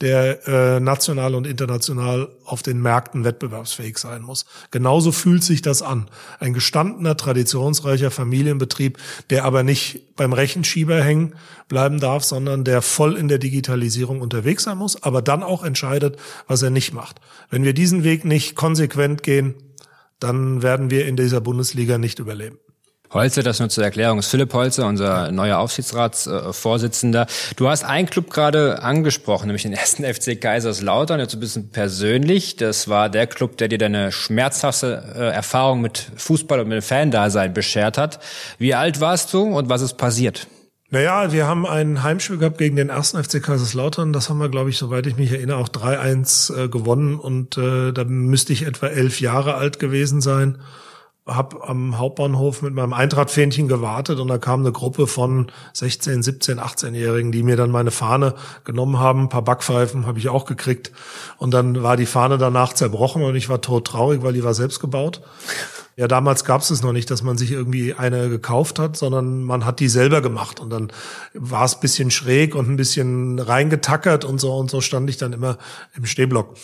der 0.00 0.48
äh, 0.48 0.80
national 0.80 1.34
und 1.34 1.46
international 1.46 2.28
auf 2.44 2.62
den 2.62 2.82
Märkten 2.82 3.24
wettbewerbsfähig 3.24 3.98
sein 3.98 4.22
muss. 4.22 4.46
Genauso 4.72 5.12
fühlt 5.12 5.44
sich 5.44 5.62
das 5.62 5.80
an. 5.80 6.08
Ein 6.40 6.54
gestandener, 6.54 7.16
traditionsreicher 7.16 8.10
Familienbetrieb, 8.10 8.98
der 9.30 9.44
aber 9.44 9.62
nicht 9.62 10.16
beim 10.16 10.32
Rechenschieber 10.32 11.02
hängen 11.02 11.34
bleiben 11.68 12.00
darf, 12.00 12.24
sondern 12.24 12.64
der 12.64 12.82
voll 12.82 13.16
in 13.16 13.28
der 13.28 13.38
Digitalisierung 13.38 14.20
unterwegs 14.20 14.64
sein 14.64 14.78
muss, 14.78 15.02
aber 15.02 15.22
dann 15.22 15.42
auch 15.42 15.62
entscheidet, 15.62 16.16
was 16.48 16.62
er 16.62 16.70
nicht 16.70 16.92
macht. 16.92 17.20
Wenn 17.48 17.64
wir 17.64 17.72
diesen 17.72 18.02
Weg 18.02 18.24
nicht 18.24 18.56
konsequent 18.56 19.22
gehen, 19.22 19.54
dann 20.18 20.62
werden 20.62 20.90
wir 20.90 21.06
in 21.06 21.16
dieser 21.16 21.40
Bundesliga 21.40 21.98
nicht 21.98 22.18
überleben. 22.18 22.58
Holze, 23.12 23.42
das 23.42 23.60
nur 23.60 23.68
zur 23.68 23.84
Erklärung, 23.84 24.18
ist 24.18 24.28
Philipp 24.28 24.54
Holze, 24.54 24.86
unser 24.86 25.30
neuer 25.32 25.58
Aufsichtsratsvorsitzender. 25.58 27.26
Du 27.56 27.68
hast 27.68 27.84
einen 27.84 28.08
Club 28.08 28.30
gerade 28.30 28.82
angesprochen, 28.82 29.46
nämlich 29.46 29.62
den 29.62 29.74
ersten 29.74 30.04
FC 30.04 30.40
Kaiserslautern, 30.40 31.20
jetzt 31.20 31.34
ein 31.34 31.40
bisschen 31.40 31.68
persönlich. 31.68 32.56
Das 32.56 32.88
war 32.88 33.10
der 33.10 33.26
Club, 33.26 33.58
der 33.58 33.68
dir 33.68 33.76
deine 33.76 34.12
schmerzhafte 34.12 35.02
äh, 35.14 35.28
Erfahrung 35.28 35.82
mit 35.82 36.10
Fußball 36.16 36.60
und 36.60 36.68
mit 36.68 36.76
dem 36.76 36.82
Fan-Dasein 36.82 37.52
beschert 37.52 37.98
hat. 37.98 38.18
Wie 38.58 38.74
alt 38.74 39.00
warst 39.00 39.32
du 39.34 39.42
und 39.42 39.68
was 39.68 39.82
ist 39.82 39.98
passiert? 39.98 40.46
Naja, 40.88 41.32
wir 41.32 41.46
haben 41.46 41.66
ein 41.66 42.02
Heimspiel 42.02 42.38
gehabt 42.38 42.58
gegen 42.58 42.76
den 42.76 42.88
ersten 42.88 43.22
FC 43.22 43.42
Kaiserslautern. 43.42 44.12
Das 44.14 44.30
haben 44.30 44.38
wir, 44.38 44.48
glaube 44.48 44.70
ich, 44.70 44.78
soweit 44.78 45.06
ich 45.06 45.16
mich 45.16 45.32
erinnere, 45.32 45.58
auch 45.58 45.68
3-1 45.68 46.64
äh, 46.64 46.68
gewonnen. 46.68 47.18
Und 47.18 47.58
äh, 47.58 47.92
da 47.92 48.04
müsste 48.04 48.54
ich 48.54 48.66
etwa 48.66 48.86
elf 48.86 49.20
Jahre 49.20 49.54
alt 49.54 49.78
gewesen 49.78 50.22
sein 50.22 50.58
habe 51.26 51.68
am 51.68 51.98
Hauptbahnhof 51.98 52.62
mit 52.62 52.74
meinem 52.74 52.92
Eintrachtfähnchen 52.92 53.68
gewartet 53.68 54.18
und 54.18 54.26
da 54.26 54.38
kam 54.38 54.60
eine 54.60 54.72
Gruppe 54.72 55.06
von 55.06 55.52
16, 55.72 56.22
17, 56.22 56.58
18-Jährigen, 56.58 57.30
die 57.30 57.44
mir 57.44 57.56
dann 57.56 57.70
meine 57.70 57.92
Fahne 57.92 58.34
genommen 58.64 58.98
haben. 58.98 59.22
Ein 59.22 59.28
paar 59.28 59.42
Backpfeifen 59.42 60.06
habe 60.06 60.18
ich 60.18 60.28
auch 60.28 60.46
gekriegt. 60.46 60.90
Und 61.38 61.54
dann 61.54 61.82
war 61.82 61.96
die 61.96 62.06
Fahne 62.06 62.38
danach 62.38 62.72
zerbrochen 62.72 63.22
und 63.22 63.36
ich 63.36 63.48
war 63.48 63.60
todtraurig, 63.60 64.22
weil 64.22 64.32
die 64.32 64.42
war 64.42 64.54
selbst 64.54 64.80
gebaut. 64.80 65.22
Ja, 65.94 66.08
damals 66.08 66.44
gab 66.44 66.62
es 66.62 66.70
es 66.70 66.82
noch 66.82 66.92
nicht, 66.92 67.10
dass 67.10 67.22
man 67.22 67.38
sich 67.38 67.52
irgendwie 67.52 67.94
eine 67.94 68.28
gekauft 68.28 68.78
hat, 68.78 68.96
sondern 68.96 69.44
man 69.44 69.64
hat 69.64 69.78
die 69.78 69.88
selber 69.88 70.22
gemacht. 70.22 70.58
Und 70.58 70.70
dann 70.70 70.90
war 71.34 71.64
es 71.64 71.78
bisschen 71.78 72.10
schräg 72.10 72.56
und 72.56 72.68
ein 72.68 72.76
bisschen 72.76 73.38
reingetackert 73.38 74.24
und 74.24 74.40
so. 74.40 74.54
Und 74.56 74.70
so 74.70 74.80
stand 74.80 75.08
ich 75.08 75.18
dann 75.18 75.32
immer 75.32 75.58
im 75.94 76.06
Stehblock. 76.06 76.56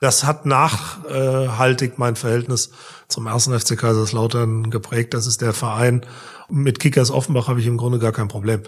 Das 0.00 0.24
hat 0.24 0.46
nachhaltig 0.46 1.98
mein 1.98 2.16
Verhältnis 2.16 2.70
zum 3.08 3.26
ersten 3.26 3.58
FC 3.58 3.78
Kaiserslautern 3.78 4.70
geprägt. 4.70 5.12
Das 5.14 5.26
ist 5.26 5.42
der 5.42 5.52
Verein. 5.52 6.06
Mit 6.48 6.80
Kickers 6.80 7.10
Offenbach 7.10 7.48
habe 7.48 7.60
ich 7.60 7.66
im 7.66 7.76
Grunde 7.76 7.98
gar 7.98 8.12
kein 8.12 8.28
Problem. 8.28 8.62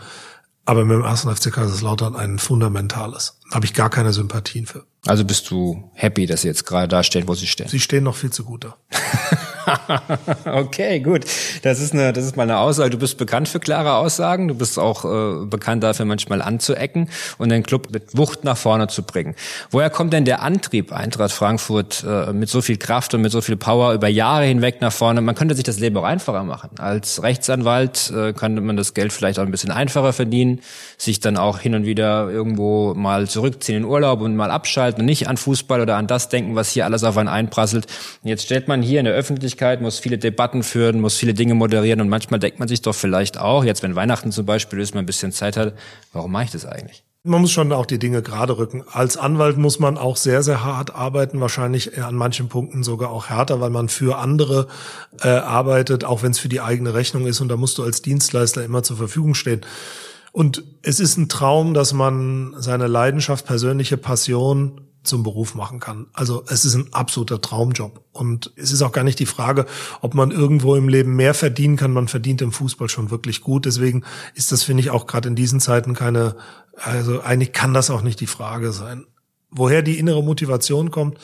aber 0.65 0.85
mit 0.85 0.97
dem 0.97 1.03
ersten 1.05 1.35
FC 1.35 1.53
Kaiserslautern 1.53 2.15
ein 2.15 2.39
fundamentales. 2.39 3.39
Da 3.51 3.57
habe 3.57 3.67
ich 3.67 3.75
gar 3.75 3.91
keine 3.91 4.13
Sympathien 4.13 4.67
für. 4.67 4.85
Also 5.07 5.25
bist 5.25 5.51
du 5.51 5.91
happy, 5.95 6.27
dass 6.27 6.43
sie 6.43 6.49
jetzt 6.49 6.67
gerade 6.67 6.87
da 6.89 7.03
stehen, 7.03 7.27
wo 7.27 7.35
sie 7.35 7.47
stehen? 7.49 7.69
Sie 7.69 7.81
stehen 7.81 8.05
noch 8.05 8.15
viel 8.15 8.31
zu 8.31 8.45
gut 8.45 8.65
da. 8.65 8.77
okay, 10.45 11.01
gut. 11.01 11.25
Das 11.63 11.81
ist 11.81 11.93
eine, 11.93 12.13
das 12.13 12.25
ist 12.25 12.37
mal 12.37 12.45
eine 12.45 12.59
Aussage. 12.59 12.91
Du 12.91 12.99
bist 12.99 13.19
bekannt 13.19 13.49
für 13.49 13.61
klare 13.61 13.95
Aussagen. 13.95 14.49
Du 14.49 14.55
bist 14.55 14.79
auch 14.79 15.05
äh, 15.05 15.47
bekannt 15.47 15.83
dafür, 15.83 16.07
manchmal 16.07 16.43
anzuecken 16.43 17.09
und 17.39 17.51
den 17.51 17.63
Club 17.63 17.89
mit 17.93 18.17
Wucht 18.17 18.45
nach 18.45 18.57
vorne 18.57 18.89
zu 18.89 19.03
bringen. 19.03 19.35
Woher 19.71 19.91
kommt 19.91 20.13
denn 20.13 20.25
der 20.25 20.43
Antrieb, 20.43 20.93
Eintracht 20.93 21.33
Frankfurt 21.33 22.05
äh, 22.07 22.33
mit 22.33 22.49
so 22.49 22.63
viel 22.63 22.77
Kraft 22.77 23.15
und 23.15 23.23
mit 23.23 23.33
so 23.33 23.41
viel 23.41 23.57
Power 23.57 23.93
über 23.95 24.09
Jahre 24.09 24.45
hinweg 24.45 24.81
nach 24.81 24.93
vorne? 24.93 25.21
Man 25.21 25.35
könnte 25.35 25.55
sich 25.55 25.65
das 25.65 25.79
Leben 25.79 25.97
auch 25.97 26.05
einfacher 26.05 26.45
machen. 26.45 26.71
Als 26.79 27.23
Rechtsanwalt 27.23 28.13
äh, 28.15 28.33
könnte 28.33 28.61
man 28.61 28.77
das 28.77 28.95
Geld 28.95 29.13
vielleicht 29.13 29.39
auch 29.39 29.45
ein 29.45 29.51
bisschen 29.51 29.71
einfacher 29.71 30.13
verdienen, 30.13 30.61
sich 30.99 31.21
dann 31.21 31.37
auch 31.37 31.59
hin 31.59 31.75
und 31.75 31.87
wieder 31.87 32.29
irgendwo 32.31 32.95
mal 32.95 33.29
zurückziehen 33.29 33.79
in 33.79 33.85
Urlaub 33.85 34.21
und 34.21 34.37
mal 34.37 34.51
abschalten 34.51 35.01
und 35.01 35.07
nicht 35.07 35.29
an 35.29 35.37
Fußball 35.37 35.81
oder 35.81 35.97
an 35.97 36.07
das 36.07 36.29
denken, 36.29 36.55
was 36.55 36.71
hier 36.71 36.85
alles 36.85 37.05
auf 37.05 37.17
einen 37.17 37.29
einprasselt. 37.29 37.87
Jetzt 38.23 38.45
stellt 38.45 38.69
man 38.69 38.83
hier 38.83 38.99
in 38.99 39.05
der 39.05 39.15
Öffentlichkeit 39.15 39.52
Öffentlichkeit, 39.53 39.83
muss 39.83 39.99
viele 39.99 40.17
Debatten 40.17 40.63
führen, 40.63 41.01
muss 41.01 41.17
viele 41.17 41.35
Dinge 41.35 41.55
moderieren 41.55 42.01
und 42.01 42.09
manchmal 42.09 42.41
denkt 42.41 42.59
man 42.59 42.69
sich 42.69 42.81
doch 42.81 42.95
vielleicht 42.95 43.39
auch, 43.39 43.65
jetzt 43.65 43.83
wenn 43.83 43.95
Weihnachten 43.95 44.33
zum 44.33 44.47
Beispiel 44.47 44.81
ist, 44.81 44.95
man 44.95 45.05
ein 45.05 45.07
bisschen 45.07 45.31
Zeit 45.31 45.59
hat, 45.59 45.75
warum 46.13 46.33
mache 46.33 46.45
ich 46.45 46.51
das 46.53 46.65
eigentlich? 46.65 47.05
Man 47.25 47.43
muss 47.43 47.53
schon 47.53 47.71
auch 47.71 47.87
die 47.87 47.99
Dinge 47.99 48.23
gerade 48.23 48.57
rücken. 48.57 48.83
Als 48.91 49.17
Anwalt 49.17 49.57
muss 49.57 49.79
man 49.79 49.97
auch 49.97 50.17
sehr, 50.17 50.43
sehr 50.43 50.65
hart 50.65 50.95
arbeiten, 50.95 51.41
wahrscheinlich 51.41 52.03
an 52.03 52.17
manchen 52.17 52.49
Punkten 52.49 52.83
sogar 52.83 53.11
auch 53.11 53.29
härter, 53.29 53.61
weil 53.61 53.71
man 53.71 53.89
für 53.89 54.19
andere 54.19 54.67
äh, 55.21 55.29
arbeitet, 55.29 56.03
auch 56.05 56.23
wenn 56.23 56.33
es 56.33 56.39
für 56.39 56.49
die 56.49 56.61
eigene 56.61 56.95
Rechnung 56.95 57.27
ist 57.27 57.41
und 57.41 57.49
da 57.49 57.57
musst 57.57 57.77
du 57.77 57.85
als 57.85 58.01
Dienstleister 58.03 58.65
immer 58.65 58.83
zur 58.83 58.97
Verfügung 58.97 59.35
stehen. 59.35 59.61
Und 60.33 60.65
es 60.83 60.99
ist 60.99 61.19
ein 61.19 61.29
Traum, 61.29 61.75
dass 61.75 61.93
man 61.93 62.55
seine 62.59 62.87
Leidenschaft, 62.87 63.47
persönliche 63.47 63.99
Passion 63.99 64.81
zum 65.03 65.23
Beruf 65.23 65.55
machen 65.55 65.81
kann. 65.81 66.07
Also 66.13 66.45
es 66.49 66.65
ist 66.65 66.75
ein 66.75 66.93
absoluter 66.93 67.41
Traumjob. 67.41 68.05
Und 68.13 68.53
es 68.57 68.73
ist 68.73 68.83
auch 68.83 68.93
gar 68.93 69.05
nicht 69.05 69.19
die 69.19 69.27
Frage, 69.27 69.67
ob 70.01 70.15
man 70.15 70.31
irgendwo 70.31 70.77
im 70.77 70.89
Leben 70.89 71.17
mehr 71.17 71.35
verdienen 71.35 71.77
kann. 71.77 71.93
Man 71.93 72.09
verdient 72.09 72.43
im 72.43 72.53
Fußball 72.53 72.89
schon 72.89 73.11
wirklich 73.11 73.41
gut. 73.41 73.65
Deswegen 73.65 74.05
ist 74.35 74.53
das, 74.53 74.63
finde 74.63 74.83
ich, 74.83 74.91
auch 74.91 75.07
gerade 75.07 75.29
in 75.29 75.35
diesen 75.35 75.61
Zeiten 75.61 75.95
keine, 75.95 76.37
also 76.77 77.21
eigentlich 77.21 77.53
kann 77.53 77.75
das 77.75 77.91
auch 77.91 78.03
nicht 78.03 78.21
die 78.21 78.27
Frage 78.27 78.73
sein. 78.73 79.07
Woher 79.51 79.83
die 79.83 79.99
innere 79.99 80.23
Motivation 80.23 80.91
kommt, 80.91 81.19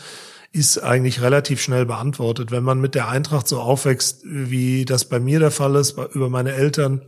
ist 0.52 0.78
eigentlich 0.78 1.20
relativ 1.20 1.60
schnell 1.60 1.86
beantwortet. 1.86 2.50
Wenn 2.50 2.64
man 2.64 2.80
mit 2.80 2.94
der 2.94 3.08
Eintracht 3.08 3.46
so 3.46 3.60
aufwächst, 3.60 4.22
wie 4.24 4.84
das 4.84 5.04
bei 5.08 5.20
mir 5.20 5.38
der 5.38 5.50
Fall 5.50 5.76
ist, 5.76 5.96
über 6.14 6.28
meine 6.28 6.52
Eltern, 6.52 7.02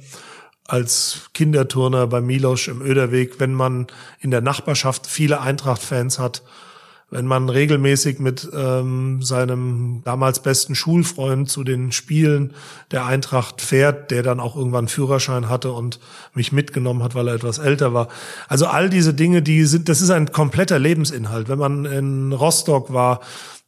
als 0.70 1.30
Kinderturner 1.34 2.06
bei 2.06 2.20
Milosch 2.20 2.68
im 2.68 2.80
Öderweg, 2.80 3.40
wenn 3.40 3.52
man 3.52 3.88
in 4.20 4.30
der 4.30 4.40
Nachbarschaft 4.40 5.06
viele 5.06 5.40
Eintracht-Fans 5.40 6.18
hat, 6.18 6.42
wenn 7.10 7.26
man 7.26 7.48
regelmäßig 7.48 8.20
mit 8.20 8.48
ähm, 8.54 9.20
seinem 9.20 10.02
damals 10.04 10.42
besten 10.42 10.76
Schulfreund 10.76 11.50
zu 11.50 11.64
den 11.64 11.90
Spielen 11.90 12.54
der 12.92 13.04
Eintracht 13.04 13.60
fährt, 13.60 14.12
der 14.12 14.22
dann 14.22 14.38
auch 14.38 14.54
irgendwann 14.54 14.86
Führerschein 14.86 15.48
hatte 15.48 15.72
und 15.72 15.98
mich 16.34 16.52
mitgenommen 16.52 17.02
hat, 17.02 17.16
weil 17.16 17.26
er 17.26 17.34
etwas 17.34 17.58
älter 17.58 17.92
war. 17.92 18.06
Also 18.46 18.66
all 18.66 18.90
diese 18.90 19.12
Dinge, 19.12 19.42
die 19.42 19.64
sind, 19.64 19.88
das 19.88 20.00
ist 20.00 20.10
ein 20.10 20.30
kompletter 20.30 20.78
Lebensinhalt. 20.78 21.48
Wenn 21.48 21.58
man 21.58 21.84
in 21.84 22.32
Rostock 22.32 22.92
war, 22.92 23.20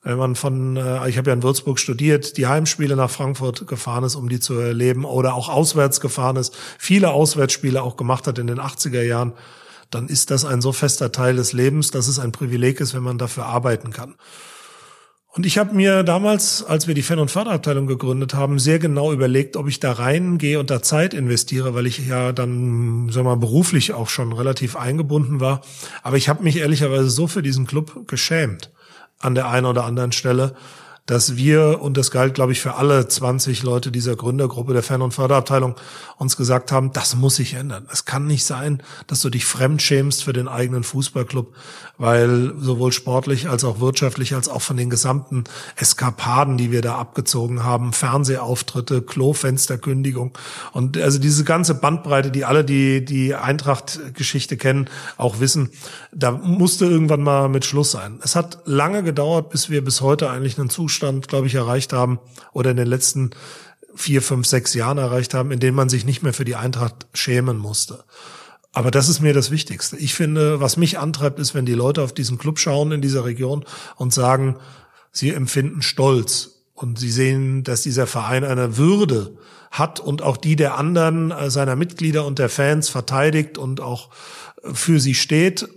wenn 0.02 0.18
man 0.18 0.34
von, 0.34 0.76
äh, 0.76 1.08
ich 1.08 1.16
habe 1.16 1.30
ja 1.30 1.34
in 1.34 1.42
Würzburg 1.42 1.78
studiert, 1.78 2.36
die 2.36 2.46
Heimspiele 2.46 2.96
nach 2.96 3.10
Frankfurt 3.10 3.66
gefahren 3.66 4.04
ist, 4.04 4.16
um 4.16 4.28
die 4.28 4.40
zu 4.40 4.54
erleben, 4.54 5.04
oder 5.04 5.34
auch 5.34 5.48
auswärts 5.48 6.00
gefahren 6.00 6.36
ist, 6.36 6.56
viele 6.78 7.10
Auswärtsspiele 7.10 7.82
auch 7.82 7.96
gemacht 7.96 8.26
hat 8.26 8.38
in 8.38 8.48
den 8.48 8.60
80er 8.60 9.02
Jahren, 9.02 9.32
dann 9.90 10.08
ist 10.08 10.30
das 10.30 10.44
ein 10.44 10.60
so 10.60 10.72
fester 10.72 11.12
Teil 11.12 11.36
des 11.36 11.52
Lebens, 11.52 11.90
dass 11.90 12.08
es 12.08 12.18
ein 12.18 12.32
Privileg 12.32 12.80
ist, 12.80 12.94
wenn 12.94 13.02
man 13.02 13.18
dafür 13.18 13.46
arbeiten 13.46 13.92
kann. 13.92 14.14
Und 15.34 15.46
ich 15.46 15.56
habe 15.56 15.74
mir 15.74 16.02
damals, 16.02 16.62
als 16.62 16.88
wir 16.88 16.94
die 16.94 17.02
Fan- 17.02 17.18
und 17.18 17.30
Förderabteilung 17.30 17.86
gegründet 17.86 18.34
haben, 18.34 18.58
sehr 18.58 18.78
genau 18.78 19.12
überlegt, 19.12 19.56
ob 19.56 19.66
ich 19.66 19.80
da 19.80 19.92
reingehe 19.92 20.58
und 20.60 20.68
da 20.68 20.82
Zeit 20.82 21.14
investiere, 21.14 21.74
weil 21.74 21.86
ich 21.86 22.06
ja 22.06 22.32
dann, 22.32 23.08
sag 23.10 23.24
mal, 23.24 23.36
beruflich 23.36 23.94
auch 23.94 24.10
schon 24.10 24.34
relativ 24.34 24.76
eingebunden 24.76 25.40
war. 25.40 25.62
Aber 26.02 26.18
ich 26.18 26.28
habe 26.28 26.42
mich 26.42 26.58
ehrlicherweise 26.58 27.08
so 27.08 27.28
für 27.28 27.42
diesen 27.42 27.66
Club 27.66 28.06
geschämt 28.08 28.70
an 29.22 29.34
der 29.34 29.48
einen 29.48 29.66
oder 29.66 29.84
anderen 29.84 30.12
Stelle, 30.12 30.54
dass 31.06 31.36
wir, 31.36 31.82
und 31.82 31.96
das 31.96 32.12
galt, 32.12 32.34
glaube 32.34 32.52
ich, 32.52 32.60
für 32.60 32.74
alle 32.74 33.08
20 33.08 33.64
Leute 33.64 33.90
dieser 33.90 34.14
Gründergruppe 34.14 34.72
der 34.72 34.84
Fan- 34.84 35.02
und 35.02 35.12
Förderabteilung, 35.12 35.74
uns 36.16 36.36
gesagt 36.36 36.70
haben, 36.70 36.92
das 36.92 37.16
muss 37.16 37.36
sich 37.36 37.54
ändern. 37.54 37.88
Es 37.90 38.04
kann 38.04 38.28
nicht 38.28 38.44
sein, 38.44 38.82
dass 39.08 39.20
du 39.20 39.28
dich 39.28 39.44
fremdschämst 39.44 40.22
für 40.22 40.32
den 40.32 40.46
eigenen 40.46 40.84
Fußballclub, 40.84 41.54
weil 41.98 42.52
sowohl 42.58 42.92
sportlich 42.92 43.48
als 43.48 43.64
auch 43.64 43.80
wirtschaftlich 43.80 44.34
als 44.34 44.48
auch 44.48 44.62
von 44.62 44.76
den 44.76 44.90
gesamten 44.90 45.42
Eskapaden, 45.74 46.56
die 46.56 46.70
wir 46.70 46.82
da 46.82 46.96
abgezogen 46.96 47.64
haben, 47.64 47.92
Fernsehauftritte, 47.92 49.02
Klofensterkündigung 49.02 50.38
und 50.72 50.96
also 50.98 51.18
diese 51.18 51.42
ganze 51.42 51.74
Bandbreite, 51.74 52.30
die 52.30 52.44
alle 52.44 52.64
die, 52.64 53.04
die 53.04 53.34
Eintracht-Geschichte 53.34 54.56
kennen, 54.56 54.88
auch 55.16 55.40
wissen, 55.40 55.70
da 56.12 56.30
musste 56.30 56.84
irgendwann 56.84 57.22
mal 57.22 57.48
mit 57.48 57.64
Schluss 57.64 57.90
sein. 57.90 58.20
Es 58.22 58.36
hat 58.36 58.58
lange 58.66 59.02
gedauert, 59.02 59.50
bis 59.50 59.68
wir 59.68 59.82
bis 59.82 60.00
heute 60.00 60.30
eigentlich 60.30 60.58
einen 60.58 60.70
Zustand 60.70 60.91
Zustand, 60.92 61.28
glaube 61.28 61.46
ich, 61.46 61.54
erreicht 61.54 61.94
haben 61.94 62.20
oder 62.52 62.70
in 62.70 62.76
den 62.76 62.86
letzten 62.86 63.30
vier, 63.94 64.20
fünf, 64.20 64.46
sechs 64.46 64.74
Jahren 64.74 64.98
erreicht 64.98 65.32
haben, 65.32 65.50
in 65.50 65.58
denen 65.58 65.76
man 65.76 65.88
sich 65.88 66.04
nicht 66.04 66.22
mehr 66.22 66.34
für 66.34 66.44
die 66.44 66.56
Eintracht 66.56 67.06
schämen 67.14 67.56
musste. 67.56 68.04
Aber 68.72 68.90
das 68.90 69.08
ist 69.08 69.20
mir 69.20 69.32
das 69.32 69.50
Wichtigste. 69.50 69.96
Ich 69.96 70.14
finde, 70.14 70.60
was 70.60 70.76
mich 70.76 70.98
antreibt, 70.98 71.38
ist, 71.38 71.54
wenn 71.54 71.66
die 71.66 71.74
Leute 71.74 72.02
auf 72.02 72.12
diesen 72.12 72.38
Club 72.38 72.58
schauen 72.58 72.92
in 72.92 73.00
dieser 73.00 73.24
Region 73.24 73.64
und 73.96 74.12
sagen, 74.12 74.56
sie 75.10 75.30
empfinden 75.30 75.82
Stolz 75.82 76.62
und 76.74 76.98
sie 76.98 77.10
sehen, 77.10 77.64
dass 77.64 77.82
dieser 77.82 78.06
Verein 78.06 78.44
eine 78.44 78.76
Würde 78.76 79.38
hat 79.70 79.98
und 79.98 80.20
auch 80.20 80.36
die 80.36 80.56
der 80.56 80.76
anderen, 80.76 81.30
äh, 81.30 81.50
seiner 81.50 81.76
Mitglieder 81.76 82.26
und 82.26 82.38
der 82.38 82.50
Fans 82.50 82.90
verteidigt 82.90 83.56
und 83.56 83.80
auch 83.80 84.10
für 84.72 85.00
sie 85.00 85.14
steht, 85.14 85.68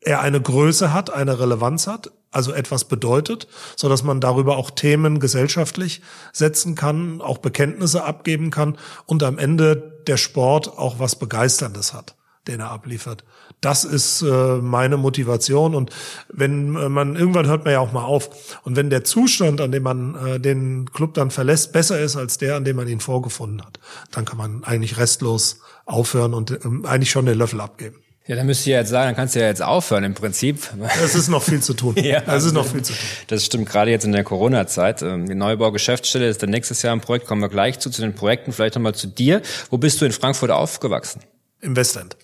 er 0.00 0.20
eine 0.20 0.40
Größe 0.40 0.92
hat, 0.92 1.10
eine 1.10 1.38
Relevanz 1.38 1.86
hat 1.86 2.10
also 2.36 2.52
etwas 2.52 2.84
bedeutet, 2.84 3.48
so 3.76 3.88
dass 3.88 4.04
man 4.04 4.20
darüber 4.20 4.58
auch 4.58 4.70
Themen 4.70 5.20
gesellschaftlich 5.20 6.02
setzen 6.32 6.74
kann, 6.74 7.22
auch 7.22 7.38
Bekenntnisse 7.38 8.04
abgeben 8.04 8.50
kann 8.50 8.76
und 9.06 9.22
am 9.22 9.38
Ende 9.38 10.02
der 10.06 10.18
Sport 10.18 10.68
auch 10.78 10.98
was 10.98 11.16
Begeisterndes 11.16 11.94
hat, 11.94 12.14
den 12.46 12.60
er 12.60 12.70
abliefert. 12.70 13.24
Das 13.62 13.84
ist 13.84 14.20
äh, 14.20 14.56
meine 14.56 14.98
Motivation 14.98 15.74
und 15.74 15.90
wenn 16.28 16.76
äh, 16.76 16.90
man 16.90 17.16
irgendwann 17.16 17.46
hört 17.46 17.64
man 17.64 17.72
ja 17.72 17.80
auch 17.80 17.92
mal 17.92 18.04
auf 18.04 18.60
und 18.64 18.76
wenn 18.76 18.90
der 18.90 19.02
Zustand, 19.02 19.62
an 19.62 19.72
dem 19.72 19.82
man 19.82 20.14
äh, 20.14 20.38
den 20.38 20.92
Club 20.92 21.14
dann 21.14 21.30
verlässt, 21.30 21.72
besser 21.72 21.98
ist 21.98 22.16
als 22.16 22.36
der, 22.36 22.56
an 22.56 22.64
dem 22.64 22.76
man 22.76 22.86
ihn 22.86 23.00
vorgefunden 23.00 23.62
hat, 23.64 23.80
dann 24.10 24.26
kann 24.26 24.36
man 24.36 24.62
eigentlich 24.62 24.98
restlos 24.98 25.60
aufhören 25.86 26.34
und 26.34 26.50
äh, 26.50 26.58
eigentlich 26.84 27.10
schon 27.10 27.24
den 27.24 27.38
Löffel 27.38 27.62
abgeben. 27.62 27.96
Ja, 28.28 28.34
dann 28.34 28.46
müsst 28.46 28.66
ihr 28.66 28.74
jetzt 28.74 28.88
sagen, 28.88 29.06
dann 29.06 29.14
kannst 29.14 29.36
du 29.36 29.40
ja 29.40 29.46
jetzt 29.46 29.62
aufhören 29.62 30.02
im 30.02 30.14
Prinzip. 30.14 30.68
Es 31.00 31.14
ist 31.14 31.28
noch 31.28 31.44
viel 31.44 31.62
zu 31.62 31.74
tun. 31.74 31.94
ja, 32.02 32.22
es 32.26 32.44
ist 32.44 32.54
noch 32.54 32.66
viel 32.66 32.82
zu 32.82 32.92
tun. 32.92 33.02
Das 33.28 33.44
stimmt 33.44 33.68
gerade 33.68 33.92
jetzt 33.92 34.04
in 34.04 34.10
der 34.10 34.24
Corona-Zeit. 34.24 35.02
Ähm, 35.02 35.28
die 35.28 35.36
Neubau-Geschäftsstelle 35.36 36.28
ist 36.28 36.42
dann 36.42 36.50
nächstes 36.50 36.82
Jahr 36.82 36.92
im 36.92 37.00
Projekt, 37.00 37.26
kommen 37.26 37.40
wir 37.40 37.48
gleich 37.48 37.78
zu, 37.78 37.88
zu 37.88 38.02
den 38.02 38.14
Projekten. 38.14 38.52
Vielleicht 38.52 38.74
nochmal 38.74 38.96
zu 38.96 39.06
dir. 39.06 39.42
Wo 39.70 39.78
bist 39.78 40.00
du 40.00 40.06
in 40.06 40.12
Frankfurt 40.12 40.50
aufgewachsen? 40.50 41.22
Im 41.60 41.76
Westend. 41.76 42.16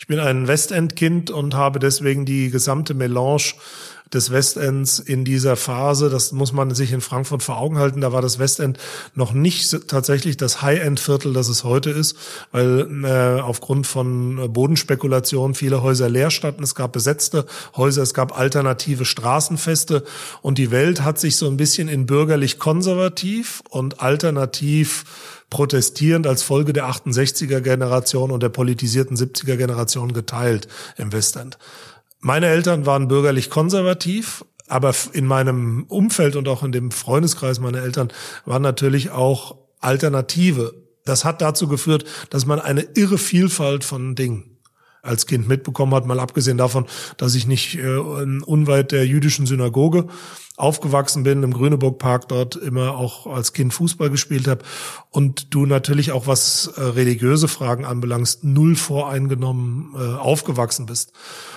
Ich 0.00 0.06
bin 0.06 0.18
ein 0.20 0.48
Westend-Kind 0.48 1.30
und 1.30 1.54
habe 1.54 1.78
deswegen 1.78 2.24
die 2.24 2.50
gesamte 2.50 2.94
Melange 2.94 3.52
des 4.14 4.30
Westends 4.30 4.98
in 4.98 5.24
dieser 5.24 5.56
Phase. 5.56 6.10
Das 6.10 6.32
muss 6.32 6.52
man 6.52 6.74
sich 6.74 6.92
in 6.92 7.00
Frankfurt 7.00 7.42
vor 7.42 7.58
Augen 7.58 7.78
halten. 7.78 8.00
Da 8.00 8.12
war 8.12 8.22
das 8.22 8.38
Westend 8.38 8.78
noch 9.14 9.32
nicht 9.32 9.88
tatsächlich 9.88 10.36
das 10.36 10.62
High-End-Viertel, 10.62 11.32
das 11.32 11.48
es 11.48 11.64
heute 11.64 11.90
ist, 11.90 12.16
weil 12.50 13.04
äh, 13.04 13.40
aufgrund 13.40 13.86
von 13.86 14.52
Bodenspekulation 14.52 15.54
viele 15.54 15.82
Häuser 15.82 16.08
leer 16.08 16.30
standen. 16.30 16.62
Es 16.62 16.74
gab 16.74 16.92
besetzte 16.92 17.46
Häuser, 17.76 18.02
es 18.02 18.14
gab 18.14 18.38
alternative 18.38 19.04
Straßenfeste 19.04 20.04
und 20.42 20.58
die 20.58 20.70
Welt 20.70 21.02
hat 21.02 21.18
sich 21.18 21.36
so 21.36 21.46
ein 21.46 21.56
bisschen 21.56 21.88
in 21.88 22.06
bürgerlich 22.06 22.58
konservativ 22.58 23.62
und 23.70 24.00
alternativ 24.00 25.04
protestierend 25.52 26.26
als 26.26 26.42
Folge 26.42 26.72
der 26.72 26.86
68er 26.86 27.60
Generation 27.60 28.30
und 28.30 28.42
der 28.42 28.48
politisierten 28.48 29.18
70er 29.18 29.56
Generation 29.56 30.14
geteilt 30.14 30.66
im 30.96 31.12
Westend. 31.12 31.58
Meine 32.24 32.46
Eltern 32.46 32.86
waren 32.86 33.08
bürgerlich 33.08 33.50
konservativ, 33.50 34.44
aber 34.68 34.94
in 35.12 35.26
meinem 35.26 35.84
Umfeld 35.88 36.36
und 36.36 36.46
auch 36.46 36.62
in 36.62 36.70
dem 36.70 36.92
Freundeskreis 36.92 37.58
meiner 37.58 37.82
Eltern 37.82 38.12
waren 38.44 38.62
natürlich 38.62 39.10
auch 39.10 39.56
Alternative. 39.80 40.72
Das 41.04 41.24
hat 41.24 41.42
dazu 41.42 41.66
geführt, 41.66 42.04
dass 42.30 42.46
man 42.46 42.60
eine 42.60 42.82
irre 42.94 43.18
Vielfalt 43.18 43.82
von 43.82 44.14
Dingen 44.14 44.60
als 45.02 45.26
Kind 45.26 45.48
mitbekommen 45.48 45.92
hat, 45.94 46.06
mal 46.06 46.20
abgesehen 46.20 46.58
davon, 46.58 46.86
dass 47.16 47.34
ich 47.34 47.48
nicht 47.48 47.74
äh, 47.74 47.96
unweit 47.96 48.92
der 48.92 49.04
jüdischen 49.04 49.46
Synagoge 49.46 50.06
aufgewachsen 50.56 51.22
bin, 51.22 51.42
im 51.42 51.52
Grüneburg-Park 51.52 52.28
dort 52.28 52.56
immer 52.56 52.96
auch 52.96 53.26
als 53.26 53.52
Kind 53.52 53.72
Fußball 53.72 54.10
gespielt 54.10 54.46
habe 54.46 54.62
und 55.10 55.54
du 55.54 55.66
natürlich 55.66 56.12
auch 56.12 56.26
was 56.26 56.66
äh, 56.76 56.82
religiöse 56.82 57.48
Fragen 57.48 57.84
anbelangst, 57.84 58.44
null 58.44 58.76
voreingenommen 58.76 59.94
äh, 59.94 60.14
aufgewachsen 60.18 60.86
bist. 60.86 61.12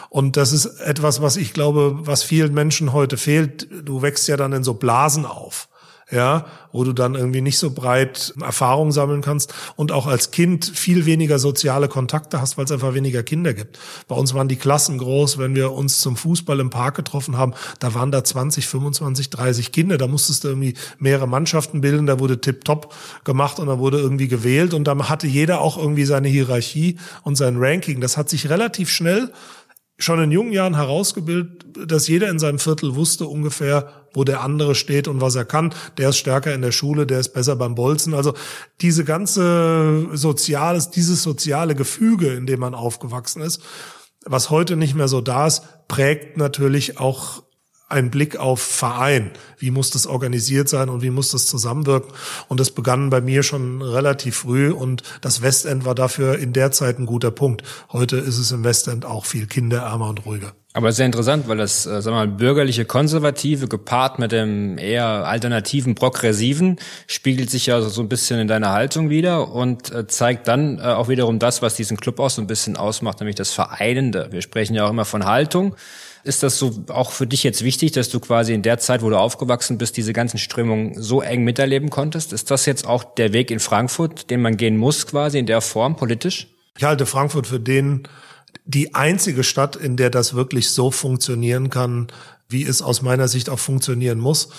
Und 0.10 0.38
das 0.38 0.54
ist 0.54 0.66
etwas, 0.80 1.22
was 1.22 1.36
ich 1.36 1.54
glaube, 1.54 2.00
was 2.02 2.24
vielen 2.24 2.54
Menschen 2.54 2.94
heute 2.94 3.18
fehlt. 3.18 3.68
Du 3.84 4.02
wächst 4.02 4.28
ja 4.28 4.38
dann 4.38 4.54
in 4.54 4.64
so 4.64 4.74
Blasen 4.74 5.26
auf 5.26 5.68
ja, 6.12 6.46
wo 6.72 6.84
du 6.84 6.94
dann 6.94 7.16
irgendwie 7.16 7.42
nicht 7.42 7.58
so 7.58 7.72
breit 7.72 8.34
Erfahrung 8.40 8.92
sammeln 8.92 9.22
kannst 9.22 9.54
und 9.76 9.92
auch 9.92 10.06
als 10.06 10.30
Kind 10.30 10.66
viel 10.66 11.08
weniger 11.08 11.40
soziale 11.40 11.88
Kontakte 11.88 12.40
hast, 12.40 12.58
weil 12.58 12.66
es 12.66 12.72
einfach 12.72 12.94
weniger 12.94 13.24
Kinder 13.24 13.56
gibt. 13.56 13.80
Bei 14.08 14.16
uns 14.16 14.34
waren 14.36 14.48
die 14.48 14.56
Klassen 14.56 15.00
groß, 15.00 15.40
wenn 15.40 15.56
wir 15.56 15.72
uns 15.72 16.02
zum 16.02 16.16
Fußball 16.16 16.60
im 16.60 16.70
Park 16.70 16.96
getroffen 16.96 17.38
haben, 17.38 17.54
da 17.80 17.96
waren 17.96 18.12
da 18.12 18.24
20, 18.24 18.68
25, 18.68 19.32
30 19.32 19.72
Kinder, 19.72 19.98
da 19.98 20.08
musstest 20.08 20.44
du 20.44 20.50
irgendwie 20.50 20.76
mehrere 21.00 21.28
Mannschaften 21.28 21.82
bilden, 21.82 22.06
da 22.06 22.20
wurde 22.20 22.40
tipptopp 22.40 22.94
gemacht 23.24 23.60
und 23.60 23.68
da 23.68 23.80
wurde 23.80 24.00
irgendwie 24.00 24.28
gewählt 24.28 24.76
und 24.76 24.84
dann 24.84 25.10
hatte 25.10 25.26
jeder 25.26 25.62
auch 25.62 25.78
irgendwie 25.78 26.06
seine 26.06 26.28
Hierarchie 26.28 26.98
und 27.24 27.36
sein 27.36 27.58
Ranking. 27.58 28.00
Das 28.00 28.16
hat 28.16 28.30
sich 28.30 28.50
relativ 28.50 28.92
schnell 28.92 29.32
schon 29.98 30.22
in 30.22 30.32
jungen 30.32 30.52
Jahren 30.52 30.76
herausgebildet, 30.76 31.66
dass 31.90 32.08
jeder 32.08 32.30
in 32.30 32.40
seinem 32.40 32.60
Viertel 32.60 32.96
wusste 32.96 33.28
ungefähr, 33.28 34.08
wo 34.14 34.24
der 34.24 34.42
andere 34.42 34.76
steht 34.76 35.08
und 35.08 35.22
was 35.22 35.36
er 35.36 35.46
kann. 35.46 35.74
Der 35.98 36.10
ist 36.10 36.18
stärker 36.18 36.54
in 36.54 36.62
der 36.62 36.72
Schule, 36.72 37.06
der 37.06 37.20
ist 37.20 37.30
besser 37.30 37.56
beim 37.56 37.76
Bolzen. 37.76 38.14
Also 38.14 38.34
diese 38.82 39.06
ganze 39.06 40.10
soziales, 40.14 40.92
dieses 40.92 41.24
soziale 41.24 41.76
Gefüge, 41.76 42.34
in 42.34 42.46
dem 42.46 42.60
man 42.60 42.76
aufgewachsen 42.76 43.42
ist, 43.42 43.62
was 44.26 44.50
heute 44.50 44.76
nicht 44.76 44.96
mehr 44.96 45.08
so 45.08 45.22
da 45.22 45.48
ist, 45.48 45.64
prägt 45.88 46.38
natürlich 46.38 47.00
auch 47.00 47.44
ein 47.88 48.10
Blick 48.10 48.38
auf 48.38 48.62
Verein. 48.62 49.32
Wie 49.58 49.72
muss 49.72 49.92
das 49.92 50.08
organisiert 50.08 50.70
sein 50.70 50.90
und 50.90 51.02
wie 51.02 51.12
muss 51.12 51.32
das 51.32 51.46
zusammenwirken? 51.46 52.12
Und 52.48 52.60
das 52.60 52.72
begann 52.72 53.10
bei 53.10 53.22
mir 53.22 53.44
schon 53.44 53.82
relativ 53.82 54.38
früh 54.38 54.72
und 54.72 55.04
das 55.22 55.42
Westend 55.42 55.86
war 55.86 55.96
dafür 55.96 56.40
in 56.40 56.54
der 56.54 56.72
Zeit 56.72 56.98
ein 57.00 57.06
guter 57.06 57.32
Punkt. 57.32 57.64
Heute 57.92 58.18
ist 58.18 58.38
es 58.38 58.52
im 58.52 58.64
Westend 58.64 59.06
auch 59.06 59.26
viel 59.26 59.46
kinderärmer 59.46 60.10
und 60.10 60.26
ruhiger. 60.26 60.54
Aber 60.76 60.92
sehr 60.92 61.06
interessant, 61.06 61.48
weil 61.48 61.56
das, 61.56 61.86
äh, 61.86 62.02
sagen 62.02 62.18
wir 62.18 62.26
mal, 62.26 62.28
bürgerliche 62.28 62.84
Konservative 62.84 63.70
gepaart 63.70 64.20
mit 64.20 64.34
dem 64.34 64.78
eher 64.78 65.06
alternativen 65.06 65.96
Progressiven 65.96 66.80
spiegelt 67.08 67.50
sich 67.50 67.68
ja 67.68 67.80
so 67.82 68.02
ein 68.02 68.10
bisschen 68.10 68.42
in 68.42 68.50
deiner 68.50 68.74
Haltung 68.74 69.10
wieder 69.10 69.54
und 69.54 69.94
äh, 69.94 70.06
zeigt 70.08 70.50
dann 70.50 70.80
äh, 70.80 70.82
auch 70.82 71.08
wiederum 71.08 71.40
das, 71.40 71.62
was 71.62 71.76
diesen 71.76 71.96
Club 71.96 72.20
auch 72.20 72.30
so 72.30 72.42
ein 72.42 72.48
bisschen 72.48 72.76
ausmacht, 72.76 73.22
nämlich 73.22 73.38
das 73.38 73.54
Vereinende. 73.54 74.28
Wir 74.32 74.42
sprechen 74.42 74.76
ja 74.76 74.86
auch 74.86 74.90
immer 74.90 75.06
von 75.06 75.24
Haltung. 75.24 75.78
Ist 76.26 76.42
das 76.42 76.58
so 76.58 76.86
auch 76.88 77.12
für 77.12 77.28
dich 77.28 77.44
jetzt 77.44 77.64
wichtig, 77.64 77.92
dass 77.92 78.10
du 78.10 78.20
quasi 78.20 78.52
in 78.52 78.64
der 78.64 78.80
Zeit, 78.80 79.04
wo 79.04 79.12
du 79.12 79.16
aufgewachsen 79.16 79.78
bist, 79.78 79.96
diese 79.96 80.12
ganzen 80.12 80.40
Strömungen 80.40 81.00
so 81.00 81.22
eng 81.22 81.44
miterleben 81.44 81.92
konntest? 81.92 82.34
Ist 82.34 82.50
das 82.50 82.66
jetzt 82.66 82.88
auch 82.88 83.04
der 83.04 83.32
Weg 83.32 83.52
in 83.52 83.60
Frankfurt, 83.60 84.32
den 84.32 84.42
man 84.42 84.58
gehen 84.58 84.76
muss, 84.76 85.06
quasi 85.06 85.38
in 85.38 85.46
der 85.46 85.62
Form 85.62 85.96
politisch? 85.96 86.48
Ich 86.76 86.84
halte 86.84 87.06
Frankfurt 87.06 87.46
für 87.46 87.60
den, 87.60 88.08
die 88.66 88.96
einzige 88.96 89.44
Stadt, 89.44 89.76
in 89.76 89.98
der 89.98 90.10
das 90.10 90.34
wirklich 90.34 90.72
so 90.72 90.90
funktionieren 90.90 91.70
kann, 91.70 92.08
wie 92.50 92.64
es 92.64 92.82
aus 92.82 93.04
meiner 93.04 93.28
Sicht 93.28 93.48
auch 93.48 93.60
funktionieren 93.60 94.18
muss. 94.18 94.50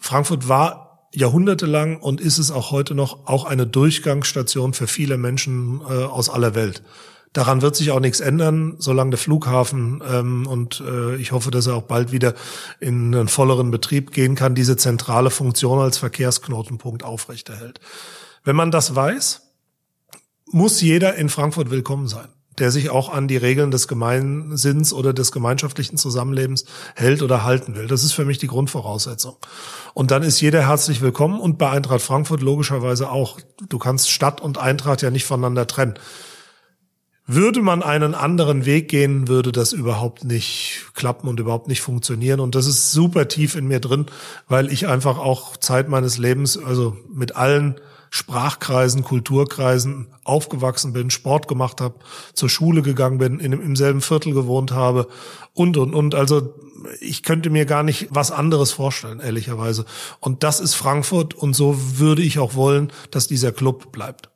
Frankfurt 0.00 0.48
war 0.48 1.10
jahrhundertelang 1.12 1.98
und 1.98 2.22
ist 2.22 2.38
es 2.38 2.50
auch 2.50 2.70
heute 2.70 2.94
noch 2.94 3.26
auch 3.26 3.44
eine 3.44 3.66
Durchgangsstation 3.66 4.72
für 4.72 4.86
viele 4.86 5.18
Menschen 5.18 5.82
äh, 5.82 6.04
aus 6.04 6.30
aller 6.30 6.54
Welt. 6.54 6.82
Daran 7.34 7.62
wird 7.62 7.76
sich 7.76 7.90
auch 7.90 8.00
nichts 8.00 8.20
ändern, 8.20 8.76
solange 8.78 9.10
der 9.10 9.18
Flughafen 9.18 10.02
ähm, 10.08 10.46
und 10.46 10.82
äh, 10.86 11.16
ich 11.16 11.32
hoffe, 11.32 11.50
dass 11.50 11.66
er 11.66 11.74
auch 11.74 11.82
bald 11.82 12.12
wieder 12.12 12.34
in 12.80 13.14
einen 13.14 13.28
volleren 13.28 13.70
Betrieb 13.70 14.12
gehen 14.12 14.36
kann, 14.36 14.54
diese 14.54 14.76
zentrale 14.76 15.30
Funktion 15.30 15.80
als 15.80 15.98
Verkehrsknotenpunkt 15.98 17.02
aufrechterhält. 17.02 17.80
Wenn 18.44 18.56
man 18.56 18.70
das 18.70 18.94
weiß, 18.94 19.42
muss 20.46 20.80
jeder 20.80 21.16
in 21.16 21.28
Frankfurt 21.28 21.70
willkommen 21.70 22.08
sein 22.08 22.28
der 22.58 22.70
sich 22.70 22.90
auch 22.90 23.12
an 23.12 23.26
die 23.26 23.36
Regeln 23.36 23.70
des 23.70 23.88
Gemeinsinns 23.88 24.92
oder 24.92 25.12
des 25.12 25.32
gemeinschaftlichen 25.32 25.96
Zusammenlebens 25.96 26.64
hält 26.94 27.22
oder 27.22 27.42
halten 27.42 27.74
will. 27.74 27.86
Das 27.86 28.04
ist 28.04 28.12
für 28.12 28.24
mich 28.24 28.38
die 28.38 28.46
Grundvoraussetzung. 28.46 29.36
Und 29.92 30.10
dann 30.10 30.22
ist 30.22 30.40
jeder 30.40 30.68
herzlich 30.68 31.00
willkommen 31.00 31.40
und 31.40 31.58
bei 31.58 31.70
Eintracht 31.70 32.02
Frankfurt 32.02 32.42
logischerweise 32.42 33.10
auch. 33.10 33.40
Du 33.68 33.78
kannst 33.78 34.10
Stadt 34.10 34.40
und 34.40 34.58
Eintracht 34.58 35.02
ja 35.02 35.10
nicht 35.10 35.24
voneinander 35.24 35.66
trennen. 35.66 35.94
Würde 37.26 37.62
man 37.62 37.82
einen 37.82 38.14
anderen 38.14 38.66
Weg 38.66 38.88
gehen, 38.88 39.28
würde 39.28 39.50
das 39.50 39.72
überhaupt 39.72 40.24
nicht 40.24 40.84
klappen 40.94 41.26
und 41.26 41.40
überhaupt 41.40 41.68
nicht 41.68 41.80
funktionieren. 41.80 42.38
Und 42.38 42.54
das 42.54 42.66
ist 42.66 42.92
super 42.92 43.28
tief 43.28 43.54
in 43.54 43.66
mir 43.66 43.80
drin, 43.80 44.06
weil 44.46 44.70
ich 44.70 44.88
einfach 44.88 45.18
auch 45.18 45.56
Zeit 45.56 45.88
meines 45.88 46.18
Lebens, 46.18 46.58
also 46.58 46.96
mit 47.08 47.34
allen 47.34 47.80
Sprachkreisen, 48.10 49.02
Kulturkreisen 49.02 50.06
aufgewachsen 50.22 50.92
bin, 50.92 51.10
Sport 51.10 51.48
gemacht 51.48 51.80
habe, 51.80 51.96
zur 52.34 52.48
Schule 52.48 52.82
gegangen 52.82 53.18
bin, 53.18 53.40
in, 53.40 53.52
im 53.52 53.74
selben 53.74 54.02
Viertel 54.02 54.34
gewohnt 54.34 54.72
habe 54.72 55.08
und, 55.52 55.78
und, 55.78 55.94
und. 55.94 56.14
Also 56.14 56.54
ich 57.00 57.22
könnte 57.22 57.48
mir 57.48 57.64
gar 57.64 57.82
nicht 57.82 58.08
was 58.10 58.30
anderes 58.30 58.70
vorstellen, 58.70 59.18
ehrlicherweise. 59.18 59.86
Und 60.20 60.42
das 60.42 60.60
ist 60.60 60.74
Frankfurt 60.74 61.34
und 61.34 61.54
so 61.54 61.76
würde 61.98 62.22
ich 62.22 62.38
auch 62.38 62.54
wollen, 62.54 62.92
dass 63.10 63.26
dieser 63.26 63.50
Club 63.50 63.90
bleibt. 63.92 64.28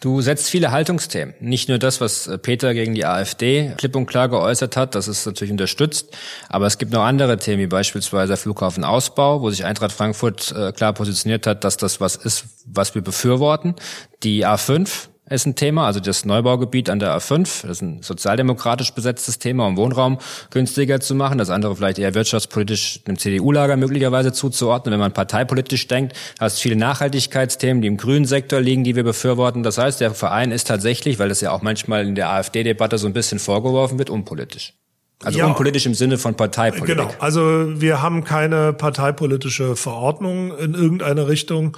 Du 0.00 0.20
setzt 0.20 0.50
viele 0.50 0.70
Haltungsthemen. 0.70 1.34
Nicht 1.40 1.68
nur 1.68 1.78
das, 1.78 2.00
was 2.00 2.26
äh, 2.26 2.36
Peter 2.36 2.74
gegen 2.74 2.94
die 2.94 3.06
AfD 3.06 3.72
klipp 3.78 3.96
und 3.96 4.06
klar 4.06 4.28
geäußert 4.28 4.76
hat, 4.76 4.94
das 4.94 5.08
ist 5.08 5.24
natürlich 5.24 5.52
unterstützt, 5.52 6.14
aber 6.48 6.66
es 6.66 6.78
gibt 6.78 6.92
noch 6.92 7.04
andere 7.04 7.38
Themen, 7.38 7.62
wie 7.62 7.66
beispielsweise 7.66 8.36
Flughafenausbau, 8.36 9.40
wo 9.40 9.50
sich 9.50 9.64
Eintracht 9.64 9.92
Frankfurt 9.92 10.52
äh, 10.52 10.72
klar 10.72 10.92
positioniert 10.92 11.46
hat, 11.46 11.64
dass 11.64 11.76
das 11.76 12.00
was 12.00 12.16
ist, 12.16 12.44
was 12.66 12.94
wir 12.94 13.02
befürworten. 13.02 13.76
Die 14.22 14.44
A5, 14.46 15.08
ist 15.30 15.46
ein 15.46 15.54
Thema, 15.54 15.86
also 15.86 16.00
das 16.00 16.26
Neubaugebiet 16.26 16.90
an 16.90 16.98
der 16.98 17.16
A5, 17.16 17.62
das 17.62 17.70
ist 17.78 17.82
ein 17.82 18.02
sozialdemokratisch 18.02 18.92
besetztes 18.92 19.38
Thema, 19.38 19.66
um 19.66 19.76
Wohnraum 19.76 20.18
günstiger 20.50 21.00
zu 21.00 21.14
machen. 21.14 21.38
Das 21.38 21.48
andere 21.48 21.74
vielleicht 21.76 21.98
eher 21.98 22.14
wirtschaftspolitisch 22.14 23.04
dem 23.04 23.18
CDU-Lager 23.18 23.76
möglicherweise 23.76 24.32
zuzuordnen. 24.32 24.92
Wenn 24.92 25.00
man 25.00 25.12
parteipolitisch 25.12 25.86
denkt, 25.88 26.14
hast 26.38 26.60
viele 26.60 26.76
Nachhaltigkeitsthemen, 26.76 27.80
die 27.80 27.88
im 27.88 27.96
grünen 27.96 28.26
Sektor 28.26 28.60
liegen, 28.60 28.84
die 28.84 28.96
wir 28.96 29.04
befürworten. 29.04 29.62
Das 29.62 29.78
heißt, 29.78 30.00
der 30.00 30.10
Verein 30.12 30.52
ist 30.52 30.68
tatsächlich, 30.68 31.18
weil 31.18 31.30
das 31.30 31.40
ja 31.40 31.52
auch 31.52 31.62
manchmal 31.62 32.06
in 32.06 32.14
der 32.14 32.28
AfD-Debatte 32.30 32.98
so 32.98 33.06
ein 33.06 33.14
bisschen 33.14 33.38
vorgeworfen 33.38 33.98
wird, 33.98 34.10
unpolitisch. 34.10 34.74
Also 35.22 35.38
ja, 35.38 35.46
unpolitisch 35.46 35.86
im 35.86 35.94
Sinne 35.94 36.18
von 36.18 36.34
Parteipolitik. 36.34 36.96
Genau. 36.98 37.10
Also 37.18 37.40
wir 37.80 38.02
haben 38.02 38.24
keine 38.24 38.74
parteipolitische 38.74 39.74
Verordnung 39.74 40.56
in 40.58 40.74
irgendeine 40.74 41.28
Richtung 41.28 41.76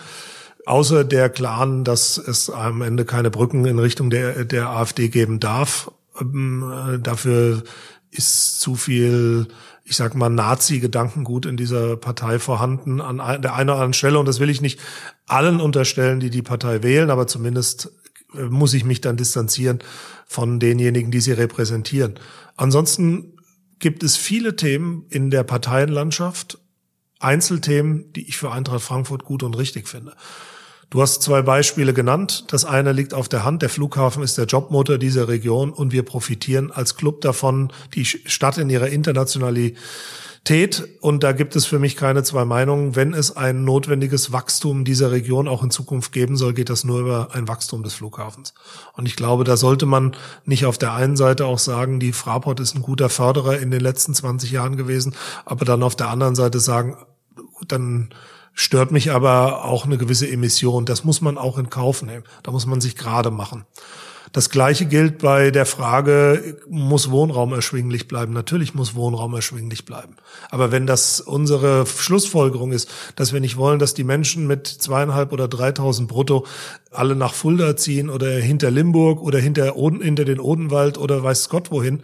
außer 0.66 1.04
der 1.04 1.30
klaren, 1.30 1.84
dass 1.84 2.18
es 2.18 2.50
am 2.50 2.82
Ende 2.82 3.04
keine 3.04 3.30
Brücken 3.30 3.64
in 3.64 3.78
Richtung 3.78 4.10
der, 4.10 4.44
der 4.44 4.68
AfD 4.68 5.08
geben 5.08 5.40
darf. 5.40 5.90
Ähm, 6.20 7.00
dafür 7.02 7.62
ist 8.10 8.60
zu 8.60 8.74
viel, 8.74 9.48
ich 9.84 9.96
sag 9.96 10.14
mal, 10.14 10.28
Nazi-Gedankengut 10.28 11.46
in 11.46 11.56
dieser 11.56 11.96
Partei 11.96 12.38
vorhanden 12.38 13.00
an 13.00 13.18
der 13.18 13.54
einen 13.54 13.70
oder 13.70 13.74
anderen 13.74 13.92
Stelle. 13.92 14.18
Und 14.18 14.26
das 14.26 14.40
will 14.40 14.50
ich 14.50 14.60
nicht 14.60 14.80
allen 15.26 15.60
unterstellen, 15.60 16.20
die 16.20 16.30
die 16.30 16.42
Partei 16.42 16.82
wählen, 16.82 17.10
aber 17.10 17.26
zumindest 17.26 17.92
äh, 18.34 18.42
muss 18.42 18.74
ich 18.74 18.84
mich 18.84 19.00
dann 19.00 19.16
distanzieren 19.16 19.78
von 20.26 20.58
denjenigen, 20.58 21.12
die 21.12 21.20
sie 21.20 21.32
repräsentieren. 21.32 22.18
Ansonsten 22.56 23.38
gibt 23.78 24.02
es 24.02 24.16
viele 24.16 24.56
Themen 24.56 25.06
in 25.10 25.30
der 25.30 25.44
Parteienlandschaft, 25.44 26.58
Einzelthemen, 27.20 28.12
die 28.14 28.28
ich 28.28 28.36
für 28.36 28.50
Eintracht 28.50 28.82
Frankfurt 28.82 29.24
gut 29.24 29.42
und 29.42 29.56
richtig 29.56 29.88
finde. 29.88 30.14
Du 30.88 31.02
hast 31.02 31.22
zwei 31.22 31.42
Beispiele 31.42 31.92
genannt. 31.92 32.44
Das 32.48 32.64
eine 32.64 32.92
liegt 32.92 33.12
auf 33.12 33.28
der 33.28 33.44
Hand. 33.44 33.62
Der 33.62 33.68
Flughafen 33.68 34.22
ist 34.22 34.38
der 34.38 34.44
Jobmotor 34.44 34.98
dieser 34.98 35.26
Region 35.26 35.72
und 35.72 35.92
wir 35.92 36.04
profitieren 36.04 36.70
als 36.70 36.96
Club 36.96 37.22
davon, 37.22 37.72
die 37.94 38.04
Stadt 38.04 38.58
in 38.58 38.70
ihrer 38.70 38.88
Internationalität. 38.88 39.76
Und 41.00 41.24
da 41.24 41.32
gibt 41.32 41.56
es 41.56 41.66
für 41.66 41.80
mich 41.80 41.96
keine 41.96 42.22
zwei 42.22 42.44
Meinungen. 42.44 42.94
Wenn 42.94 43.14
es 43.14 43.36
ein 43.36 43.64
notwendiges 43.64 44.30
Wachstum 44.30 44.84
dieser 44.84 45.10
Region 45.10 45.48
auch 45.48 45.64
in 45.64 45.72
Zukunft 45.72 46.12
geben 46.12 46.36
soll, 46.36 46.54
geht 46.54 46.70
das 46.70 46.84
nur 46.84 47.00
über 47.00 47.30
ein 47.32 47.48
Wachstum 47.48 47.82
des 47.82 47.94
Flughafens. 47.94 48.54
Und 48.92 49.06
ich 49.06 49.16
glaube, 49.16 49.42
da 49.42 49.56
sollte 49.56 49.86
man 49.86 50.14
nicht 50.44 50.66
auf 50.66 50.78
der 50.78 50.92
einen 50.92 51.16
Seite 51.16 51.46
auch 51.46 51.58
sagen, 51.58 51.98
die 51.98 52.12
Fraport 52.12 52.60
ist 52.60 52.76
ein 52.76 52.82
guter 52.82 53.08
Förderer 53.08 53.58
in 53.58 53.72
den 53.72 53.80
letzten 53.80 54.14
20 54.14 54.52
Jahren 54.52 54.76
gewesen, 54.76 55.16
aber 55.44 55.64
dann 55.64 55.82
auf 55.82 55.96
der 55.96 56.10
anderen 56.10 56.36
Seite 56.36 56.60
sagen, 56.60 56.96
dann 57.66 58.10
Stört 58.58 58.90
mich 58.90 59.12
aber 59.12 59.66
auch 59.66 59.84
eine 59.84 59.98
gewisse 59.98 60.28
Emission. 60.28 60.86
Das 60.86 61.04
muss 61.04 61.20
man 61.20 61.36
auch 61.36 61.58
in 61.58 61.68
Kauf 61.68 62.00
nehmen. 62.00 62.24
Da 62.42 62.50
muss 62.52 62.64
man 62.64 62.80
sich 62.80 62.96
gerade 62.96 63.30
machen. 63.30 63.66
Das 64.32 64.48
Gleiche 64.48 64.86
gilt 64.86 65.18
bei 65.18 65.50
der 65.50 65.66
Frage, 65.66 66.56
muss 66.68 67.10
Wohnraum 67.10 67.52
erschwinglich 67.52 68.08
bleiben? 68.08 68.32
Natürlich 68.32 68.74
muss 68.74 68.94
Wohnraum 68.94 69.34
erschwinglich 69.34 69.84
bleiben. 69.84 70.16
Aber 70.50 70.72
wenn 70.72 70.86
das 70.86 71.20
unsere 71.20 71.84
Schlussfolgerung 71.86 72.72
ist, 72.72 72.90
dass 73.14 73.34
wir 73.34 73.40
nicht 73.40 73.58
wollen, 73.58 73.78
dass 73.78 73.92
die 73.92 74.04
Menschen 74.04 74.46
mit 74.46 74.66
zweieinhalb 74.66 75.32
oder 75.32 75.48
dreitausend 75.48 76.08
brutto 76.08 76.46
alle 76.90 77.14
nach 77.14 77.34
Fulda 77.34 77.76
ziehen 77.76 78.08
oder 78.08 78.30
hinter 78.30 78.70
Limburg 78.70 79.22
oder 79.22 79.38
hinter, 79.38 79.74
hinter 79.74 80.24
den 80.24 80.40
Odenwald 80.40 80.96
oder 80.96 81.22
weiß 81.22 81.50
Gott 81.50 81.70
wohin, 81.70 82.02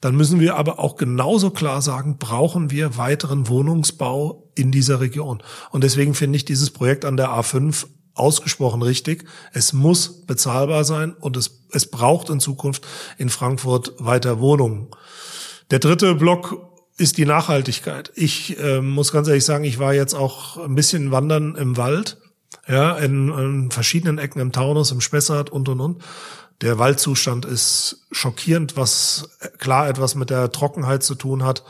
dann 0.00 0.16
müssen 0.16 0.40
wir 0.40 0.56
aber 0.56 0.78
auch 0.78 0.96
genauso 0.96 1.50
klar 1.50 1.82
sagen, 1.82 2.18
brauchen 2.18 2.70
wir 2.70 2.96
weiteren 2.96 3.48
Wohnungsbau 3.48 4.50
in 4.54 4.72
dieser 4.72 5.00
Region. 5.00 5.42
Und 5.70 5.84
deswegen 5.84 6.14
finde 6.14 6.36
ich 6.36 6.44
dieses 6.44 6.70
Projekt 6.70 7.04
an 7.04 7.16
der 7.16 7.30
A5 7.30 7.86
ausgesprochen 8.14 8.82
richtig. 8.82 9.24
Es 9.52 9.72
muss 9.72 10.26
bezahlbar 10.26 10.84
sein 10.84 11.12
und 11.12 11.36
es, 11.36 11.62
es 11.72 11.90
braucht 11.90 12.30
in 12.30 12.40
Zukunft 12.40 12.86
in 13.18 13.28
Frankfurt 13.28 13.94
weiter 13.98 14.40
Wohnungen. 14.40 14.88
Der 15.70 15.78
dritte 15.78 16.14
Block 16.14 16.72
ist 16.96 17.18
die 17.18 17.26
Nachhaltigkeit. 17.26 18.10
Ich 18.14 18.58
äh, 18.58 18.80
muss 18.80 19.12
ganz 19.12 19.28
ehrlich 19.28 19.44
sagen, 19.44 19.64
ich 19.64 19.78
war 19.78 19.92
jetzt 19.92 20.14
auch 20.14 20.56
ein 20.56 20.74
bisschen 20.74 21.10
wandern 21.10 21.54
im 21.56 21.76
Wald, 21.76 22.16
ja, 22.66 22.96
in, 22.96 23.28
in 23.28 23.70
verschiedenen 23.70 24.18
Ecken 24.18 24.40
im 24.40 24.52
Taunus, 24.52 24.92
im 24.92 25.00
Spessart 25.00 25.50
und 25.50 25.68
und 25.68 25.80
und. 25.80 26.02
Der 26.62 26.78
Waldzustand 26.78 27.44
ist 27.44 28.06
schockierend, 28.10 28.76
was 28.76 29.28
klar 29.58 29.88
etwas 29.88 30.14
mit 30.14 30.30
der 30.30 30.50
Trockenheit 30.50 31.02
zu 31.02 31.14
tun 31.14 31.44
hat. 31.44 31.64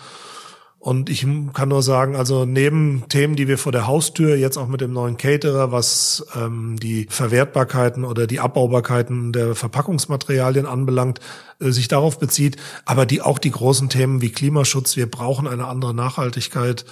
Und 0.86 1.10
ich 1.10 1.26
kann 1.52 1.68
nur 1.68 1.82
sagen, 1.82 2.14
also 2.14 2.44
neben 2.44 3.08
Themen, 3.08 3.34
die 3.34 3.48
wir 3.48 3.58
vor 3.58 3.72
der 3.72 3.88
Haustür 3.88 4.36
jetzt 4.36 4.56
auch 4.56 4.68
mit 4.68 4.80
dem 4.80 4.92
neuen 4.92 5.16
Caterer, 5.16 5.72
was 5.72 6.24
ähm, 6.36 6.76
die 6.78 7.08
Verwertbarkeiten 7.10 8.04
oder 8.04 8.28
die 8.28 8.38
Abbaubarkeiten 8.38 9.32
der 9.32 9.56
Verpackungsmaterialien 9.56 10.64
anbelangt, 10.64 11.18
äh, 11.58 11.72
sich 11.72 11.88
darauf 11.88 12.20
bezieht, 12.20 12.56
aber 12.84 13.04
die 13.04 13.20
auch 13.20 13.40
die 13.40 13.50
großen 13.50 13.88
Themen 13.88 14.22
wie 14.22 14.30
Klimaschutz, 14.30 14.96
wir 14.96 15.10
brauchen 15.10 15.48
eine 15.48 15.66
andere 15.66 15.92
Nachhaltigkeit 15.92 16.84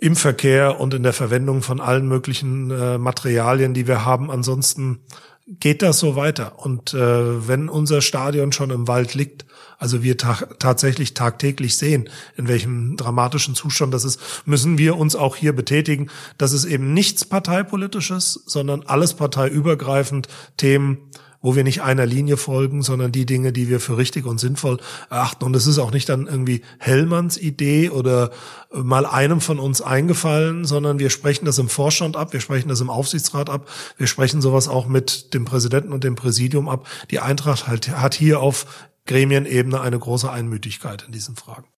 im 0.00 0.16
Verkehr 0.16 0.80
und 0.80 0.92
in 0.92 1.04
der 1.04 1.12
Verwendung 1.12 1.62
von 1.62 1.80
allen 1.80 2.08
möglichen 2.08 2.72
äh, 2.72 2.98
Materialien, 2.98 3.74
die 3.74 3.86
wir 3.86 4.04
haben. 4.04 4.28
Ansonsten 4.28 4.98
geht 5.46 5.82
das 5.82 5.98
so 5.98 6.16
weiter. 6.16 6.58
Und 6.58 6.94
äh, 6.94 7.48
wenn 7.48 7.68
unser 7.68 8.00
Stadion 8.00 8.52
schon 8.52 8.70
im 8.70 8.88
Wald 8.88 9.14
liegt, 9.14 9.44
also 9.78 10.02
wir 10.02 10.16
ta 10.16 10.34
tatsächlich 10.58 11.14
tagtäglich 11.14 11.76
sehen, 11.76 12.08
in 12.36 12.48
welchem 12.48 12.96
dramatischen 12.96 13.54
Zustand 13.54 13.92
das 13.92 14.04
ist, 14.04 14.20
müssen 14.46 14.78
wir 14.78 14.96
uns 14.96 15.16
auch 15.16 15.36
hier 15.36 15.54
betätigen, 15.54 16.10
dass 16.38 16.52
es 16.52 16.64
eben 16.64 16.94
nichts 16.94 17.24
parteipolitisches, 17.24 18.42
sondern 18.46 18.84
alles 18.84 19.14
parteiübergreifend 19.14 20.28
Themen 20.56 21.10
wo 21.44 21.54
wir 21.54 21.62
nicht 21.62 21.82
einer 21.82 22.06
Linie 22.06 22.38
folgen, 22.38 22.80
sondern 22.80 23.12
die 23.12 23.26
Dinge, 23.26 23.52
die 23.52 23.68
wir 23.68 23.78
für 23.78 23.98
richtig 23.98 24.24
und 24.24 24.40
sinnvoll 24.40 24.78
erachten. 25.10 25.44
Und 25.44 25.54
es 25.54 25.66
ist 25.66 25.78
auch 25.78 25.90
nicht 25.90 26.08
dann 26.08 26.26
irgendwie 26.26 26.62
Hellmanns 26.78 27.36
Idee 27.36 27.90
oder 27.90 28.30
mal 28.72 29.04
einem 29.04 29.42
von 29.42 29.58
uns 29.58 29.82
eingefallen, 29.82 30.64
sondern 30.64 30.98
wir 30.98 31.10
sprechen 31.10 31.44
das 31.44 31.58
im 31.58 31.68
Vorstand 31.68 32.16
ab, 32.16 32.32
wir 32.32 32.40
sprechen 32.40 32.70
das 32.70 32.80
im 32.80 32.88
Aufsichtsrat 32.88 33.50
ab, 33.50 33.68
wir 33.98 34.06
sprechen 34.06 34.40
sowas 34.40 34.68
auch 34.68 34.86
mit 34.86 35.34
dem 35.34 35.44
Präsidenten 35.44 35.92
und 35.92 36.02
dem 36.02 36.14
Präsidium 36.14 36.66
ab. 36.66 36.88
Die 37.10 37.20
Eintracht 37.20 37.68
halt, 37.68 37.90
hat 37.90 38.14
hier 38.14 38.40
auf 38.40 38.88
Gremienebene 39.04 39.78
eine 39.82 39.98
große 39.98 40.32
Einmütigkeit 40.32 41.04
in 41.06 41.12
diesen 41.12 41.36
Fragen. 41.36 41.73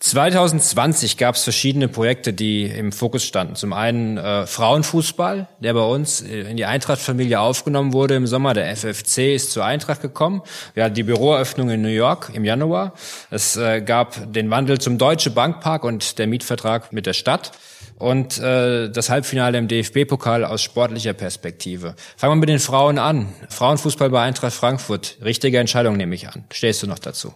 2020 0.00 1.16
gab 1.16 1.36
es 1.36 1.44
verschiedene 1.44 1.88
Projekte, 1.88 2.32
die 2.32 2.64
im 2.64 2.92
Fokus 2.92 3.24
standen. 3.24 3.54
Zum 3.54 3.72
einen 3.72 4.18
äh, 4.18 4.46
Frauenfußball, 4.46 5.48
der 5.60 5.72
bei 5.72 5.82
uns 5.82 6.20
äh, 6.20 6.40
in 6.50 6.56
die 6.56 6.66
Eintracht-Familie 6.66 7.40
aufgenommen 7.40 7.92
wurde 7.92 8.14
im 8.14 8.26
Sommer. 8.26 8.52
Der 8.54 8.76
FFC 8.76 9.34
ist 9.34 9.52
zur 9.52 9.64
Eintracht 9.64 10.02
gekommen. 10.02 10.42
Wir 10.74 10.84
hatten 10.84 10.94
die 10.94 11.04
Büroeröffnung 11.04 11.70
in 11.70 11.80
New 11.80 11.88
York 11.88 12.30
im 12.34 12.44
Januar. 12.44 12.92
Es 13.30 13.56
äh, 13.56 13.80
gab 13.80 14.32
den 14.32 14.50
Wandel 14.50 14.78
zum 14.78 14.98
Deutsche 14.98 15.30
Bankpark 15.30 15.84
und 15.84 16.18
der 16.18 16.26
Mietvertrag 16.26 16.92
mit 16.92 17.06
der 17.06 17.14
Stadt 17.14 17.52
und 17.96 18.38
äh, 18.38 18.90
das 18.90 19.08
Halbfinale 19.08 19.56
im 19.56 19.68
DFB-Pokal 19.68 20.44
aus 20.44 20.60
sportlicher 20.60 21.14
Perspektive. 21.14 21.94
Fangen 22.16 22.32
wir 22.32 22.40
mit 22.40 22.48
den 22.48 22.58
Frauen 22.58 22.98
an. 22.98 23.32
Frauenfußball 23.48 24.10
bei 24.10 24.22
Eintracht 24.22 24.52
Frankfurt. 24.52 25.18
Richtige 25.24 25.58
Entscheidung 25.58 25.96
nehme 25.96 26.14
ich 26.14 26.28
an. 26.28 26.44
Stehst 26.50 26.82
du 26.82 26.86
noch 26.86 26.98
dazu? 26.98 27.32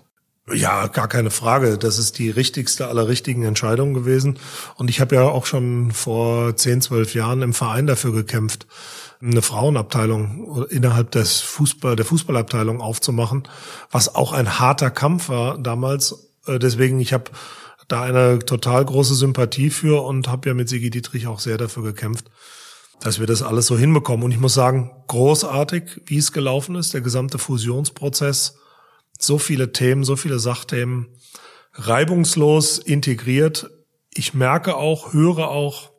Ja, 0.55 0.87
gar 0.87 1.09
keine 1.09 1.31
Frage. 1.31 1.79
Das 1.79 1.99
ist 1.99 2.19
die 2.19 2.31
richtigste 2.31 2.89
aller 2.89 3.09
richtigen 3.09 3.43
Entscheidungen 3.45 3.95
gewesen. 3.95 4.39
Und 4.77 4.89
ich 4.89 5.01
habe 5.01 5.17
ja 5.17 5.23
auch 5.23 5.47
schon 5.47 5.91
vor 5.91 6.57
zehn, 6.57 6.81
zwölf 6.81 7.15
Jahren 7.15 7.43
im 7.43 7.55
Verein 7.55 7.87
dafür 7.87 8.13
gekämpft, 8.13 8.67
eine 9.21 9.43
Frauenabteilung 9.43 10.67
innerhalb 10.71 11.11
des 11.11 11.41
Fußball, 11.41 11.97
der 11.97 12.05
Fußballabteilung 12.05 12.81
aufzumachen, 12.81 13.49
was 13.91 14.15
auch 14.15 14.33
ein 14.33 14.59
harter 14.59 14.91
Kampf 14.91 15.29
war 15.29 15.59
damals. 15.59 16.31
Äh, 16.47 16.59
deswegen, 16.59 17.01
ich 17.01 17.13
habe 17.13 17.25
da 17.89 18.03
eine 18.03 18.39
total 18.39 18.85
große 18.85 19.15
Sympathie 19.15 19.71
für 19.71 20.05
und 20.05 20.29
habe 20.29 20.49
ja 20.49 20.55
mit 20.55 20.69
Sigi 20.69 20.91
Dietrich 20.91 21.27
auch 21.27 21.41
sehr 21.41 21.59
dafür 21.59 21.83
gekämpft, 21.83 22.31
dass 23.01 23.19
wir 23.19 23.27
das 23.27 23.43
alles 23.43 23.67
so 23.67 23.77
hinbekommen. 23.77 24.25
Und 24.25 24.31
ich 24.31 24.41
muss 24.41 24.55
sagen, 24.55 24.91
großartig, 25.09 26.03
wie 26.07 26.19
es 26.19 26.33
gelaufen 26.33 26.77
ist, 26.77 26.95
der 26.95 27.01
gesamte 27.01 27.39
Fusionsprozess 27.39 28.57
so 29.19 29.39
viele 29.39 29.73
Themen, 29.73 30.05
so 30.05 30.17
viele 30.17 30.39
Sachthemen 30.39 31.09
reibungslos 31.75 32.79
integriert. 32.79 33.71
Ich 34.15 34.35
merke 34.35 34.77
auch, 34.77 35.13
höre 35.13 35.49
auch, 35.49 35.91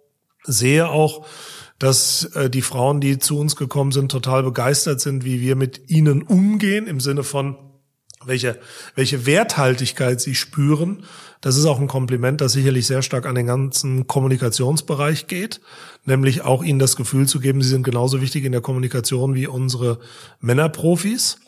sehe 0.44 0.90
auch, 0.90 1.26
dass 1.78 2.26
äh, 2.36 2.50
die 2.50 2.62
Frauen, 2.62 3.00
die 3.00 3.20
zu 3.20 3.40
uns 3.40 3.56
gekommen 3.56 3.92
sind, 3.92 4.12
total 4.12 4.44
begeistert 4.44 5.00
sind, 5.00 5.24
wie 5.24 5.42
wir 5.42 5.56
mit 5.56 5.90
ihnen 5.90 6.24
umgehen, 6.24 6.88
im 6.88 7.00
Sinne 7.00 7.24
von, 7.24 7.58
welche, 8.26 8.60
welche 8.96 9.26
Werthaltigkeit 9.26 10.20
sie 10.20 10.36
spüren. 10.36 11.04
Das 11.40 11.56
ist 11.56 11.66
auch 11.66 11.80
ein 11.80 11.88
Kompliment, 11.88 12.42
das 12.42 12.52
sicherlich 12.52 12.86
sehr 12.86 13.02
stark 13.02 13.26
an 13.26 13.36
den 13.36 13.48
ganzen 13.48 14.08
Kommunikationsbereich 14.08 15.28
geht, 15.28 15.62
nämlich 16.04 16.42
auch 16.42 16.62
ihnen 16.62 16.80
das 16.80 16.98
Gefühl 16.98 17.28
zu 17.28 17.40
geben, 17.40 17.62
sie 17.62 17.70
sind 17.70 17.84
genauso 17.84 18.22
wichtig 18.22 18.44
in 18.44 18.52
der 18.52 18.62
Kommunikation 18.62 19.36
wie 19.36 19.48
unsere 19.48 20.00
Männerprofis. 20.42 21.40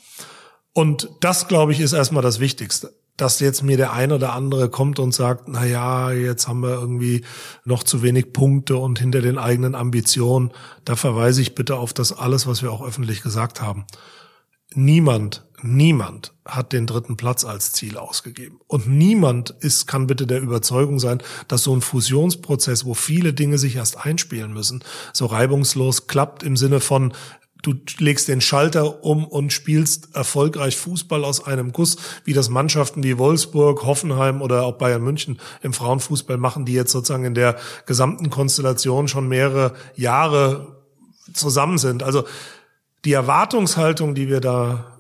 Und 0.74 1.09
das, 1.19 1.47
glaube 1.47 1.72
ich, 1.72 1.80
ist 1.80 1.93
erstmal 1.93 2.24
das 2.24 2.39
Wichtigste. 2.39 2.93
Dass 3.17 3.39
jetzt 3.39 3.61
mir 3.61 3.78
der 3.78 3.93
ein 3.93 4.11
oder 4.11 4.34
andere 4.34 4.69
kommt 4.69 4.97
und 4.97 5.13
sagt, 5.13 5.47
na 5.47 5.65
ja, 5.65 6.11
jetzt 6.11 6.47
haben 6.47 6.61
wir 6.61 6.72
irgendwie 6.72 7.24
noch 7.65 7.84
zu 7.84 8.01
wenig 8.01 8.34
Punkte 8.34 8.78
und 8.78 8.99
hinter 8.99 9.22
den 9.22 9.38
eigenen 9.38 9.76
Ambitionen. 9.76 10.51
Da 10.86 10.95
verweise 10.95 11.41
ich 11.41 11.53
bitte 11.53 11.76
auf 11.76 11.93
das 11.93 12.13
alles, 12.13 12.47
was 12.47 12.61
wir 12.61 12.72
auch 12.72 12.84
öffentlich 12.84 13.22
gesagt 13.22 13.61
haben. 13.61 13.86
Niemand, 14.74 15.45
niemand 15.61 16.34
hat 16.45 16.72
den 16.72 16.88
dritten 16.88 17.17
Platz 17.17 17.43
als 17.43 17.74
Ziel 17.74 17.97
ausgegeben. 17.97 18.61
Und 18.67 18.88
niemand 18.88 19.49
ist, 19.59 19.86
kann 19.86 20.07
bitte 20.07 20.26
der 20.26 20.39
Überzeugung 20.39 20.97
sein, 20.97 21.22
dass 21.49 21.63
so 21.63 21.76
ein 21.76 21.82
Fusionsprozess, 21.82 22.86
wo 22.86 22.93
viele 22.93 23.34
Dinge 23.34 23.57
sich 23.57 23.76
erst 23.76 24.03
einspielen 24.03 24.53
müssen, 24.53 24.82
so 25.11 25.26
reibungslos 25.26 26.07
klappt 26.07 26.43
im 26.43 26.55
Sinne 26.55 26.80
von, 26.80 27.13
du 27.62 27.74
legst 27.99 28.28
den 28.28 28.41
Schalter 28.41 29.03
um 29.03 29.26
und 29.26 29.53
spielst 29.53 30.16
erfolgreich 30.16 30.78
Fußball 30.78 31.24
aus 31.24 31.45
einem 31.45 31.72
Guss, 31.72 31.97
wie 32.24 32.34
das 32.34 32.49
Mannschaften 32.49 33.03
wie 33.03 33.18
Wolfsburg, 33.18 33.86
Hoffenheim 33.86 34.41
oder 34.41 34.64
auch 34.64 34.78
Bayern 34.78 35.03
München 35.03 35.39
im 35.62 35.74
Frauenfußball 35.74 36.38
machen, 36.38 36.66
die 36.66 36.74
jetzt 36.74 36.91
sozusagen 36.91 37.26
in 37.26 37.34
der 37.34 37.57
gesamten 37.86 38.30
Konstellation 38.30 39.07
schon 39.07 39.28
mehrere 39.28 39.74
Jahre 39.95 40.82
zusammen 41.34 41.78
sind. 41.78 42.03
Also 42.03 42.26
die 43.05 43.14
Erwartungshaltung, 43.14 44.16
die 44.16 44.28
wir 44.28 44.41
da 44.41 44.97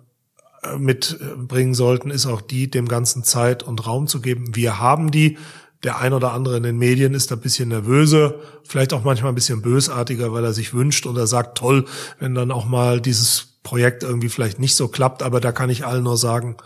äh, 0.63 0.77
mitbringen 0.77 1.73
sollten, 1.73 2.09
ist 2.09 2.25
auch 2.25 2.41
die, 2.41 2.69
dem 2.69 2.87
Ganzen 2.87 3.23
Zeit 3.23 3.63
und 3.63 3.85
Raum 3.85 4.07
zu 4.07 4.21
geben. 4.21 4.55
Wir 4.55 4.79
haben 4.79 5.11
die. 5.11 5.37
Der 5.83 5.99
ein 5.99 6.13
oder 6.13 6.33
andere 6.33 6.57
in 6.57 6.63
den 6.63 6.77
Medien 6.77 7.13
ist 7.13 7.31
ein 7.31 7.39
bisschen 7.39 7.69
nervöse, 7.69 8.39
vielleicht 8.63 8.93
auch 8.93 9.03
manchmal 9.03 9.31
ein 9.31 9.35
bisschen 9.35 9.61
bösartiger, 9.61 10.31
weil 10.31 10.43
er 10.43 10.53
sich 10.53 10.73
wünscht 10.73 11.07
oder 11.07 11.25
sagt, 11.25 11.57
toll, 11.57 11.85
wenn 12.19 12.35
dann 12.35 12.51
auch 12.51 12.65
mal 12.65 13.01
dieses 13.01 13.57
Projekt 13.63 14.03
irgendwie 14.03 14.29
vielleicht 14.29 14.59
nicht 14.59 14.75
so 14.75 14.87
klappt. 14.87 15.23
Aber 15.23 15.39
da 15.39 15.51
kann 15.51 15.69
ich 15.69 15.85
allen 15.85 16.03
nur 16.03 16.17
sagen, 16.17 16.57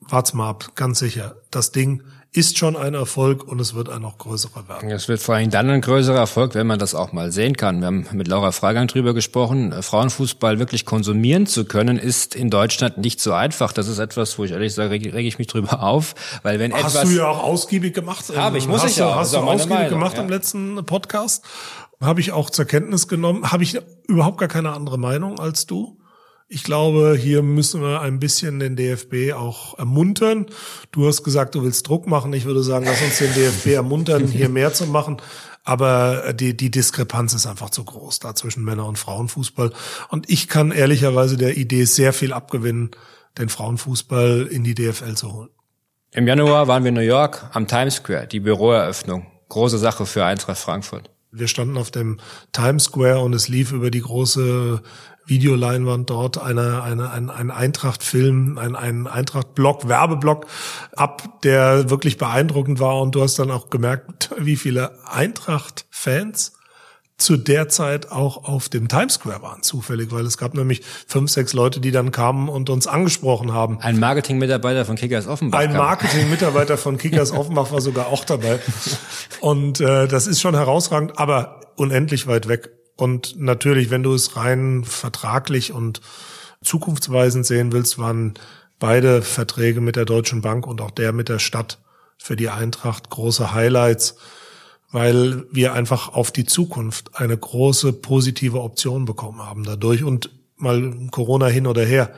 wart's 0.00 0.34
mal 0.34 0.48
ab, 0.48 0.72
ganz 0.74 0.98
sicher. 0.98 1.36
Das 1.50 1.72
Ding 1.72 2.02
ist 2.32 2.58
schon 2.58 2.76
ein 2.76 2.94
Erfolg 2.94 3.42
und 3.42 3.60
es 3.60 3.74
wird 3.74 3.88
ein 3.88 4.02
noch 4.02 4.18
größerer 4.18 4.68
werden. 4.68 4.88
Es 4.90 5.08
wird 5.08 5.20
vor 5.20 5.34
allem 5.34 5.50
dann 5.50 5.68
ein 5.68 5.80
größerer 5.80 6.18
Erfolg, 6.18 6.54
wenn 6.54 6.66
man 6.66 6.78
das 6.78 6.94
auch 6.94 7.12
mal 7.12 7.32
sehen 7.32 7.56
kann. 7.56 7.80
Wir 7.80 7.86
haben 7.86 8.06
mit 8.12 8.28
Laura 8.28 8.52
Freigang 8.52 8.86
drüber 8.86 9.14
gesprochen. 9.14 9.74
Frauenfußball 9.82 10.60
wirklich 10.60 10.84
konsumieren 10.84 11.46
zu 11.46 11.64
können, 11.64 11.98
ist 11.98 12.36
in 12.36 12.48
Deutschland 12.48 12.98
nicht 12.98 13.20
so 13.20 13.32
einfach. 13.32 13.72
Das 13.72 13.88
ist 13.88 13.98
etwas, 13.98 14.38
wo 14.38 14.44
ich 14.44 14.52
ehrlich 14.52 14.74
sage, 14.74 14.90
rege, 14.90 15.12
reg 15.12 15.26
ich 15.26 15.38
mich 15.38 15.48
drüber 15.48 15.82
auf, 15.82 16.14
weil 16.44 16.60
wenn 16.60 16.72
hast 16.72 16.94
etwas 16.94 17.08
du 17.08 17.16
ja 17.16 17.26
auch 17.26 17.42
ausgiebig 17.42 17.94
gemacht. 17.94 18.24
Habe 18.36 18.58
ich, 18.58 18.68
muss 18.68 18.84
hast 18.84 18.96
ich 18.96 19.02
auch. 19.02 19.16
Hast 19.16 19.34
du 19.34 19.38
ausgiebig 19.38 19.70
Meinung, 19.70 19.90
gemacht 19.90 20.16
ja. 20.16 20.22
im 20.22 20.28
letzten 20.28 20.86
Podcast? 20.86 21.44
Habe 22.00 22.20
ich 22.20 22.30
auch 22.30 22.48
zur 22.48 22.64
Kenntnis 22.64 23.08
genommen. 23.08 23.50
Habe 23.50 23.64
ich 23.64 23.76
überhaupt 24.06 24.38
gar 24.38 24.48
keine 24.48 24.72
andere 24.72 24.98
Meinung 24.98 25.40
als 25.40 25.66
du. 25.66 25.99
Ich 26.52 26.64
glaube, 26.64 27.16
hier 27.16 27.42
müssen 27.42 27.80
wir 27.80 28.00
ein 28.00 28.18
bisschen 28.18 28.58
den 28.58 28.74
DFB 28.74 29.34
auch 29.34 29.78
ermuntern. 29.78 30.46
Du 30.90 31.06
hast 31.06 31.22
gesagt, 31.22 31.54
du 31.54 31.62
willst 31.62 31.86
Druck 31.86 32.08
machen. 32.08 32.32
Ich 32.32 32.44
würde 32.44 32.64
sagen, 32.64 32.86
lass 32.86 33.00
uns 33.02 33.18
den 33.18 33.32
DFB 33.34 33.66
ermuntern, 33.68 34.26
hier 34.26 34.48
mehr 34.58 34.72
zu 34.72 34.86
machen. 34.86 35.18
Aber 35.62 36.32
die, 36.32 36.56
die 36.56 36.72
Diskrepanz 36.72 37.34
ist 37.34 37.46
einfach 37.46 37.70
zu 37.70 37.84
groß 37.84 38.18
da 38.18 38.34
zwischen 38.34 38.64
Männer- 38.64 38.86
und 38.86 38.98
Frauenfußball. 38.98 39.72
Und 40.08 40.28
ich 40.28 40.48
kann 40.48 40.72
ehrlicherweise 40.72 41.36
der 41.36 41.56
Idee 41.56 41.84
sehr 41.84 42.12
viel 42.12 42.32
abgewinnen, 42.32 42.90
den 43.38 43.48
Frauenfußball 43.48 44.48
in 44.50 44.64
die 44.64 44.74
DFL 44.74 45.14
zu 45.14 45.32
holen. 45.32 45.50
Im 46.10 46.26
Januar 46.26 46.66
waren 46.66 46.82
wir 46.82 46.88
in 46.88 46.96
New 46.96 47.00
York 47.00 47.48
am 47.52 47.68
Times 47.68 47.94
Square, 47.94 48.26
die 48.26 48.40
Büroeröffnung. 48.40 49.24
Große 49.50 49.78
Sache 49.78 50.04
für 50.04 50.24
Eintracht 50.24 50.58
Frankfurt. 50.58 51.10
Wir 51.32 51.46
standen 51.46 51.76
auf 51.76 51.92
dem 51.92 52.18
Times 52.50 52.84
Square 52.84 53.20
und 53.20 53.34
es 53.34 53.46
lief 53.46 53.70
über 53.70 53.92
die 53.92 54.00
große 54.00 54.82
Videoleinwand 55.30 56.10
dort 56.10 56.36
eine, 56.36 56.82
eine, 56.82 57.10
ein, 57.10 57.30
ein 57.30 57.50
Eintracht-Film, 57.50 58.58
ein, 58.58 58.76
ein 58.76 59.06
Eintracht-Block, 59.06 59.88
Werbeblock 59.88 60.46
ab, 60.94 61.40
der 61.42 61.88
wirklich 61.88 62.18
beeindruckend 62.18 62.80
war. 62.80 63.00
Und 63.00 63.14
du 63.14 63.22
hast 63.22 63.38
dann 63.38 63.50
auch 63.50 63.70
gemerkt, 63.70 64.30
wie 64.38 64.56
viele 64.56 64.92
Eintracht-Fans 65.06 66.52
zu 67.20 67.36
der 67.36 67.68
Zeit 67.68 68.10
auch 68.10 68.44
auf 68.44 68.68
dem 68.68 68.88
Times 68.88 69.14
Square 69.14 69.42
waren, 69.42 69.62
zufällig, 69.62 70.10
weil 70.10 70.24
es 70.24 70.38
gab 70.38 70.54
nämlich 70.54 70.82
fünf, 71.06 71.30
sechs 71.30 71.52
Leute, 71.52 71.80
die 71.80 71.90
dann 71.90 72.12
kamen 72.12 72.48
und 72.48 72.70
uns 72.70 72.86
angesprochen 72.86 73.52
haben. 73.52 73.78
Ein 73.80 74.00
Marketing-Mitarbeiter 74.00 74.84
von 74.84 74.96
Kickers 74.96 75.26
Offenbach. 75.26 75.58
Ein 75.58 75.74
Marketing-Mitarbeiter 75.74 76.78
von 76.78 76.96
Kickers 76.96 77.32
Offenbach 77.36 77.70
war 77.70 77.80
sogar 77.80 78.08
auch 78.08 78.24
dabei. 78.24 78.58
Und 79.40 79.80
äh, 79.80 80.08
das 80.08 80.26
ist 80.26 80.40
schon 80.40 80.54
herausragend, 80.54 81.18
aber 81.18 81.60
unendlich 81.76 82.26
weit 82.26 82.48
weg. 82.48 82.70
Und 83.00 83.40
natürlich, 83.40 83.90
wenn 83.90 84.02
du 84.02 84.12
es 84.14 84.36
rein 84.36 84.84
vertraglich 84.84 85.72
und 85.72 86.00
zukunftsweisend 86.62 87.46
sehen 87.46 87.72
willst, 87.72 87.98
waren 87.98 88.34
beide 88.78 89.22
Verträge 89.22 89.80
mit 89.80 89.96
der 89.96 90.04
Deutschen 90.04 90.42
Bank 90.42 90.66
und 90.66 90.80
auch 90.80 90.90
der 90.90 91.12
mit 91.12 91.28
der 91.28 91.38
Stadt 91.38 91.78
für 92.18 92.36
die 92.36 92.50
Eintracht 92.50 93.10
große 93.10 93.52
Highlights 93.52 94.16
weil 94.92 95.44
wir 95.50 95.72
einfach 95.72 96.12
auf 96.12 96.30
die 96.30 96.44
Zukunft 96.44 97.18
eine 97.18 97.36
große 97.36 97.92
positive 97.92 98.60
Option 98.60 99.04
bekommen 99.04 99.40
haben 99.40 99.64
dadurch. 99.64 100.02
Und 100.02 100.30
mal 100.56 101.08
Corona 101.10 101.46
hin 101.46 101.66
oder 101.66 101.84
her, 101.84 102.12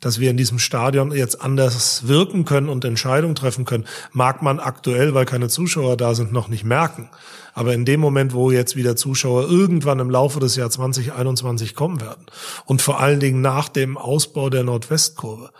dass 0.00 0.20
wir 0.20 0.30
in 0.30 0.36
diesem 0.36 0.58
Stadion 0.58 1.12
jetzt 1.12 1.40
anders 1.40 2.06
wirken 2.06 2.44
können 2.44 2.68
und 2.68 2.84
Entscheidungen 2.84 3.34
treffen 3.34 3.64
können, 3.64 3.86
mag 4.12 4.42
man 4.42 4.60
aktuell, 4.60 5.14
weil 5.14 5.24
keine 5.24 5.48
Zuschauer 5.48 5.96
da 5.96 6.14
sind, 6.14 6.32
noch 6.32 6.48
nicht 6.48 6.64
merken. 6.64 7.10
Aber 7.54 7.72
in 7.72 7.86
dem 7.86 8.00
Moment, 8.00 8.34
wo 8.34 8.50
jetzt 8.50 8.76
wieder 8.76 8.96
Zuschauer 8.96 9.48
irgendwann 9.48 9.98
im 9.98 10.10
Laufe 10.10 10.40
des 10.40 10.56
Jahr 10.56 10.68
2021 10.68 11.74
kommen 11.74 12.00
werden 12.02 12.26
und 12.66 12.82
vor 12.82 13.00
allen 13.00 13.20
Dingen 13.20 13.40
nach 13.40 13.70
dem 13.70 13.96
Ausbau 13.96 14.50
der 14.50 14.64
Nordwestkurve, 14.64 15.50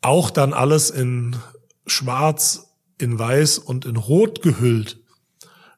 auch 0.00 0.30
dann 0.30 0.54
alles 0.54 0.88
in 0.88 1.36
schwarz, 1.86 2.74
in 2.98 3.18
weiß 3.18 3.58
und 3.58 3.84
in 3.84 3.96
rot 3.96 4.40
gehüllt, 4.40 4.98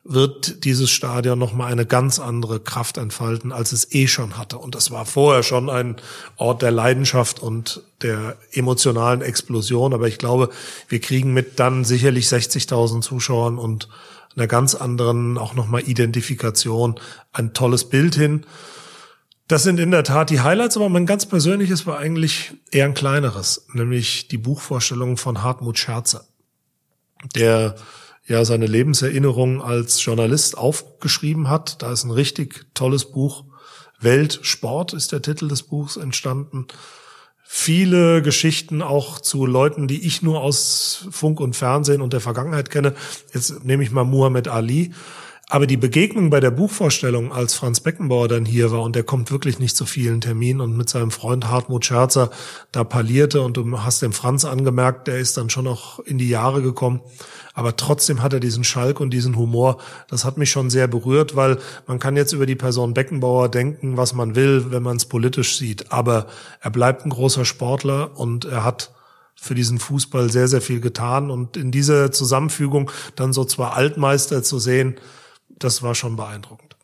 wird 0.05 0.65
dieses 0.65 0.91
Stadion 0.91 1.39
nochmal 1.39 1.71
eine 1.71 1.87
ganz 1.87 2.19
andere 2.19 2.59
Kraft 2.59 2.99
entfalten, 2.99 3.53
als 3.53 3.71
es 3.71 3.93
eh 3.93 4.09
schon 4.09 4.37
hatte. 4.37 4.59
Und 4.59 4.75
das 4.75 4.91
war 4.91 5.07
vorher 5.07 5.45
schon 5.45 5.71
ein 5.71 5.97
Ort 6.37 6.63
der 6.63 6.73
Leidenschaft 6.73 7.41
und 7.41 7.83
der 8.03 8.37
emotionalen 8.51 9.23
Explosion. 9.23 9.95
Aber 9.95 10.09
ich 10.09 10.19
glaube, 10.19 10.51
wir 10.89 11.01
kriegen 11.01 11.33
mit 11.33 11.61
dann 11.61 11.85
sicherlich 11.85 12.27
60.000 12.27 13.03
Zuschauern 13.03 13.59
und 13.59 13.89
einer 14.35 14.49
ganz 14.49 14.75
anderen 14.75 15.39
auch 15.39 15.55
nochmal 15.55 15.83
Identifikation 15.89 16.99
ein 17.33 17.53
tolles 17.53 17.89
Bild 17.89 18.17
hin. 18.17 18.45
Das 19.47 19.63
sind 19.63 19.79
in 19.79 19.91
der 19.91 20.03
Tat 20.03 20.31
die 20.31 20.41
Highlights, 20.41 20.77
aber 20.77 20.89
mein 20.89 21.07
ganz 21.07 21.27
persönliches 21.27 21.87
war 21.87 21.99
eigentlich 21.99 22.55
eher 22.71 22.87
ein 22.87 22.95
kleineres, 22.95 23.67
nämlich 23.73 24.29
die 24.29 24.39
Buchvorstellung 24.39 25.17
von 25.17 25.43
Hartmut 25.43 25.79
Scherzer, 25.79 26.25
der 27.37 27.77
ja 28.27 28.45
seine 28.45 28.67
Lebenserinnerungen 28.67 29.61
als 29.61 30.05
Journalist 30.05 30.57
aufgeschrieben 30.57 31.49
hat. 31.49 31.83
Da 31.83 31.93
ist 31.93 32.05
ein 32.05 32.11
richtig 32.11 32.67
tolles 32.75 33.11
Buch. 33.11 33.45
Weltsport 34.01 34.93
ist 34.93 35.13
der 35.13 35.23
Titel 35.23 35.49
des 35.49 35.63
Buchs 35.63 35.97
entstanden. 35.97 36.67
Viele 37.45 38.23
Geschichten 38.23 38.81
auch 38.81 39.21
zu 39.21 39.45
Leuten, 39.45 39.87
die 39.87 40.07
ich 40.07 40.23
nur 40.23 40.41
aus 40.41 41.07
Funk 41.11 41.39
und 41.39 41.55
Fernsehen 41.55 42.01
und 42.01 42.13
der 42.13 42.21
Vergangenheit 42.21 42.71
kenne. 42.71 42.95
Jetzt 43.35 43.65
nehme 43.65 43.83
ich 43.83 43.91
mal 43.91 44.05
Muhammad 44.05 44.49
Ali. 44.49 44.93
Aber 45.53 45.67
die 45.67 45.77
Begegnung 45.77 46.31
bei 46.31 46.41
der 46.41 46.51
Buchvorstellung, 46.51 47.31
als 47.31 47.53
Franz 47.53 47.81
Beckenbauer 47.81 48.27
dann 48.27 48.47
hier 48.47 48.71
war, 48.71 48.81
und 48.81 48.97
der 48.97 49.03
kommt 49.03 49.31
wirklich 49.31 49.59
nicht 49.59 49.77
zu 49.77 49.85
vielen 49.85 50.23
Terminen 50.23 50.63
und 50.63 50.75
mit 50.79 50.89
seinem 50.89 51.11
Freund 51.11 51.47
Hartmut 51.51 51.85
Scherzer 51.85 52.31
da 52.73 52.85
parlierte 52.85 53.43
und 53.43 53.59
du 53.59 53.83
hast 53.83 54.01
dem 54.01 54.15
Franz 54.15 54.47
angemerkt, 54.47 55.09
der 55.09 55.19
ist 55.19 55.37
dann 55.37 55.51
schon 55.51 55.67
noch 55.67 55.99
in 55.99 56.17
die 56.17 56.31
Jahre 56.31 56.63
gekommen. 56.63 57.03
Aber 57.53 57.77
trotzdem 57.77 58.23
hat 58.23 58.33
er 58.33 58.41
diesen 58.41 58.65
Schalk 58.65 58.99
und 58.99 59.11
diesen 59.11 59.37
Humor. 59.37 59.77
Das 60.09 60.25
hat 60.25 60.39
mich 60.39 60.51
schon 60.51 60.71
sehr 60.71 60.89
berührt, 60.89 61.37
weil 61.37 61.59
man 61.87 61.99
kann 61.99 62.17
jetzt 62.17 62.33
über 62.33 62.47
die 62.47 62.57
Person 62.57 62.95
Beckenbauer 62.95 63.51
denken, 63.51 63.99
was 63.99 64.15
man 64.15 64.35
will, 64.35 64.71
wenn 64.71 64.83
man 64.83 64.97
es 64.97 65.05
politisch 65.05 65.59
sieht. 65.59 65.93
Aber 65.93 66.29
er 66.63 66.71
bleibt 66.71 67.05
ein 67.05 67.11
großer 67.11 67.45
Sportler 67.45 68.19
und 68.19 68.47
er 68.47 68.65
hat 68.65 68.95
für 69.35 69.55
diesen 69.55 69.79
Fußball 69.79 70.31
sehr, 70.31 70.49
sehr 70.49 70.63
viel 70.63 70.81
getan. 70.81 71.31
Und 71.31 71.59
in 71.59 71.71
dieser 71.71 72.11
Zusammenfügung 72.11 72.91
dann 73.17 73.35
so 73.35 73.45
zwei 73.45 73.69
Altmeister 73.69 74.43
zu 74.43 74.59
sehen, 74.59 74.97
das 75.59 75.83
war 75.83 75.95
schon 75.95 76.17
beeindruckend. 76.17 76.77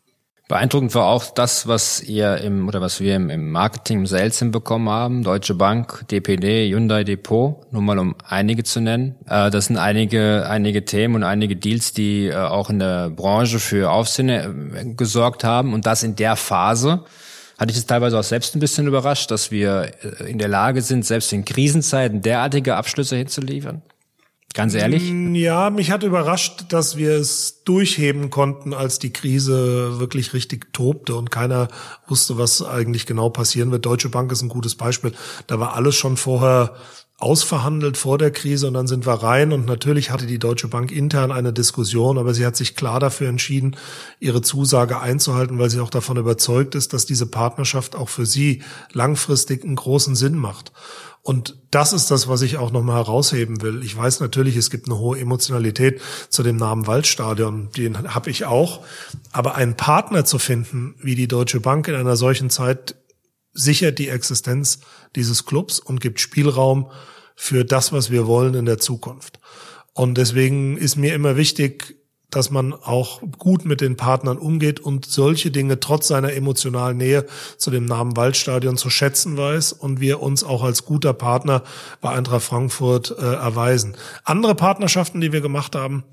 Beeindruckend 0.49 0.95
war 0.95 1.05
auch 1.05 1.25
das, 1.25 1.67
was 1.67 2.01
ihr 2.01 2.37
im 2.37 2.67
oder 2.67 2.81
was 2.81 2.99
wir 2.99 3.15
im, 3.15 3.51
Marketing 3.51 3.99
im 3.99 4.05
Sales 4.07 4.39
hinbekommen 4.39 4.89
haben. 4.89 5.23
Deutsche 5.23 5.53
Bank, 5.53 6.07
DPD, 6.09 6.67
Hyundai 6.73 7.03
Depot, 7.03 7.71
nur 7.71 7.83
mal 7.83 7.99
um 7.99 8.15
einige 8.27 8.63
zu 8.63 8.81
nennen. 8.81 9.15
Äh, 9.27 9.51
das 9.51 9.67
sind 9.67 9.77
einige, 9.77 10.49
einige 10.49 10.85
Themen 10.85 11.17
und 11.17 11.23
einige 11.23 11.55
Deals, 11.55 11.93
die 11.93 12.29
äh, 12.29 12.35
auch 12.35 12.71
in 12.71 12.79
der 12.79 13.11
Branche 13.11 13.59
für 13.59 13.91
Aufsehen 13.91 14.29
äh, 14.29 14.95
gesorgt 14.97 15.43
haben. 15.43 15.75
Und 15.75 15.85
das 15.85 16.01
in 16.01 16.15
der 16.15 16.35
Phase, 16.35 17.03
hatte 17.59 17.71
ich 17.71 17.77
es 17.77 17.85
teilweise 17.85 18.17
auch 18.17 18.23
selbst 18.23 18.55
ein 18.55 18.59
bisschen 18.59 18.87
überrascht, 18.87 19.29
dass 19.29 19.51
wir 19.51 19.91
in 20.25 20.39
der 20.39 20.47
Lage 20.47 20.81
sind, 20.81 21.05
selbst 21.05 21.31
in 21.31 21.45
Krisenzeiten 21.45 22.23
derartige 22.23 22.75
Abschlüsse 22.75 23.17
hinzuliefern. 23.17 23.83
Ganz 24.53 24.73
ehrlich? 24.73 25.11
Mm, 25.11 25.35
ja, 25.35 25.69
mich 25.69 25.91
hat 25.91 26.03
überrascht, 26.03 26.65
dass 26.69 26.97
wir 26.97 27.11
es 27.11 27.63
durchheben 27.63 28.29
konnten, 28.29 28.73
als 28.73 28.97
die 28.97 29.13
Krise 29.13 29.99
wirklich 29.99 30.33
richtig 30.33 30.73
tobte 30.73 31.15
und 31.15 31.29
keiner 31.29 31.67
wusste, 32.07 32.37
was 32.37 32.63
eigentlich 32.63 33.05
genau 33.05 33.29
passieren 33.29 33.71
wird. 33.71 33.85
Deutsche 33.85 34.09
Bank 34.09 34.31
ist 34.31 34.41
ein 34.41 34.49
gutes 34.49 34.75
Beispiel. 34.75 35.13
Da 35.47 35.59
war 35.59 35.75
alles 35.75 35.95
schon 35.95 36.17
vorher 36.17 36.75
ausverhandelt 37.19 37.97
vor 37.97 38.17
der 38.17 38.31
Krise 38.31 38.67
und 38.67 38.73
dann 38.73 38.87
sind 38.87 39.05
wir 39.05 39.13
rein 39.13 39.51
und 39.51 39.65
natürlich 39.65 40.09
hatte 40.09 40.25
die 40.25 40.39
Deutsche 40.39 40.69
Bank 40.69 40.89
intern 40.91 41.33
eine 41.33 41.51
Diskussion, 41.51 42.17
aber 42.17 42.33
sie 42.33 42.45
hat 42.45 42.55
sich 42.55 42.75
klar 42.75 43.01
dafür 43.01 43.27
entschieden, 43.27 43.75
ihre 44.21 44.41
Zusage 44.41 45.01
einzuhalten, 45.01 45.59
weil 45.59 45.69
sie 45.69 45.81
auch 45.81 45.89
davon 45.89 46.15
überzeugt 46.15 46.75
ist, 46.75 46.93
dass 46.93 47.05
diese 47.05 47.25
Partnerschaft 47.25 47.95
auch 47.95 48.07
für 48.07 48.25
sie 48.25 48.63
langfristig 48.93 49.65
einen 49.65 49.75
großen 49.75 50.15
Sinn 50.15 50.37
macht. 50.37 50.71
Und 51.29 51.59
das 51.69 51.93
ist 51.93 52.09
das, 52.09 52.27
was 52.27 52.41
ich 52.41 52.57
auch 52.57 52.71
nochmal 52.71 52.95
herausheben 52.95 53.61
will. 53.61 53.83
Ich 53.83 53.95
weiß 53.95 54.19
natürlich, 54.19 54.55
es 54.55 54.71
gibt 54.71 54.87
eine 54.87 54.97
hohe 54.97 55.19
Emotionalität 55.19 56.01
zu 56.29 56.41
dem 56.41 56.55
Namen 56.55 56.87
Waldstadion, 56.87 57.69
den 57.77 58.15
habe 58.15 58.31
ich 58.31 58.45
auch. 58.45 58.83
Aber 59.31 59.53
einen 59.53 59.75
Partner 59.75 60.25
zu 60.25 60.39
finden, 60.39 60.95
wie 60.97 61.13
die 61.13 61.27
Deutsche 61.27 61.59
Bank 61.59 61.87
in 61.87 61.93
einer 61.93 62.15
solchen 62.15 62.49
Zeit, 62.49 62.95
sichert 63.53 63.99
die 63.99 64.09
Existenz 64.09 64.79
dieses 65.15 65.45
Clubs 65.45 65.79
und 65.79 66.01
gibt 66.01 66.19
Spielraum 66.19 66.89
für 67.35 67.63
das, 67.63 67.93
was 67.93 68.09
wir 68.09 68.25
wollen 68.25 68.55
in 68.55 68.65
der 68.65 68.79
Zukunft. 68.79 69.39
Und 69.93 70.17
deswegen 70.17 70.77
ist 70.77 70.95
mir 70.95 71.13
immer 71.13 71.37
wichtig, 71.37 71.95
dass 72.29 72.51
man 72.51 72.73
auch 72.73 73.21
gut 73.37 73.65
mit 73.65 73.81
den 73.81 73.97
Partnern 73.97 74.37
umgeht 74.37 74.79
und 74.79 75.05
solche 75.05 75.51
Dinge 75.51 75.79
trotz 75.79 76.07
seiner 76.07 76.33
emotionalen 76.33 76.97
Nähe 76.97 77.25
zu 77.57 77.71
dem 77.71 77.85
Namen 77.85 78.15
Waldstadion 78.15 78.77
zu 78.77 78.89
schätzen 78.89 79.37
weiß 79.37 79.73
und 79.73 79.99
wir 79.99 80.21
uns 80.21 80.43
auch 80.43 80.63
als 80.63 80.85
guter 80.85 81.13
Partner 81.13 81.63
bei 82.01 82.09
Eintracht 82.09 82.43
Frankfurt 82.43 83.15
äh, 83.17 83.21
erweisen. 83.21 83.95
Andere 84.23 84.55
Partnerschaften, 84.55 85.21
die 85.21 85.31
wir 85.31 85.41
gemacht 85.41 85.75
haben, 85.75 86.03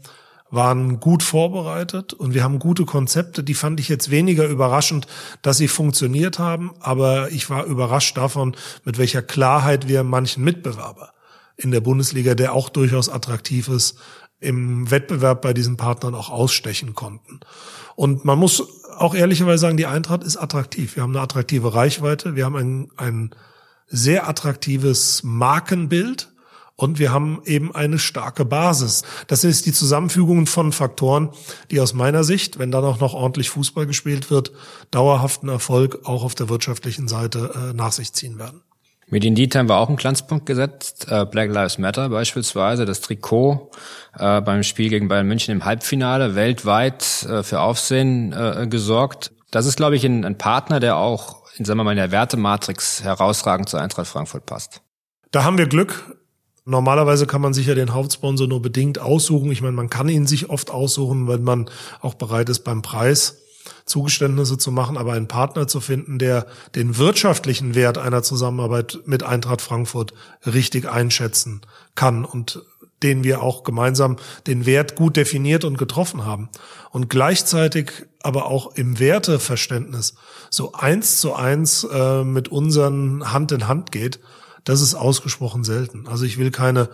waren 0.50 1.00
gut 1.00 1.22
vorbereitet 1.22 2.12
und 2.12 2.34
wir 2.34 2.44
haben 2.44 2.58
gute 2.58 2.84
Konzepte. 2.84 3.42
Die 3.42 3.54
fand 3.54 3.80
ich 3.80 3.88
jetzt 3.88 4.10
weniger 4.10 4.46
überraschend, 4.46 5.06
dass 5.42 5.58
sie 5.58 5.68
funktioniert 5.68 6.38
haben, 6.38 6.72
aber 6.80 7.30
ich 7.32 7.50
war 7.50 7.64
überrascht 7.64 8.16
davon, 8.16 8.56
mit 8.84 8.98
welcher 8.98 9.22
Klarheit 9.22 9.88
wir 9.88 10.04
manchen 10.04 10.44
Mitbewerber 10.44 11.12
in 11.56 11.70
der 11.70 11.80
Bundesliga, 11.80 12.34
der 12.34 12.52
auch 12.52 12.68
durchaus 12.68 13.08
attraktiv 13.08 13.68
ist, 13.68 13.98
im 14.40 14.90
Wettbewerb 14.90 15.42
bei 15.42 15.52
diesen 15.52 15.76
Partnern 15.76 16.14
auch 16.14 16.30
ausstechen 16.30 16.94
konnten. 16.94 17.40
Und 17.94 18.24
man 18.24 18.38
muss 18.38 18.62
auch 18.96 19.14
ehrlicherweise 19.14 19.58
sagen, 19.58 19.76
die 19.76 19.86
Eintracht 19.86 20.24
ist 20.24 20.36
attraktiv. 20.36 20.96
Wir 20.96 21.02
haben 21.02 21.14
eine 21.14 21.22
attraktive 21.22 21.74
Reichweite, 21.74 22.34
wir 22.34 22.44
haben 22.44 22.56
ein, 22.56 22.90
ein 22.96 23.30
sehr 23.86 24.28
attraktives 24.28 25.22
Markenbild 25.22 26.32
und 26.76 26.98
wir 26.98 27.10
haben 27.10 27.40
eben 27.44 27.74
eine 27.74 27.98
starke 27.98 28.44
Basis. 28.44 29.02
Das 29.28 29.44
ist 29.44 29.64
die 29.64 29.72
Zusammenfügung 29.72 30.46
von 30.46 30.72
Faktoren, 30.72 31.30
die 31.70 31.80
aus 31.80 31.94
meiner 31.94 32.22
Sicht, 32.22 32.58
wenn 32.58 32.70
dann 32.70 32.84
auch 32.84 33.00
noch 33.00 33.14
ordentlich 33.14 33.48
Fußball 33.50 33.86
gespielt 33.86 34.30
wird, 34.30 34.52
dauerhaften 34.90 35.48
Erfolg 35.48 36.00
auch 36.04 36.22
auf 36.22 36.34
der 36.34 36.50
wirtschaftlichen 36.50 37.08
Seite 37.08 37.70
äh, 37.70 37.72
nach 37.72 37.92
sich 37.92 38.12
ziehen 38.12 38.38
werden. 38.38 38.62
Mit 39.08 39.24
Indeed 39.24 39.54
haben 39.54 39.68
wir 39.68 39.76
auch 39.76 39.88
einen 39.88 39.96
Glanzpunkt 39.96 40.46
gesetzt. 40.46 41.06
Äh, 41.08 41.26
Black 41.26 41.50
Lives 41.50 41.78
Matter 41.78 42.08
beispielsweise, 42.08 42.86
das 42.86 43.00
Trikot 43.00 43.70
äh, 44.18 44.40
beim 44.40 44.64
Spiel 44.64 44.88
gegen 44.88 45.06
Bayern 45.06 45.28
München 45.28 45.52
im 45.52 45.64
Halbfinale 45.64 46.34
weltweit 46.34 47.22
äh, 47.22 47.42
für 47.42 47.60
Aufsehen 47.60 48.34
gesorgt. 48.68 49.32
Das 49.52 49.66
ist, 49.66 49.76
glaube 49.76 49.96
ich, 49.96 50.04
ein, 50.04 50.24
ein 50.24 50.38
Partner, 50.38 50.80
der 50.80 50.96
auch 50.96 51.46
in, 51.56 51.64
sagen 51.64 51.78
wir 51.78 51.84
mal, 51.84 51.92
in 51.92 51.98
der 51.98 52.10
Wertematrix 52.10 53.02
herausragend 53.02 53.68
zur 53.68 53.80
Eintracht 53.80 54.08
Frankfurt 54.08 54.44
passt. 54.44 54.82
Da 55.30 55.44
haben 55.44 55.58
wir 55.58 55.66
Glück. 55.66 56.16
Normalerweise 56.64 57.26
kann 57.26 57.40
man 57.40 57.54
sich 57.54 57.68
ja 57.68 57.76
den 57.76 57.94
Hauptsponsor 57.94 58.48
nur 58.48 58.60
bedingt 58.60 58.98
aussuchen. 58.98 59.52
Ich 59.52 59.62
meine, 59.62 59.74
man 59.74 59.88
kann 59.88 60.08
ihn 60.08 60.26
sich 60.26 60.50
oft 60.50 60.70
aussuchen, 60.70 61.28
wenn 61.28 61.44
man 61.44 61.70
auch 62.00 62.14
bereit 62.14 62.48
ist, 62.48 62.64
beim 62.64 62.82
Preis 62.82 63.45
Zugeständnisse 63.84 64.58
zu 64.58 64.72
machen, 64.72 64.96
aber 64.96 65.12
einen 65.12 65.28
Partner 65.28 65.66
zu 65.66 65.80
finden, 65.80 66.18
der 66.18 66.46
den 66.74 66.98
wirtschaftlichen 66.98 67.74
Wert 67.74 67.98
einer 67.98 68.22
Zusammenarbeit 68.22 69.00
mit 69.06 69.22
Eintracht 69.22 69.62
Frankfurt 69.62 70.14
richtig 70.44 70.88
einschätzen 70.88 71.62
kann 71.94 72.24
und 72.24 72.62
den 73.02 73.24
wir 73.24 73.42
auch 73.42 73.62
gemeinsam 73.62 74.16
den 74.46 74.64
Wert 74.64 74.96
gut 74.96 75.16
definiert 75.16 75.64
und 75.64 75.76
getroffen 75.76 76.24
haben. 76.24 76.48
Und 76.90 77.10
gleichzeitig 77.10 77.92
aber 78.22 78.46
auch 78.46 78.74
im 78.74 78.98
Werteverständnis 78.98 80.14
so 80.50 80.72
eins 80.72 81.20
zu 81.20 81.34
eins 81.34 81.84
äh, 81.84 82.24
mit 82.24 82.48
unseren 82.48 83.32
Hand 83.32 83.52
in 83.52 83.68
Hand 83.68 83.92
geht, 83.92 84.18
das 84.64 84.80
ist 84.80 84.94
ausgesprochen 84.94 85.62
selten. 85.62 86.08
Also 86.08 86.24
ich 86.24 86.38
will 86.38 86.50
keine 86.50 86.88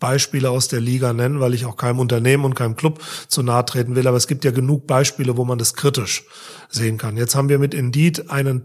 Beispiele 0.00 0.50
aus 0.50 0.68
der 0.68 0.80
Liga 0.80 1.12
nennen, 1.12 1.40
weil 1.40 1.54
ich 1.54 1.66
auch 1.66 1.76
keinem 1.76 1.98
Unternehmen 1.98 2.44
und 2.44 2.54
keinem 2.54 2.76
Club 2.76 3.00
zu 3.28 3.42
nahe 3.42 3.64
treten 3.64 3.96
will. 3.96 4.06
Aber 4.06 4.16
es 4.16 4.28
gibt 4.28 4.44
ja 4.44 4.50
genug 4.50 4.86
Beispiele, 4.86 5.36
wo 5.36 5.44
man 5.44 5.58
das 5.58 5.74
kritisch 5.74 6.24
sehen 6.68 6.98
kann. 6.98 7.16
Jetzt 7.16 7.34
haben 7.34 7.48
wir 7.48 7.58
mit 7.58 7.74
Indeed 7.74 8.30
einen 8.30 8.62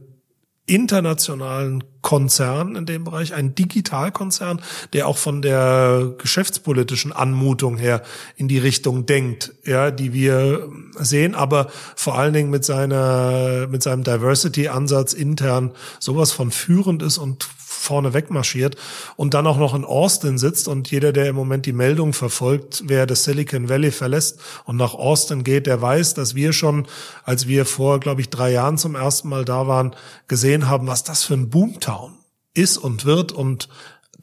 internationalen 0.66 1.84
Konzern 2.02 2.76
in 2.76 2.86
dem 2.86 3.04
Bereich, 3.04 3.34
einen 3.34 3.54
Digitalkonzern, 3.54 4.62
der 4.94 5.08
auch 5.08 5.18
von 5.18 5.42
der 5.42 6.14
geschäftspolitischen 6.18 7.12
Anmutung 7.12 7.78
her 7.78 8.02
in 8.38 8.48
die 8.48 8.60
Richtung 8.60 9.06
denkt, 9.06 9.54
ja, 9.66 9.92
die 9.92 10.14
wir 10.14 10.70
sehen, 10.98 11.36
aber 11.36 11.68
vor 11.96 12.18
allen 12.18 12.34
Dingen 12.34 12.50
mit 12.50 12.64
seiner, 12.64 13.68
mit 13.70 13.84
seinem 13.84 14.04
Diversity-Ansatz 14.06 15.14
intern 15.14 15.72
sowas 16.00 16.32
von 16.32 16.50
führend 16.50 17.04
ist 17.04 17.18
und 17.18 17.48
vorne 17.84 18.14
wegmarschiert 18.14 18.76
und 19.16 19.34
dann 19.34 19.46
auch 19.46 19.58
noch 19.58 19.76
in 19.76 19.86
Austin 19.86 20.38
sitzt 20.38 20.68
und 20.68 20.90
jeder, 20.90 21.12
der 21.12 21.28
im 21.28 21.36
Moment 21.36 21.66
die 21.66 21.74
Meldung 21.74 22.14
verfolgt, 22.14 22.84
wer 22.88 23.06
das 23.06 23.24
Silicon 23.24 23.70
Valley 23.70 23.92
verlässt 23.92 24.40
und 24.66 24.78
nach 24.78 24.94
Austin 24.94 25.44
geht, 25.44 25.68
der 25.68 25.82
weiß, 25.82 26.14
dass 26.14 26.36
wir 26.36 26.54
schon, 26.54 26.88
als 27.24 27.48
wir 27.48 27.66
vor, 27.66 28.00
glaube 28.00 28.22
ich, 28.22 28.30
drei 28.30 28.52
Jahren 28.52 28.78
zum 28.78 28.96
ersten 28.96 29.30
Mal 29.30 29.46
da 29.46 29.68
waren, 29.68 29.96
gesehen 30.28 30.70
haben, 30.70 30.88
was 30.88 31.04
das 31.04 31.24
für 31.24 31.34
ein 31.34 31.50
Boomtown 31.50 32.14
ist 32.54 32.78
und 32.78 33.06
wird 33.06 33.32
und 33.32 33.68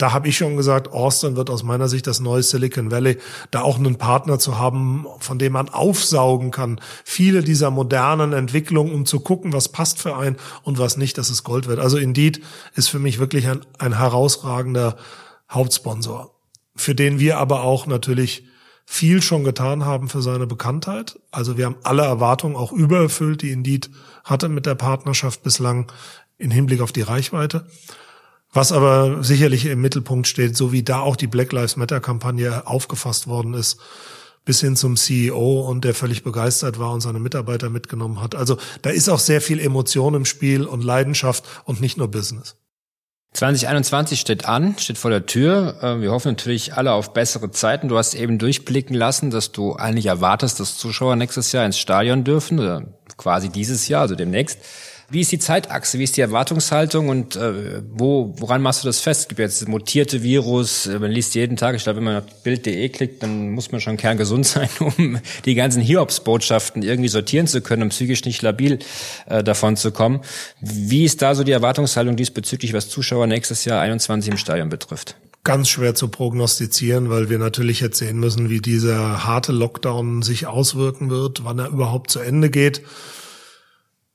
da 0.00 0.12
habe 0.12 0.28
ich 0.28 0.36
schon 0.36 0.56
gesagt, 0.56 0.92
Austin 0.92 1.36
wird 1.36 1.50
aus 1.50 1.62
meiner 1.62 1.88
Sicht 1.88 2.06
das 2.06 2.20
neue 2.20 2.42
Silicon 2.42 2.90
Valley, 2.90 3.18
da 3.50 3.62
auch 3.62 3.78
einen 3.78 3.96
Partner 3.96 4.38
zu 4.38 4.58
haben, 4.58 5.06
von 5.18 5.38
dem 5.38 5.52
man 5.52 5.68
aufsaugen 5.68 6.50
kann. 6.50 6.80
Viele 7.04 7.42
dieser 7.42 7.70
modernen 7.70 8.32
Entwicklungen, 8.32 8.94
um 8.94 9.04
zu 9.04 9.20
gucken, 9.20 9.52
was 9.52 9.68
passt 9.68 9.98
für 9.98 10.16
einen 10.16 10.36
und 10.62 10.78
was 10.78 10.96
nicht, 10.96 11.18
dass 11.18 11.28
es 11.28 11.44
Gold 11.44 11.66
wird. 11.66 11.78
Also 11.78 11.98
Indeed 11.98 12.40
ist 12.74 12.88
für 12.88 12.98
mich 12.98 13.18
wirklich 13.18 13.46
ein, 13.46 13.60
ein 13.78 13.98
herausragender 13.98 14.96
Hauptsponsor, 15.50 16.34
für 16.74 16.94
den 16.94 17.18
wir 17.18 17.38
aber 17.38 17.62
auch 17.62 17.86
natürlich 17.86 18.44
viel 18.86 19.22
schon 19.22 19.44
getan 19.44 19.84
haben 19.84 20.08
für 20.08 20.22
seine 20.22 20.46
Bekanntheit. 20.46 21.20
Also 21.30 21.56
wir 21.56 21.66
haben 21.66 21.76
alle 21.84 22.02
Erwartungen 22.02 22.56
auch 22.56 22.72
übererfüllt, 22.72 23.42
die 23.42 23.50
Indeed 23.50 23.90
hatte 24.24 24.48
mit 24.48 24.66
der 24.66 24.74
Partnerschaft 24.74 25.42
bislang 25.42 25.92
in 26.38 26.50
Hinblick 26.50 26.80
auf 26.80 26.90
die 26.90 27.02
Reichweite. 27.02 27.66
Was 28.52 28.72
aber 28.72 29.22
sicherlich 29.22 29.66
im 29.66 29.80
Mittelpunkt 29.80 30.26
steht, 30.26 30.56
so 30.56 30.72
wie 30.72 30.82
da 30.82 31.00
auch 31.00 31.16
die 31.16 31.28
Black 31.28 31.52
Lives 31.52 31.76
Matter 31.76 32.00
Kampagne 32.00 32.66
aufgefasst 32.66 33.28
worden 33.28 33.54
ist, 33.54 33.78
bis 34.44 34.60
hin 34.60 34.74
zum 34.74 34.96
CEO 34.96 35.60
und 35.60 35.84
der 35.84 35.94
völlig 35.94 36.24
begeistert 36.24 36.78
war 36.78 36.92
und 36.92 37.00
seine 37.00 37.20
Mitarbeiter 37.20 37.70
mitgenommen 37.70 38.20
hat. 38.20 38.34
Also 38.34 38.56
da 38.82 38.90
ist 38.90 39.08
auch 39.08 39.20
sehr 39.20 39.40
viel 39.40 39.60
Emotion 39.60 40.14
im 40.14 40.24
Spiel 40.24 40.64
und 40.64 40.82
Leidenschaft 40.82 41.44
und 41.64 41.80
nicht 41.80 41.96
nur 41.96 42.10
Business. 42.10 42.56
2021 43.32 44.18
steht 44.18 44.46
an, 44.46 44.76
steht 44.78 44.98
vor 44.98 45.12
der 45.12 45.24
Tür. 45.24 45.76
Äh, 45.82 46.00
wir 46.00 46.10
hoffen 46.10 46.32
natürlich 46.32 46.74
alle 46.74 46.92
auf 46.92 47.12
bessere 47.12 47.52
Zeiten. 47.52 47.86
Du 47.86 47.96
hast 47.96 48.14
eben 48.14 48.38
durchblicken 48.38 48.96
lassen, 48.96 49.30
dass 49.30 49.52
du 49.52 49.74
eigentlich 49.74 50.06
erwartest, 50.06 50.58
dass 50.58 50.76
Zuschauer 50.76 51.14
nächstes 51.14 51.52
Jahr 51.52 51.64
ins 51.64 51.78
Stadion 51.78 52.24
dürfen, 52.24 52.58
oder 52.58 52.82
quasi 53.16 53.48
dieses 53.48 53.86
Jahr, 53.86 54.02
also 54.02 54.16
demnächst. 54.16 54.58
Wie 55.12 55.22
ist 55.22 55.32
die 55.32 55.40
Zeitachse? 55.40 55.98
Wie 55.98 56.04
ist 56.04 56.16
die 56.16 56.20
Erwartungshaltung 56.20 57.08
und 57.08 57.34
äh, 57.34 57.82
wo, 57.90 58.32
woran 58.38 58.62
machst 58.62 58.84
du 58.84 58.86
das 58.86 59.00
fest? 59.00 59.22
Es 59.22 59.28
gibt 59.28 59.40
jetzt 59.40 59.66
mutierte 59.66 60.22
Virus, 60.22 60.86
äh, 60.86 61.00
man 61.00 61.10
liest 61.10 61.34
jeden 61.34 61.56
Tag, 61.56 61.74
ich 61.74 61.82
glaube, 61.82 61.96
wenn 61.96 62.04
man 62.04 62.16
auf 62.18 62.42
Bild.de 62.44 62.88
klickt, 62.90 63.20
dann 63.20 63.50
muss 63.50 63.72
man 63.72 63.80
schon 63.80 63.96
kerngesund 63.96 64.46
sein, 64.46 64.68
um 64.78 65.18
die 65.44 65.56
ganzen 65.56 65.82
Hiobs-Botschaften 65.82 66.84
irgendwie 66.84 67.08
sortieren 67.08 67.48
zu 67.48 67.60
können, 67.60 67.82
um 67.82 67.88
psychisch 67.88 68.24
nicht 68.24 68.40
labil 68.42 68.78
äh, 69.26 69.42
davon 69.42 69.76
zu 69.76 69.90
kommen. 69.90 70.20
Wie 70.60 71.04
ist 71.04 71.22
da 71.22 71.34
so 71.34 71.42
die 71.42 71.52
Erwartungshaltung 71.52 72.14
diesbezüglich, 72.14 72.72
was 72.72 72.88
Zuschauer 72.88 73.26
nächstes 73.26 73.64
Jahr 73.64 73.80
21 73.80 74.30
im 74.30 74.38
Stadion 74.38 74.68
betrifft? 74.68 75.16
ganz 75.42 75.70
schwer 75.70 75.94
zu 75.94 76.08
prognostizieren, 76.08 77.08
weil 77.08 77.30
wir 77.30 77.38
natürlich 77.38 77.80
jetzt 77.80 77.98
sehen 77.98 78.20
müssen, 78.20 78.50
wie 78.50 78.60
dieser 78.60 79.24
harte 79.24 79.52
Lockdown 79.52 80.20
sich 80.20 80.46
auswirken 80.46 81.08
wird, 81.08 81.44
wann 81.44 81.58
er 81.58 81.68
überhaupt 81.68 82.10
zu 82.10 82.20
Ende 82.20 82.50
geht. 82.50 82.82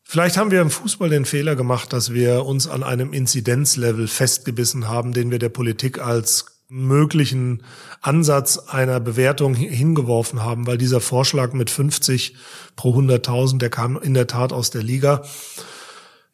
Vielleicht 0.08 0.38
haben 0.38 0.52
wir 0.52 0.62
im 0.62 0.70
Fußball 0.70 1.10
den 1.10 1.26
Fehler 1.26 1.56
gemacht, 1.56 1.92
dass 1.92 2.14
wir 2.14 2.46
uns 2.46 2.68
an 2.68 2.84
einem 2.84 3.12
Inzidenzlevel 3.12 4.08
festgebissen 4.08 4.88
haben, 4.88 5.14
den 5.14 5.32
wir 5.32 5.40
der 5.40 5.50
Politik 5.50 6.00
als 6.00 6.46
möglichen 6.68 7.64
Ansatz 8.02 8.58
einer 8.58 9.00
Bewertung 9.00 9.56
hingeworfen 9.56 10.44
haben, 10.44 10.68
weil 10.68 10.78
dieser 10.78 11.02
Vorschlag 11.02 11.54
mit 11.54 11.72
50 11.72 12.36
pro 12.76 12.96
100.000, 12.96 13.58
der 13.58 13.70
kam 13.70 13.98
in 13.98 14.14
der 14.14 14.28
Tat 14.28 14.54
aus 14.54 14.70
der 14.70 14.84
Liga. 14.84 15.24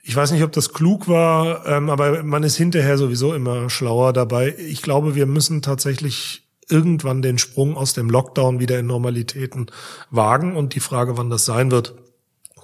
Ich 0.04 0.16
weiß 0.16 0.32
nicht, 0.32 0.44
ob 0.44 0.52
das 0.52 0.74
klug 0.74 1.08
war, 1.08 1.66
ähm, 1.66 1.90
aber 1.90 2.24
man 2.24 2.44
ist 2.44 2.58
hinterher 2.58 2.98
sowieso 2.98 3.34
immer 3.34 3.70
schlauer 3.70 4.12
dabei. 4.12 4.54
Ich 4.58 4.82
glaube, 4.82 5.16
wir 5.16 5.26
müssen 5.26 5.62
tatsächlich 5.62 6.44
irgendwann 6.70 7.22
den 7.22 7.38
Sprung 7.38 7.78
aus 7.78 7.94
dem 7.94 8.10
Lockdown 8.10 8.60
wieder 8.60 8.80
in 8.80 8.88
Normalitäten 8.88 9.68
wagen 10.10 10.58
und 10.58 10.76
die 10.76 10.80
Frage, 10.82 11.18
wann 11.18 11.30
das 11.30 11.46
sein 11.46 11.72
wird, 11.72 11.94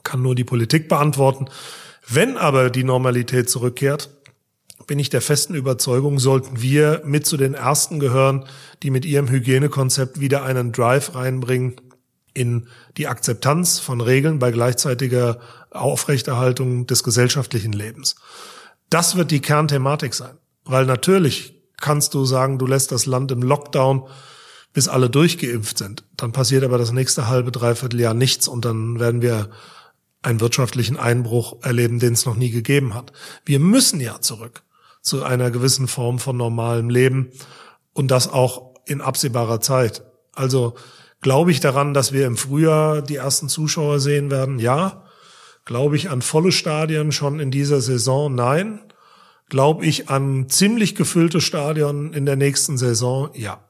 kann 0.08 0.22
nur 0.22 0.34
die 0.34 0.46
Politik 0.46 0.88
beantworten. 0.88 1.48
Wenn 2.08 2.38
aber 2.38 2.70
die 2.70 2.86
Normalität 2.86 3.50
zurückkehrt, 3.50 4.10
bin 4.88 5.00
ich 5.00 5.10
der 5.10 5.22
festen 5.22 5.54
Überzeugung, 5.54 6.18
sollten 6.18 6.62
wir 6.62 7.02
mit 7.04 7.26
zu 7.26 7.36
den 7.36 7.54
Ersten 7.54 8.00
gehören, 8.00 8.46
die 8.82 8.90
mit 8.90 9.06
ihrem 9.06 9.30
Hygienekonzept 9.30 10.22
wieder 10.22 10.44
einen 10.44 10.72
Drive 10.72 11.14
reinbringen 11.14 11.76
in 12.34 12.68
die 12.96 13.08
Akzeptanz 13.08 13.80
von 13.80 14.00
Regeln 14.00 14.40
bei 14.40 14.52
gleichzeitiger 14.52 15.40
Aufrechterhaltung 15.72 16.88
des 16.88 17.04
gesellschaftlichen 17.04 17.74
Lebens. 17.74 18.16
Das 18.90 19.18
wird 19.18 19.32
die 19.32 19.42
Kernthematik 19.42 20.14
sein. 20.14 20.38
Weil 20.64 20.86
natürlich 20.86 21.54
kannst 21.82 22.14
du 22.14 22.24
sagen, 22.24 22.58
du 22.60 22.66
lässt 22.66 22.94
das 22.94 23.06
Land 23.06 23.32
im 23.32 23.42
Lockdown, 23.42 24.08
bis 24.72 24.88
alle 24.88 25.10
durchgeimpft 25.10 25.78
sind. 25.78 26.04
Dann 26.16 26.32
passiert 26.32 26.64
aber 26.64 26.78
das 26.78 26.92
nächste 26.92 27.28
halbe, 27.28 27.52
dreiviertel 27.52 28.00
Jahr 28.00 28.14
nichts 28.14 28.48
und 28.48 28.64
dann 28.64 29.00
werden 29.00 29.22
wir 29.22 29.50
einen 30.22 30.40
wirtschaftlichen 30.40 30.98
Einbruch 30.98 31.64
erleben, 31.64 32.00
den 32.00 32.14
es 32.14 32.26
noch 32.26 32.36
nie 32.36 32.50
gegeben 32.50 32.94
hat. 32.94 33.12
Wir 33.46 33.60
müssen 33.60 34.00
ja 34.00 34.20
zurück 34.22 34.64
zu 35.02 35.24
einer 35.24 35.52
gewissen 35.52 35.88
Form 35.88 36.20
von 36.20 36.38
normalem 36.38 36.90
Leben 36.90 37.32
und 37.94 38.10
das 38.10 38.28
auch 38.32 38.74
in 38.86 39.02
absehbarer 39.02 39.62
Zeit. 39.62 40.04
Also 40.34 40.76
glaube 41.22 41.52
ich 41.52 41.60
daran, 41.60 41.94
dass 41.94 42.12
wir 42.12 42.26
im 42.28 42.38
Frühjahr 42.38 43.02
die 43.02 43.16
ersten 43.16 43.50
Zuschauer 43.50 44.00
sehen 44.00 44.32
werden? 44.32 44.60
Ja. 44.60 45.04
Glaube 45.66 45.96
ich 45.96 46.10
an 46.10 46.22
volle 46.22 46.52
Stadien 46.52 47.12
schon 47.12 47.40
in 47.40 47.52
dieser 47.52 47.82
Saison? 47.82 48.34
Nein. 48.34 48.82
Glaube 49.50 49.86
ich 49.86 50.10
an 50.10 50.50
ziemlich 50.50 50.96
gefüllte 50.96 51.42
Stadion 51.42 52.14
in 52.14 52.26
der 52.26 52.36
nächsten 52.36 52.78
Saison? 52.78 53.30
Ja. 53.34 53.62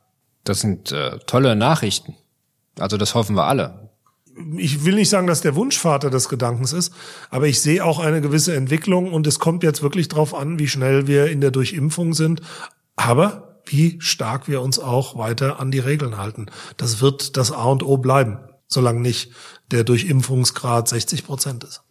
Das 0.44 0.62
sind 0.62 0.92
äh, 0.92 1.20
tolle 1.26 1.56
Nachrichten. 1.56 2.16
Also 2.80 2.98
das 2.98 3.16
hoffen 3.16 3.36
wir 3.36 3.46
alle 3.46 3.87
ich 4.58 4.86
will 4.86 4.96
nicht 4.96 5.10
sagen, 5.10 5.28
dass 5.28 5.42
der 5.42 5.56
Wunschvater 5.56 6.10
des 6.10 6.30
Gedankens 6.30 6.74
ist, 6.74 6.94
aber 7.30 7.48
ich 7.48 7.62
sehe 7.62 7.84
auch 7.84 8.00
eine 8.00 8.22
gewisse 8.22 8.56
Entwicklung 8.56 9.12
und 9.12 9.28
es 9.28 9.40
kommt 9.40 9.64
jetzt 9.64 9.82
wirklich 9.82 10.08
drauf 10.08 10.34
an, 10.34 10.60
wie 10.60 10.68
schnell 10.68 11.08
wir 11.08 11.28
in 11.28 11.42
der 11.42 11.52
Durchimpfung 11.52 12.14
sind, 12.14 12.42
aber 12.96 13.62
wie 13.66 13.98
stark 14.00 14.48
wir 14.48 14.62
uns 14.62 14.80
auch 14.80 15.18
weiter 15.18 15.60
an 15.60 15.72
die 15.72 15.80
Regeln 15.80 16.18
halten. 16.18 16.48
Das 16.78 17.02
wird 17.02 17.38
das 17.38 17.52
A 17.52 17.66
und 17.66 17.84
O 17.84 17.98
bleiben, 17.98 18.40
solange 18.68 19.02
nicht 19.02 19.32
der 19.72 19.84
Durchimpfungsgrad 19.84 20.88
60 20.88 21.26
Prozent 21.26 21.64
ist. 21.64 21.84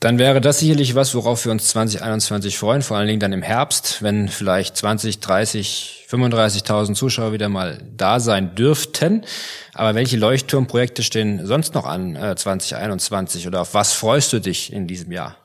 Dann 0.00 0.18
wäre 0.18 0.40
das 0.40 0.60
sicherlich 0.60 0.94
was, 0.94 1.14
worauf 1.14 1.44
wir 1.44 1.52
uns 1.52 1.68
2021 1.68 2.56
freuen, 2.56 2.80
vor 2.80 2.96
allen 2.96 3.06
Dingen 3.06 3.20
dann 3.20 3.34
im 3.34 3.42
Herbst, 3.42 4.02
wenn 4.02 4.30
vielleicht 4.30 4.78
20, 4.78 5.20
30, 5.20 6.06
35.000 6.08 6.94
Zuschauer 6.94 7.34
wieder 7.34 7.50
mal 7.50 7.86
da 7.98 8.18
sein 8.18 8.54
dürften. 8.54 9.26
Aber 9.74 9.94
welche 9.94 10.16
Leuchtturmprojekte 10.16 11.02
stehen 11.02 11.46
sonst 11.46 11.74
noch 11.74 11.84
an 11.84 12.16
äh, 12.16 12.34
2021 12.34 13.46
oder 13.46 13.60
auf 13.60 13.74
was 13.74 13.92
freust 13.92 14.32
du 14.32 14.40
dich 14.40 14.72
in 14.72 14.86
diesem 14.86 15.12
Jahr? 15.12 15.36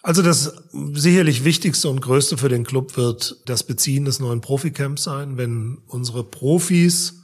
Also 0.00 0.22
das 0.22 0.54
sicherlich 0.92 1.42
wichtigste 1.42 1.88
und 1.88 2.00
größte 2.00 2.36
für 2.36 2.48
den 2.48 2.64
Club 2.64 2.96
wird 2.96 3.42
das 3.46 3.64
Beziehen 3.64 4.04
des 4.04 4.20
neuen 4.20 4.40
Proficamps 4.40 5.02
sein, 5.02 5.36
wenn 5.36 5.78
unsere 5.88 6.22
Profis 6.22 7.21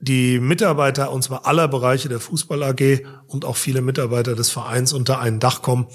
die 0.00 0.38
Mitarbeiter, 0.38 1.10
und 1.10 1.22
zwar 1.22 1.46
aller 1.46 1.66
Bereiche 1.66 2.08
der 2.08 2.20
Fußball 2.20 2.62
AG 2.62 3.04
und 3.26 3.44
auch 3.44 3.56
viele 3.56 3.80
Mitarbeiter 3.80 4.36
des 4.36 4.48
Vereins 4.48 4.92
unter 4.92 5.18
ein 5.18 5.40
Dach 5.40 5.60
kommen 5.60 5.86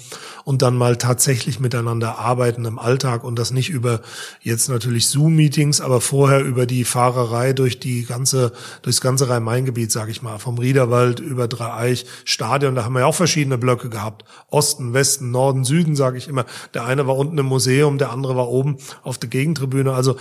und 0.44 0.60
dann 0.60 0.76
mal 0.76 0.96
tatsächlich 0.96 1.58
miteinander 1.58 2.18
arbeiten 2.18 2.66
im 2.66 2.78
Alltag 2.78 3.24
und 3.24 3.38
das 3.38 3.50
nicht 3.50 3.70
über 3.70 4.02
jetzt 4.42 4.68
natürlich 4.68 5.08
Zoom-Meetings, 5.08 5.80
aber 5.80 6.02
vorher 6.02 6.44
über 6.44 6.66
die 6.66 6.84
Fahrerei 6.84 7.54
durch 7.54 7.80
die 7.80 8.04
ganze, 8.04 8.52
durchs 8.82 9.00
ganze 9.00 9.30
Rhein-Main-Gebiet, 9.30 9.90
sage 9.90 10.10
ich 10.10 10.20
mal, 10.20 10.38
vom 10.38 10.58
Riederwald 10.58 11.20
über 11.20 11.48
Dreieich, 11.48 12.04
Stadion, 12.24 12.74
da 12.74 12.84
haben 12.84 12.92
wir 12.92 13.00
ja 13.00 13.06
auch 13.06 13.14
verschiedene 13.14 13.56
Blöcke 13.56 13.88
gehabt. 13.88 14.24
Osten, 14.50 14.92
Westen, 14.92 15.30
Norden, 15.30 15.64
Süden, 15.64 15.96
sage 15.96 16.18
ich 16.18 16.28
immer. 16.28 16.44
Der 16.74 16.84
eine 16.84 17.06
war 17.06 17.16
unten 17.16 17.38
im 17.38 17.46
Museum, 17.46 17.96
der 17.96 18.10
andere 18.10 18.36
war 18.36 18.48
oben 18.48 18.76
auf 19.02 19.16
der 19.16 19.30
Gegentribüne. 19.30 19.92
Also 19.94 20.16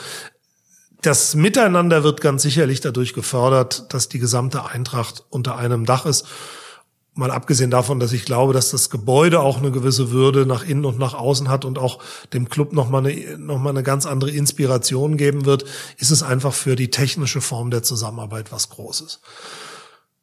das 1.03 1.35
Miteinander 1.35 2.03
wird 2.03 2.21
ganz 2.21 2.41
sicherlich 2.41 2.81
dadurch 2.81 3.13
gefördert, 3.13 3.93
dass 3.93 4.09
die 4.09 4.19
gesamte 4.19 4.65
Eintracht 4.65 5.25
unter 5.29 5.57
einem 5.57 5.85
Dach 5.85 6.05
ist. 6.05 6.25
Mal 7.15 7.29
abgesehen 7.29 7.69
davon, 7.69 7.99
dass 7.99 8.11
ich 8.11 8.25
glaube, 8.25 8.53
dass 8.53 8.71
das 8.71 8.89
Gebäude 8.89 9.41
auch 9.41 9.59
eine 9.59 9.69
gewisse 9.69 10.09
Würde 10.09 10.47
nach 10.47 10.65
innen 10.65 10.85
und 10.85 10.97
nach 10.97 11.13
außen 11.13 11.47
hat 11.49 11.63
und 11.63 11.77
auch 11.77 11.99
dem 12.33 12.49
Club 12.49 12.73
nochmal 12.73 13.05
eine, 13.05 13.37
noch 13.37 13.63
eine 13.63 13.83
ganz 13.83 14.07
andere 14.07 14.31
Inspiration 14.31 15.17
geben 15.17 15.45
wird, 15.45 15.65
ist 15.97 16.09
es 16.09 16.23
einfach 16.23 16.53
für 16.53 16.75
die 16.75 16.89
technische 16.89 17.41
Form 17.41 17.69
der 17.69 17.83
Zusammenarbeit 17.83 18.51
was 18.51 18.69
Großes. 18.69 19.19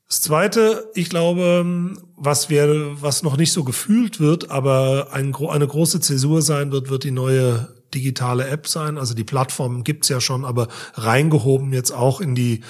Das 0.09 0.23
zweite, 0.23 0.91
ich 0.95 1.09
glaube, 1.09 1.95
was 2.17 2.51
wir, 2.51 3.01
was 3.01 3.23
noch 3.23 3.37
nicht 3.37 3.53
so 3.53 3.63
gefühlt 3.63 4.19
wird, 4.19 4.51
aber 4.51 5.09
ein, 5.13 5.33
eine 5.37 5.69
große 5.69 6.01
Zäsur 6.01 6.43
sein 6.43 6.73
wird, 6.73 6.91
wird 6.91 7.05
die 7.05 7.13
neue 7.13 7.80
digitale 7.95 8.49
App 8.49 8.67
sein. 8.67 8.99
Also 8.99 9.15
die 9.15 9.25
Plattform 9.25 9.85
gibt's 9.85 10.09
ja 10.09 10.21
schon, 10.21 10.45
aber 10.45 10.69
reingehoben 10.95 11.73
jetzt 11.73 11.93
auch 11.93 12.21
in 12.21 12.35
die 12.35 12.63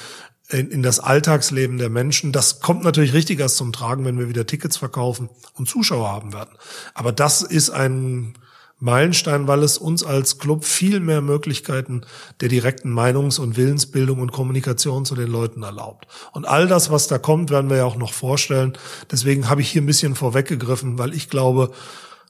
in 0.52 0.82
das 0.82 0.98
Alltagsleben 0.98 1.78
der 1.78 1.90
Menschen. 1.90 2.32
Das 2.32 2.58
kommt 2.58 2.82
natürlich 2.82 3.12
richtig 3.12 3.38
erst 3.38 3.56
zum 3.56 3.72
Tragen, 3.72 4.04
wenn 4.04 4.18
wir 4.18 4.28
wieder 4.28 4.46
Tickets 4.46 4.76
verkaufen 4.76 5.30
und 5.54 5.68
Zuschauer 5.68 6.08
haben 6.08 6.32
werden. 6.32 6.56
Aber 6.92 7.12
das 7.12 7.42
ist 7.42 7.70
ein 7.70 8.34
Meilenstein, 8.80 9.46
weil 9.46 9.62
es 9.62 9.76
uns 9.78 10.02
als 10.02 10.38
Club 10.38 10.64
viel 10.64 11.00
mehr 11.00 11.20
Möglichkeiten 11.20 12.00
der 12.40 12.48
direkten 12.48 12.90
Meinungs- 12.92 13.38
und 13.38 13.56
Willensbildung 13.56 14.20
und 14.20 14.32
Kommunikation 14.32 15.04
zu 15.04 15.14
den 15.14 15.30
Leuten 15.30 15.62
erlaubt. 15.62 16.06
Und 16.32 16.48
all 16.48 16.66
das, 16.66 16.90
was 16.90 17.06
da 17.06 17.18
kommt, 17.18 17.50
werden 17.50 17.68
wir 17.68 17.76
ja 17.76 17.84
auch 17.84 17.96
noch 17.96 18.14
vorstellen. 18.14 18.72
Deswegen 19.10 19.50
habe 19.50 19.60
ich 19.60 19.70
hier 19.70 19.82
ein 19.82 19.86
bisschen 19.86 20.14
vorweggegriffen, 20.14 20.98
weil 20.98 21.14
ich 21.14 21.28
glaube, 21.28 21.72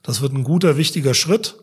das 0.02 0.20
wird 0.20 0.32
ein 0.32 0.44
guter, 0.44 0.76
wichtiger 0.76 1.14
Schritt. 1.14 1.56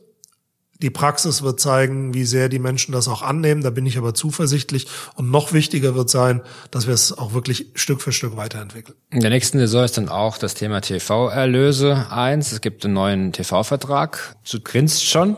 Die 0.79 0.91
Praxis 0.91 1.41
wird 1.41 1.59
zeigen, 1.59 2.13
wie 2.13 2.25
sehr 2.25 2.49
die 2.49 2.59
Menschen 2.59 2.91
das 2.91 3.07
auch 3.07 3.23
annehmen. 3.23 3.63
Da 3.63 3.71
bin 3.71 3.85
ich 3.85 3.97
aber 3.97 4.13
zuversichtlich. 4.13 4.87
Und 5.15 5.31
noch 5.31 5.51
wichtiger 5.51 5.95
wird 5.95 6.09
sein, 6.09 6.41
dass 6.69 6.85
wir 6.85 6.93
es 6.93 7.17
auch 7.17 7.33
wirklich 7.33 7.71
Stück 7.73 8.01
für 8.01 8.11
Stück 8.11 8.37
weiterentwickeln. 8.37 8.95
In 9.09 9.21
der 9.21 9.31
nächsten 9.31 9.57
Saison 9.57 9.83
ist 9.83 9.97
dann 9.97 10.09
auch 10.09 10.37
das 10.37 10.53
Thema 10.53 10.81
TV-Erlöse 10.81 12.11
eins. 12.11 12.51
Es 12.51 12.61
gibt 12.61 12.85
einen 12.85 12.93
neuen 12.93 13.33
TV-Vertrag. 13.33 14.35
Du 14.49 14.59
grinst 14.59 15.05
schon. 15.05 15.37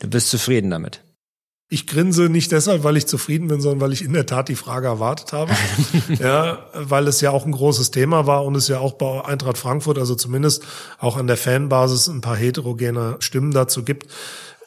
Du 0.00 0.08
bist 0.08 0.28
zufrieden 0.28 0.70
damit. 0.70 1.00
Ich 1.70 1.86
grinse 1.86 2.28
nicht 2.28 2.52
deshalb, 2.52 2.84
weil 2.84 2.98
ich 2.98 3.06
zufrieden 3.06 3.48
bin, 3.48 3.60
sondern 3.60 3.80
weil 3.80 3.92
ich 3.92 4.04
in 4.04 4.12
der 4.12 4.26
Tat 4.26 4.48
die 4.48 4.54
Frage 4.54 4.86
erwartet 4.86 5.32
habe. 5.32 5.50
ja, 6.20 6.66
weil 6.74 7.08
es 7.08 7.22
ja 7.22 7.30
auch 7.30 7.46
ein 7.46 7.52
großes 7.52 7.90
Thema 7.90 8.26
war 8.26 8.44
und 8.44 8.54
es 8.54 8.68
ja 8.68 8.78
auch 8.78 8.92
bei 8.92 9.24
Eintracht 9.24 9.56
Frankfurt, 9.56 9.98
also 9.98 10.14
zumindest 10.14 10.62
auch 10.98 11.16
an 11.16 11.26
der 11.26 11.38
Fanbasis 11.38 12.06
ein 12.06 12.20
paar 12.20 12.36
heterogene 12.36 13.16
Stimmen 13.20 13.50
dazu 13.50 13.82
gibt. 13.82 14.06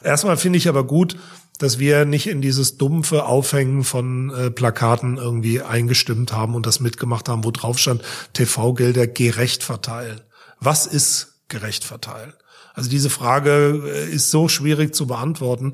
Erstmal 0.02 0.36
finde 0.36 0.58
ich 0.58 0.68
aber 0.68 0.84
gut, 0.84 1.16
dass 1.58 1.78
wir 1.78 2.04
nicht 2.04 2.28
in 2.28 2.40
dieses 2.40 2.76
dumpfe 2.76 3.24
Aufhängen 3.24 3.82
von 3.82 4.30
äh, 4.30 4.50
Plakaten 4.50 5.16
irgendwie 5.16 5.60
eingestimmt 5.60 6.32
haben 6.32 6.54
und 6.54 6.66
das 6.66 6.80
mitgemacht 6.80 7.28
haben, 7.28 7.44
wo 7.44 7.50
drauf 7.50 7.78
stand, 7.78 8.02
TV-Gelder 8.32 9.08
gerecht 9.08 9.64
verteilen. 9.64 10.20
Was 10.60 10.86
ist 10.86 11.40
gerecht 11.48 11.84
verteilen? 11.84 12.32
Also 12.74 12.90
diese 12.90 13.10
Frage 13.10 13.82
äh, 13.86 14.08
ist 14.08 14.30
so 14.30 14.48
schwierig 14.48 14.94
zu 14.94 15.08
beantworten. 15.08 15.72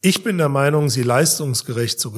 Ich 0.00 0.24
bin 0.24 0.38
der 0.38 0.48
Meinung, 0.48 0.88
sie 0.88 1.02
leistungsgerecht 1.02 2.00
zu, 2.00 2.14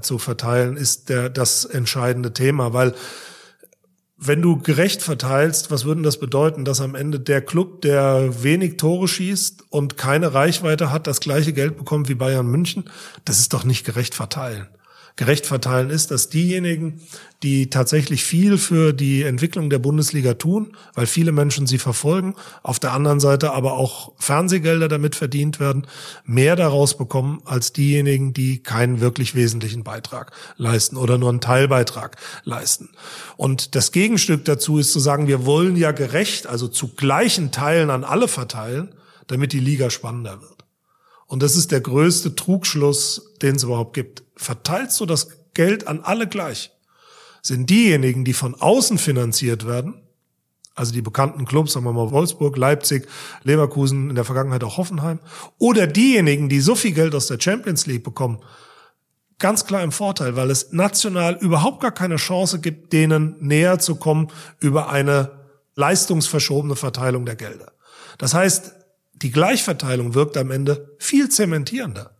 zu 0.00 0.18
verteilen, 0.18 0.78
ist 0.78 1.10
der, 1.10 1.28
das 1.28 1.66
entscheidende 1.66 2.32
Thema, 2.32 2.72
weil 2.72 2.94
wenn 4.18 4.40
du 4.40 4.58
gerecht 4.58 5.02
verteilst, 5.02 5.70
was 5.70 5.84
würde 5.84 6.02
das 6.02 6.18
bedeuten, 6.18 6.64
dass 6.64 6.80
am 6.80 6.94
Ende 6.94 7.20
der 7.20 7.42
Club, 7.42 7.82
der 7.82 8.42
wenig 8.42 8.78
Tore 8.78 9.08
schießt 9.08 9.64
und 9.68 9.96
keine 9.98 10.32
Reichweite 10.32 10.90
hat, 10.90 11.06
das 11.06 11.20
gleiche 11.20 11.52
Geld 11.52 11.76
bekommt 11.76 12.08
wie 12.08 12.14
Bayern 12.14 12.46
München? 12.46 12.84
Das 13.24 13.40
ist 13.40 13.52
doch 13.52 13.64
nicht 13.64 13.84
gerecht 13.84 14.14
verteilen 14.14 14.68
gerecht 15.16 15.46
verteilen 15.46 15.88
ist, 15.88 16.10
dass 16.10 16.28
diejenigen, 16.28 17.00
die 17.42 17.70
tatsächlich 17.70 18.22
viel 18.22 18.58
für 18.58 18.92
die 18.92 19.22
Entwicklung 19.22 19.70
der 19.70 19.78
Bundesliga 19.78 20.34
tun, 20.34 20.76
weil 20.94 21.06
viele 21.06 21.32
Menschen 21.32 21.66
sie 21.66 21.78
verfolgen, 21.78 22.34
auf 22.62 22.78
der 22.78 22.92
anderen 22.92 23.18
Seite 23.18 23.52
aber 23.52 23.72
auch 23.72 24.12
Fernsehgelder 24.18 24.88
damit 24.88 25.16
verdient 25.16 25.58
werden, 25.58 25.86
mehr 26.24 26.54
daraus 26.54 26.98
bekommen 26.98 27.40
als 27.46 27.72
diejenigen, 27.72 28.34
die 28.34 28.62
keinen 28.62 29.00
wirklich 29.00 29.34
wesentlichen 29.34 29.84
Beitrag 29.84 30.32
leisten 30.58 30.96
oder 30.96 31.16
nur 31.16 31.30
einen 31.30 31.40
Teilbeitrag 31.40 32.16
leisten. 32.44 32.90
Und 33.38 33.74
das 33.74 33.92
Gegenstück 33.92 34.44
dazu 34.44 34.78
ist 34.78 34.92
zu 34.92 35.00
sagen, 35.00 35.28
wir 35.28 35.46
wollen 35.46 35.76
ja 35.76 35.92
gerecht, 35.92 36.46
also 36.46 36.68
zu 36.68 36.88
gleichen 36.88 37.52
Teilen 37.52 37.88
an 37.88 38.04
alle 38.04 38.28
verteilen, 38.28 38.94
damit 39.28 39.52
die 39.52 39.60
Liga 39.60 39.88
spannender 39.88 40.42
wird. 40.42 40.55
Und 41.26 41.42
das 41.42 41.56
ist 41.56 41.72
der 41.72 41.80
größte 41.80 42.34
Trugschluss, 42.34 43.34
den 43.42 43.56
es 43.56 43.64
überhaupt 43.64 43.94
gibt. 43.94 44.22
Verteilst 44.36 45.00
du 45.00 45.06
das 45.06 45.28
Geld 45.54 45.88
an 45.88 46.00
alle 46.00 46.28
gleich? 46.28 46.70
Sind 47.42 47.70
diejenigen, 47.70 48.24
die 48.24 48.32
von 48.32 48.54
außen 48.54 48.98
finanziert 48.98 49.66
werden, 49.66 50.02
also 50.76 50.92
die 50.92 51.02
bekannten 51.02 51.46
Clubs, 51.46 51.72
sagen 51.72 51.86
wir 51.86 51.92
mal 51.92 52.10
Wolfsburg, 52.10 52.56
Leipzig, 52.56 53.08
Leverkusen, 53.44 54.10
in 54.10 54.14
der 54.14 54.24
Vergangenheit 54.24 54.62
auch 54.62 54.76
Hoffenheim, 54.76 55.20
oder 55.58 55.86
diejenigen, 55.86 56.48
die 56.48 56.60
so 56.60 56.74
viel 56.74 56.92
Geld 56.92 57.14
aus 57.14 57.28
der 57.28 57.40
Champions 57.40 57.86
League 57.86 58.04
bekommen, 58.04 58.40
ganz 59.38 59.64
klar 59.64 59.82
im 59.82 59.92
Vorteil, 59.92 60.36
weil 60.36 60.50
es 60.50 60.72
national 60.72 61.36
überhaupt 61.40 61.80
gar 61.80 61.92
keine 61.92 62.16
Chance 62.16 62.60
gibt, 62.60 62.92
denen 62.92 63.36
näher 63.40 63.78
zu 63.78 63.96
kommen 63.96 64.28
über 64.60 64.90
eine 64.90 65.30
leistungsverschobene 65.76 66.76
Verteilung 66.76 67.24
der 67.24 67.36
Gelder. 67.36 67.72
Das 68.18 68.34
heißt, 68.34 68.75
die 69.22 69.30
Gleichverteilung 69.30 70.14
wirkt 70.14 70.36
am 70.36 70.50
Ende 70.50 70.94
viel 70.98 71.30
zementierender, 71.30 72.10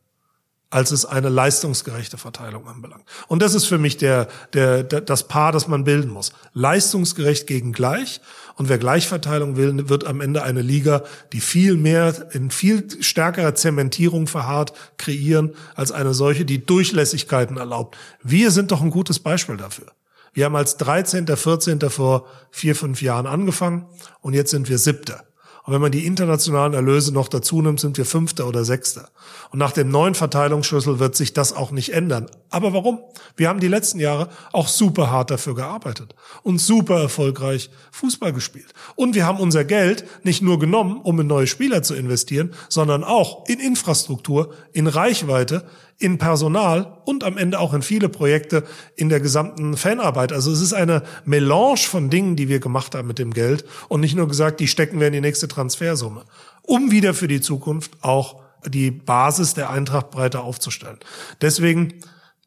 als 0.70 0.92
es 0.92 1.05
eine 1.05 1.28
leistungsgerechte 1.28 2.16
Verteilung 2.16 2.66
anbelangt. 2.66 3.05
Und 3.28 3.42
das 3.42 3.55
ist 3.55 3.66
für 3.66 3.76
mich 3.76 3.99
der, 3.99 4.28
der, 4.55 4.82
der, 4.82 5.03
das 5.03 5.28
Paar, 5.28 5.53
das 5.53 5.68
man 5.68 5.84
bilden 5.84 6.11
muss. 6.11 6.32
Leistungsgerecht 6.55 7.47
gegen 7.47 7.72
gleich. 7.72 8.22
Und 8.57 8.70
wer 8.70 8.78
Gleichverteilung 8.78 9.57
will, 9.57 9.90
wird 9.90 10.07
am 10.07 10.22
Ende 10.22 10.42
eine 10.42 10.62
Liga, 10.62 11.03
die 11.34 11.40
viel 11.40 11.76
mehr 11.76 12.28
in 12.32 12.51
viel 12.51 12.86
stärkerer 13.03 13.55
Zementierung 13.55 14.26
verharrt, 14.26 14.72
kreieren, 14.97 15.55
als 15.74 15.92
eine 15.92 16.14
solche, 16.14 16.47
die 16.47 16.64
Durchlässigkeiten 16.64 17.59
erlaubt. 17.59 17.99
Wir 18.22 18.51
sind 18.51 18.72
doch 18.72 18.80
ein 18.80 18.90
gutes 18.90 19.18
Beispiel 19.18 19.59
dafür. 19.59 19.92
Wir 20.32 20.47
haben 20.47 20.57
als 20.57 20.78
13., 20.78 21.26
14. 21.26 21.80
vor 21.90 22.26
vier, 22.51 22.74
fünf 22.74 23.03
Jahren 23.03 23.26
angefangen 23.26 23.86
und 24.20 24.32
jetzt 24.32 24.51
sind 24.51 24.68
wir 24.68 24.78
Siebter. 24.78 25.26
Und 25.67 25.73
wenn 25.73 25.81
man 25.81 25.91
die 25.91 26.07
internationalen 26.07 26.75
Erlöse 26.75 27.12
noch 27.12 27.27
dazu 27.27 27.61
nimmt, 27.61 27.81
sind 27.81 27.99
wir 27.99 28.07
Fünfter 28.07 28.47
oder 28.47 28.64
Sechster. 28.64 29.09
Und 29.51 29.59
nach 29.59 29.73
dem 29.73 29.91
neuen 29.91 30.14
Verteilungsschlüssel 30.14 31.01
wird 31.01 31.17
sich 31.17 31.33
das 31.33 31.53
auch 31.53 31.73
nicht 31.73 31.93
ändern. 31.93 32.29
Aber 32.51 32.73
warum? 32.73 33.01
Wir 33.37 33.49
haben 33.49 33.59
die 33.59 33.67
letzten 33.67 33.99
Jahre 33.99 34.29
auch 34.53 34.69
super 34.69 35.11
hart 35.11 35.33
dafür 35.33 35.57
gearbeitet 35.57 36.14
und 36.45 36.61
super 36.61 37.01
erfolgreich 37.01 37.69
Fußball 37.91 38.33
gespielt. 38.33 38.75
Und 38.95 39.17
wir 39.17 39.27
haben 39.27 39.41
unser 39.41 39.64
Geld 39.64 40.05
nicht 40.23 40.41
nur 40.41 40.61
genommen, 40.61 41.01
um 41.03 41.19
in 41.19 41.27
neue 41.27 41.49
Spieler 41.49 41.83
zu 41.83 41.95
investieren, 41.95 42.55
sondern 42.69 43.03
auch 43.03 43.49
in 43.49 43.59
Infrastruktur, 43.59 44.55
in 44.73 44.87
Reichweite, 44.87 45.64
in 45.99 46.18
Personal 46.18 46.99
und 47.05 47.24
am 47.24 47.38
Ende 47.38 47.59
auch 47.59 47.72
in 47.72 47.82
viele 47.82 48.09
Projekte 48.09 48.64
in 48.97 49.09
der 49.09 49.20
gesamten 49.20 49.76
Fanarbeit. 49.76 50.32
Also 50.32 50.53
es 50.53 50.61
ist 50.61 50.74
eine 50.74 51.03
Melange 51.24 51.78
von 51.78 52.11
Dingen, 52.11 52.36
die 52.36 52.49
wir 52.49 52.61
gemacht 52.61 52.94
haben 52.94 53.09
mit 53.09 53.18
dem 53.18 53.32
Geld 53.32 53.64
und 53.88 54.01
nicht 54.01 54.14
nur 54.14 54.28
gesagt, 54.28 54.61
die 54.61 54.68
stecken 54.68 55.01
wir 55.01 55.07
in 55.07 55.14
die 55.14 55.20
nächste 55.20 55.49
Transfersumme, 55.49 56.24
um 56.62 56.90
wieder 56.90 57.14
für 57.14 57.28
die 57.28 57.40
Zukunft 57.40 57.92
auch 58.03 58.42
die 58.66 58.90
Basis 58.90 59.55
der 59.55 59.70
Eintracht 59.70 60.11
breiter 60.11 60.44
aufzustellen. 60.44 60.99
Deswegen, 61.40 61.94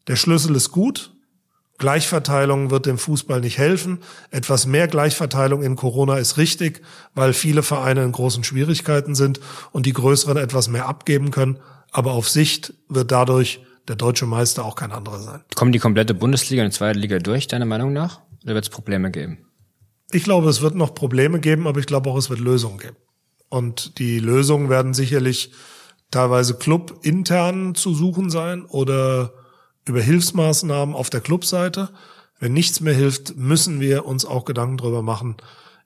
der 0.07 0.15
Schlüssel 0.15 0.55
ist 0.55 0.71
gut. 0.71 1.11
Gleichverteilung 1.79 2.71
wird 2.71 2.85
dem 2.85 2.97
Fußball 2.97 3.39
nicht 3.39 3.57
helfen. 3.57 3.99
Etwas 4.31 4.65
mehr 4.65 4.87
Gleichverteilung 4.89 5.63
in 5.63 5.77
Corona 5.77 6.17
ist 6.17 6.37
richtig, 6.37 6.81
weil 7.15 7.31
viele 7.31 7.63
Vereine 7.63 8.03
in 8.03 8.11
großen 8.11 8.43
Schwierigkeiten 8.43 9.15
sind 9.15 9.39
und 9.71 9.85
die 9.85 9.93
größeren 9.93 10.37
etwas 10.37 10.67
mehr 10.67 10.87
abgeben 10.87 11.31
können 11.31 11.57
aber 11.91 12.13
auf 12.13 12.29
Sicht 12.29 12.73
wird 12.87 13.11
dadurch 13.11 13.61
der 13.87 13.95
deutsche 13.95 14.25
Meister 14.25 14.63
auch 14.63 14.75
kein 14.75 14.91
anderer 14.91 15.19
sein. 15.19 15.43
Kommen 15.55 15.71
die 15.71 15.79
komplette 15.79 16.13
Bundesliga 16.13 16.63
und 16.63 16.71
die 16.71 16.77
zweite 16.77 16.99
Liga 16.99 17.19
durch, 17.19 17.47
deiner 17.47 17.65
Meinung 17.65 17.91
nach? 17.91 18.21
Oder 18.43 18.53
wird 18.53 18.65
es 18.65 18.69
Probleme 18.69 19.11
geben? 19.11 19.45
Ich 20.11 20.23
glaube, 20.23 20.49
es 20.49 20.61
wird 20.61 20.75
noch 20.75 20.95
Probleme 20.95 21.39
geben, 21.39 21.67
aber 21.67 21.79
ich 21.79 21.85
glaube 21.85 22.09
auch, 22.09 22.17
es 22.17 22.29
wird 22.29 22.39
Lösungen 22.39 22.77
geben. 22.77 22.97
Und 23.49 23.97
die 23.99 24.19
Lösungen 24.19 24.69
werden 24.69 24.93
sicherlich 24.93 25.51
teilweise 26.11 26.55
clubintern 26.55 27.75
zu 27.75 27.93
suchen 27.93 28.29
sein 28.29 28.65
oder 28.65 29.33
über 29.85 30.01
Hilfsmaßnahmen 30.01 30.95
auf 30.95 31.09
der 31.09 31.21
Clubseite. 31.21 31.89
Wenn 32.39 32.53
nichts 32.53 32.79
mehr 32.79 32.93
hilft, 32.93 33.35
müssen 33.35 33.79
wir 33.79 34.05
uns 34.05 34.25
auch 34.25 34.45
Gedanken 34.45 34.77
darüber 34.77 35.01
machen, 35.01 35.37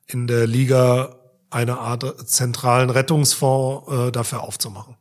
in 0.05 0.27
der 0.27 0.45
Liga 0.45 1.15
eine 1.49 1.79
Art 1.79 2.27
zentralen 2.27 2.89
Rettungsfonds 2.89 3.91
äh, 3.91 4.11
dafür 4.11 4.41
aufzumachen. 4.43 4.95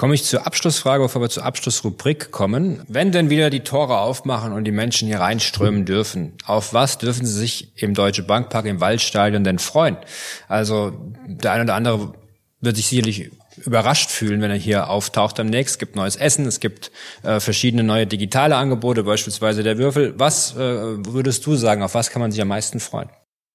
Komme 0.00 0.14
ich 0.14 0.24
zur 0.24 0.46
Abschlussfrage, 0.46 1.02
bevor 1.02 1.20
wir 1.20 1.28
zur 1.28 1.44
Abschlussrubrik 1.44 2.30
kommen. 2.30 2.82
Wenn 2.88 3.12
denn 3.12 3.28
wieder 3.28 3.50
die 3.50 3.60
Tore 3.60 3.98
aufmachen 3.98 4.54
und 4.54 4.64
die 4.64 4.72
Menschen 4.72 5.06
hier 5.06 5.20
reinströmen 5.20 5.84
dürfen, 5.84 6.38
auf 6.46 6.72
was 6.72 6.96
dürfen 6.96 7.26
sie 7.26 7.38
sich 7.38 7.72
im 7.76 7.92
Deutsche 7.92 8.22
Bankpark 8.22 8.64
im 8.64 8.80
Waldstadion 8.80 9.44
denn 9.44 9.58
freuen? 9.58 9.98
Also 10.48 10.94
der 11.26 11.52
eine 11.52 11.64
oder 11.64 11.74
andere 11.74 12.14
wird 12.62 12.76
sich 12.76 12.86
sicherlich 12.86 13.30
überrascht 13.58 14.08
fühlen, 14.08 14.40
wenn 14.40 14.50
er 14.50 14.56
hier 14.56 14.88
auftaucht 14.88 15.36
demnächst. 15.36 15.74
Es 15.74 15.78
gibt 15.78 15.96
neues 15.96 16.16
Essen, 16.16 16.46
es 16.46 16.60
gibt 16.60 16.92
äh, 17.22 17.38
verschiedene 17.38 17.82
neue 17.82 18.06
digitale 18.06 18.56
Angebote, 18.56 19.02
beispielsweise 19.02 19.62
der 19.62 19.76
Würfel. 19.76 20.14
Was 20.16 20.56
äh, 20.56 20.56
würdest 20.56 21.44
du 21.44 21.56
sagen, 21.56 21.82
auf 21.82 21.92
was 21.92 22.08
kann 22.08 22.22
man 22.22 22.32
sich 22.32 22.40
am 22.40 22.48
meisten 22.48 22.80
freuen? 22.80 23.10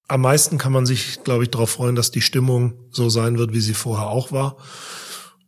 Am 0.06 0.20
meisten 0.20 0.58
kann 0.58 0.70
man 0.70 0.86
sich, 0.86 1.24
glaube 1.24 1.42
ich, 1.42 1.50
darauf 1.50 1.70
freuen, 1.70 1.96
dass 1.96 2.12
die 2.12 2.20
Stimmung 2.20 2.74
so 2.92 3.08
sein 3.08 3.36
wird, 3.36 3.52
wie 3.52 3.60
sie 3.60 3.74
vorher 3.74 4.06
auch 4.06 4.30
war. 4.30 4.56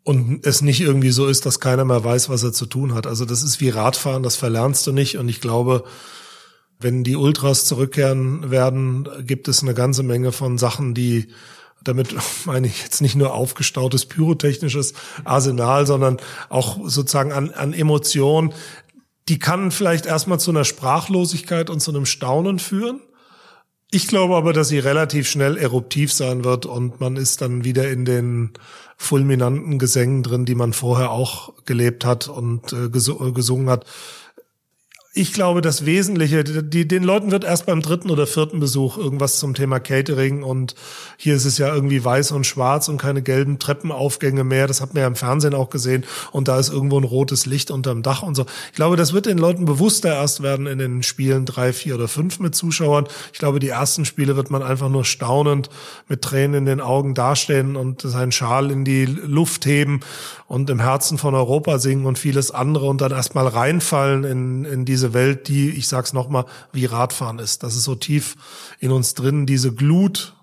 Und 0.09 0.47
es 0.47 0.63
nicht 0.63 0.81
irgendwie 0.81 1.11
so 1.11 1.27
ist, 1.27 1.45
dass 1.45 1.61
keiner 1.61 1.85
mehr 1.85 2.03
weiß, 2.03 2.31
was 2.31 2.43
er 2.43 2.55
zu 2.55 2.65
tun 2.65 2.95
hat. 2.95 3.07
Also 3.07 3.27
das 3.27 3.43
ist 3.43 3.61
wie 3.61 3.69
Radfahren, 3.69 4.23
das 4.23 4.37
verlernst 4.37 4.87
du 4.87 4.93
nicht. 4.93 5.19
Und 5.19 5.29
ich 5.29 5.43
glaube, 5.43 5.85
wenn 6.81 7.05
die 7.05 7.15
Ultras 7.15 7.67
zurückkehren 7.67 8.51
werden, 8.51 9.07
gibt 9.27 9.49
es 9.49 9.63
eine 9.63 9.75
ganze 9.75 10.03
Menge 10.03 10.33
von 10.33 10.57
Sachen, 10.57 10.95
die 10.95 11.29
damit 11.85 12.17
meine 12.47 12.69
ich 12.69 12.83
jetzt 12.83 13.03
nicht 13.03 13.17
nur 13.17 13.35
aufgestautes 13.35 14.07
pyrotechnisches 14.07 14.95
Arsenal, 15.27 15.87
sondern 15.87 16.17
auch 16.49 16.79
sozusagen 16.89 17.33
an, 17.33 17.51
an 17.51 17.75
Emotionen. 17.75 18.55
Die 19.29 19.39
kann 19.39 19.71
vielleicht 19.71 20.07
erstmal 20.07 20.41
zu 20.41 20.53
einer 20.53 20.65
Sprachlosigkeit 20.65 21.69
und 21.69 21.81
zu 21.81 21.91
einem 21.91 22.07
Staunen 22.07 22.59
führen. 22.59 23.03
Ich 23.91 24.07
glaube 24.07 24.37
aber, 24.37 24.55
dass 24.55 24.69
sie 24.69 24.79
relativ 24.79 25.29
schnell 25.29 25.59
eruptiv 25.59 26.15
sein 26.15 26.45
wird 26.45 26.65
und 26.65 26.99
man 26.99 27.17
ist 27.17 27.43
dann 27.43 27.65
wieder 27.65 27.91
in 27.91 28.07
den 28.07 28.53
fulminanten 28.99 29.79
Gesängen 29.79 30.23
drin, 30.23 30.45
die 30.45 30.57
man 30.57 30.73
vorher 30.73 31.11
auch 31.11 31.55
gelebt 31.65 32.05
hat 32.05 32.29
und 32.29 32.73
äh, 32.73 32.91
gesungen 32.91 33.71
hat 33.71 33.87
ich 35.15 35.33
glaube, 35.33 35.63
das 35.63 35.87
Wesentliche, 35.87 36.45
die, 36.45 36.87
den 36.87 37.03
Leuten 37.03 37.31
wird 37.31 37.43
erst 37.43 37.65
beim 37.65 37.81
dritten 37.81 38.11
oder 38.11 38.27
vierten 38.27 38.61
Besuch 38.61 38.99
irgendwas 38.99 39.39
zum 39.39 39.55
Thema 39.55 39.81
Catering 39.81 40.43
und 40.43 40.75
hier 41.17 41.35
ist 41.35 41.47
es 41.47 41.57
ja 41.57 41.75
irgendwie 41.75 42.05
weiß 42.05 42.33
und 42.33 42.45
schwarz 42.45 42.89
und 42.89 42.99
keine 42.99 43.23
gelben 43.23 43.59
Treppenaufgänge 43.59 44.45
mehr. 44.45 44.67
Das 44.67 44.83
hat 44.83 44.93
man 44.93 45.01
ja 45.01 45.07
im 45.07 45.17
Fernsehen 45.17 45.55
auch 45.55 45.71
gesehen 45.71 46.05
und 46.31 46.47
da 46.47 46.59
ist 46.59 46.71
irgendwo 46.71 47.01
ein 47.01 47.05
rotes 47.05 47.47
Licht 47.47 47.71
unterm 47.71 48.03
Dach 48.03 48.23
und 48.23 48.35
so. 48.35 48.45
Ich 48.71 48.77
glaube, 48.77 48.97
das 48.97 49.15
wird 49.15 49.25
den 49.25 49.39
Leuten 49.39 49.65
bewusster 49.65 50.15
erst 50.15 50.43
werden 50.43 50.67
in 50.67 50.79
den 50.79 51.03
Spielen 51.03 51.47
drei, 51.47 51.73
vier 51.73 51.95
oder 51.95 52.07
fünf 52.07 52.39
mit 52.39 52.55
Zuschauern. 52.55 53.07
Ich 53.33 53.39
glaube, 53.39 53.61
die 53.61 53.71
ersten 53.71 54.05
Spiele 54.05 54.37
wird 54.37 54.51
man 54.51 54.63
einfach 54.63 54.91
nur 54.91 55.07
staunend 55.07 55.71
mit 56.09 56.21
Tränen 56.21 56.55
in 56.55 56.67
den 56.67 56.81
Augen 56.83 57.15
dastehen 57.15 57.77
und 57.77 58.03
seinen 58.03 58.31
Schal 58.31 58.71
in 58.71 58.85
die 58.85 59.07
Luft 59.07 59.65
heben 59.65 60.01
und 60.47 60.69
im 60.69 60.81
Herzen 60.81 61.17
von 61.17 61.35
Europa 61.35 61.79
singen 61.79 62.05
und 62.05 62.19
vieles 62.19 62.51
andere 62.51 62.87
und 62.87 63.01
dann 63.01 63.13
erstmal 63.13 63.47
reinfallen 63.47 64.25
in, 64.25 64.65
in 64.65 64.85
diese 64.85 64.98
diese 64.99 65.15
Welt, 65.15 65.47
die, 65.47 65.71
ich 65.71 65.87
sag's 65.87 66.13
nochmal, 66.13 66.45
wie 66.73 66.87
Radfahren 66.87 67.39
ist. 67.39 67.63
Das 67.63 67.77
ist 67.77 67.85
so 67.85 67.95
tief 67.95 68.35
in 68.81 68.91
uns 68.91 69.15
drin, 69.15 69.47
diese 69.47 69.73
Glut, 69.73 70.35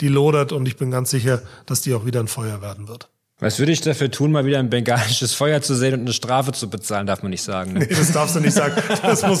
die 0.00 0.08
lodert 0.08 0.52
und 0.52 0.66
ich 0.66 0.78
bin 0.78 0.90
ganz 0.90 1.10
sicher, 1.10 1.42
dass 1.66 1.82
die 1.82 1.92
auch 1.92 2.06
wieder 2.06 2.20
ein 2.20 2.28
Feuer 2.28 2.62
werden 2.62 2.88
wird. 2.88 3.10
Was 3.40 3.58
würde 3.58 3.72
ich 3.72 3.82
dafür 3.82 4.10
tun, 4.10 4.32
mal 4.32 4.46
wieder 4.46 4.58
ein 4.58 4.70
bengalisches 4.70 5.34
Feuer 5.34 5.60
zu 5.60 5.74
sehen 5.74 5.94
und 5.94 6.00
eine 6.00 6.12
Strafe 6.14 6.52
zu 6.52 6.70
bezahlen, 6.70 7.06
darf 7.06 7.22
man 7.22 7.30
nicht 7.30 7.42
sagen. 7.42 7.74
Ne? 7.74 7.80
Nee, 7.80 7.86
das 7.94 8.12
darfst 8.12 8.36
du 8.36 8.40
nicht 8.40 8.54
sagen. 8.54 8.74
Das 9.02 9.26
muss, 9.26 9.40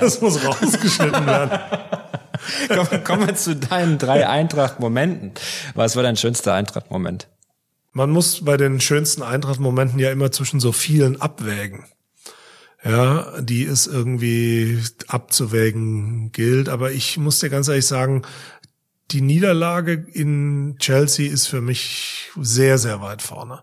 das 0.00 0.20
muss 0.20 0.44
rausgeschnitten 0.44 1.26
werden. 1.26 1.60
Kommen, 2.68 3.04
kommen 3.04 3.26
wir 3.28 3.34
zu 3.36 3.54
deinen 3.54 3.98
drei 3.98 4.28
Eintracht-Momenten. 4.28 5.32
Was 5.74 5.94
war 5.94 6.02
dein 6.02 6.16
schönster 6.16 6.54
Eintracht-Moment? 6.54 7.28
Man 7.92 8.10
muss 8.10 8.44
bei 8.44 8.56
den 8.56 8.80
schönsten 8.80 9.22
Eintracht-Momenten 9.22 9.98
ja 9.98 10.10
immer 10.10 10.32
zwischen 10.32 10.58
so 10.58 10.72
vielen 10.72 11.20
abwägen 11.20 11.84
ja, 12.84 13.40
die 13.40 13.64
es 13.64 13.86
irgendwie 13.86 14.82
abzuwägen 15.08 16.32
gilt. 16.32 16.68
Aber 16.68 16.92
ich 16.92 17.18
muss 17.18 17.40
dir 17.40 17.50
ganz 17.50 17.68
ehrlich 17.68 17.86
sagen, 17.86 18.22
die 19.10 19.20
Niederlage 19.20 19.92
in 20.12 20.76
Chelsea 20.78 21.30
ist 21.30 21.46
für 21.46 21.60
mich 21.60 22.30
sehr, 22.40 22.78
sehr 22.78 23.00
weit 23.00 23.22
vorne. 23.22 23.62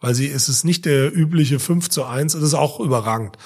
Weil 0.00 0.14
sie, 0.14 0.30
es 0.30 0.48
ist 0.48 0.64
nicht 0.64 0.84
der 0.84 1.14
übliche 1.14 1.58
5 1.58 1.88
zu 1.88 2.04
1, 2.04 2.34
es 2.34 2.42
ist 2.42 2.54
auch 2.54 2.80
überragend. 2.80 3.36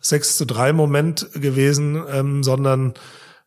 6 0.00 0.38
zu 0.38 0.46
3 0.46 0.72
Moment 0.72 1.28
gewesen, 1.34 2.02
ähm, 2.10 2.42
sondern 2.42 2.94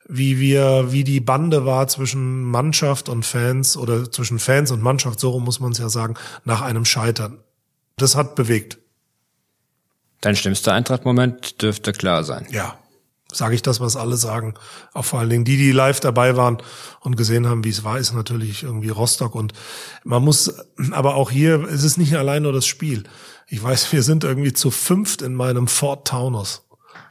wie 0.07 0.39
wir, 0.39 0.91
wie 0.91 1.03
die 1.03 1.19
Bande 1.19 1.65
war 1.65 1.87
zwischen 1.87 2.43
Mannschaft 2.43 3.09
und 3.09 3.25
Fans 3.25 3.77
oder 3.77 4.11
zwischen 4.11 4.39
Fans 4.39 4.71
und 4.71 4.81
Mannschaft, 4.81 5.19
so 5.19 5.39
muss 5.39 5.59
man 5.59 5.71
es 5.71 5.77
ja 5.77 5.89
sagen, 5.89 6.15
nach 6.43 6.61
einem 6.61 6.85
Scheitern. 6.85 7.39
Das 7.97 8.15
hat 8.15 8.35
bewegt. 8.35 8.79
Dein 10.23 10.37
schlimmster 10.37 10.71
Eintracht-Moment 10.71 11.61
dürfte 11.61 11.91
klar 11.91 12.23
sein. 12.23 12.47
Ja, 12.49 12.77
sage 13.29 13.55
ich 13.55 13.61
das, 13.61 13.81
was 13.81 13.97
alle 13.97 14.15
sagen. 14.15 14.53
Auch 14.93 15.03
vor 15.03 15.19
allen 15.19 15.29
Dingen 15.29 15.43
die, 15.43 15.57
die 15.57 15.73
live 15.73 15.99
dabei 15.99 16.37
waren 16.37 16.59
und 17.01 17.17
gesehen 17.17 17.45
haben, 17.45 17.65
wie 17.65 17.71
es 17.71 17.83
war, 17.83 17.99
ist 17.99 18.13
natürlich 18.13 18.63
irgendwie 18.63 18.87
Rostock. 18.87 19.35
Und 19.35 19.51
man 20.05 20.23
muss, 20.23 20.53
aber 20.91 21.15
auch 21.15 21.29
hier, 21.29 21.65
es 21.65 21.83
ist 21.83 21.97
nicht 21.97 22.15
allein 22.15 22.43
nur 22.43 22.53
das 22.53 22.65
Spiel. 22.65 23.03
Ich 23.47 23.61
weiß, 23.61 23.91
wir 23.91 24.01
sind 24.01 24.23
irgendwie 24.23 24.53
zu 24.53 24.71
fünft 24.71 25.21
in 25.21 25.33
meinem 25.33 25.67
Ford 25.67 26.07
Taunus 26.07 26.61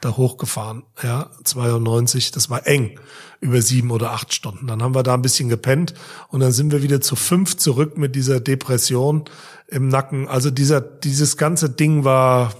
da 0.01 0.17
hochgefahren, 0.17 0.83
ja, 1.03 1.31
92, 1.45 2.33
das 2.33 2.51
war 2.51 2.67
eng, 2.67 2.99
über 3.41 3.63
sieben 3.63 3.91
oder 3.91 4.13
acht 4.13 4.33
Stunden. 4.33 4.67
Dann 4.67 4.83
haben 4.83 4.95
wir 4.95 5.03
da 5.03 5.15
ein 5.15 5.23
bisschen 5.23 5.49
gepennt 5.49 5.95
und 6.29 6.41
dann 6.41 6.51
sind 6.51 6.73
wir 6.73 6.83
wieder 6.83 7.01
zu 7.01 7.15
fünf 7.15 7.57
zurück 7.57 7.99
mit 7.99 8.17
dieser 8.17 8.41
Depression 8.41 9.25
im 9.69 9.89
Nacken. 9.89 10.29
Also 10.29 10.51
dieser, 10.51 10.81
dieses 10.81 11.37
ganze 11.37 11.71
Ding 11.71 12.05
war, 12.05 12.53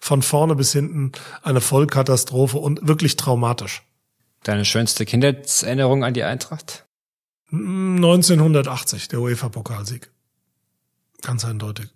von 0.00 0.22
vorne 0.22 0.54
bis 0.54 0.72
hinten 0.72 1.12
eine 1.42 1.60
Vollkatastrophe 1.60 2.58
und 2.58 2.86
wirklich 2.86 3.16
traumatisch. 3.16 3.82
Deine 4.42 4.64
schönste 4.64 5.04
Kindheitserinnerung 5.06 6.04
an 6.04 6.14
die 6.14 6.22
Eintracht? 6.22 6.84
1980, 7.50 9.08
der 9.08 9.20
UEFA-Pokalsieg. 9.20 10.10
Ganz 11.22 11.44
eindeutig. 11.44 11.86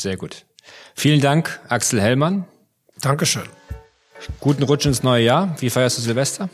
Sehr 0.00 0.16
gut. 0.16 0.46
Vielen 0.94 1.20
Dank, 1.20 1.60
Axel 1.68 2.00
Hellmann. 2.00 2.46
Dankeschön. 3.00 3.44
Guten 4.40 4.62
Rutsch 4.62 4.86
ins 4.86 5.02
neue 5.02 5.24
Jahr. 5.24 5.56
Wie 5.60 5.70
feierst 5.70 5.98
du 5.98 6.02
Silvester? 6.02 6.48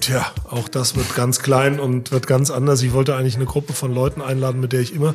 Tja, 0.00 0.32
auch 0.48 0.68
das 0.68 0.96
wird 0.96 1.14
ganz 1.14 1.40
klein 1.40 1.78
und 1.78 2.10
wird 2.10 2.26
ganz 2.26 2.50
anders. 2.50 2.82
Ich 2.82 2.92
wollte 2.92 3.14
eigentlich 3.14 3.36
eine 3.36 3.44
Gruppe 3.44 3.74
von 3.74 3.94
Leuten 3.94 4.22
einladen, 4.22 4.60
mit 4.60 4.72
der 4.72 4.80
ich 4.80 4.94
immer 4.94 5.14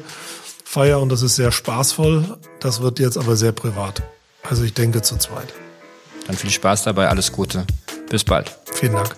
feiere 0.64 1.02
und 1.02 1.10
das 1.10 1.22
ist 1.22 1.36
sehr 1.36 1.52
spaßvoll. 1.52 2.38
Das 2.60 2.82
wird 2.82 3.00
jetzt 3.00 3.18
aber 3.18 3.36
sehr 3.36 3.52
privat. 3.52 4.04
Also 4.50 4.64
ich 4.64 4.74
denke 4.74 5.02
zu 5.02 5.18
zweit. 5.18 5.54
Dann 6.28 6.36
viel 6.36 6.50
Spaß 6.50 6.84
dabei, 6.84 7.08
alles 7.08 7.32
Gute. 7.32 7.66
Bis 8.10 8.24
bald. 8.24 8.56
Vielen 8.72 8.94
Dank. 8.94 9.16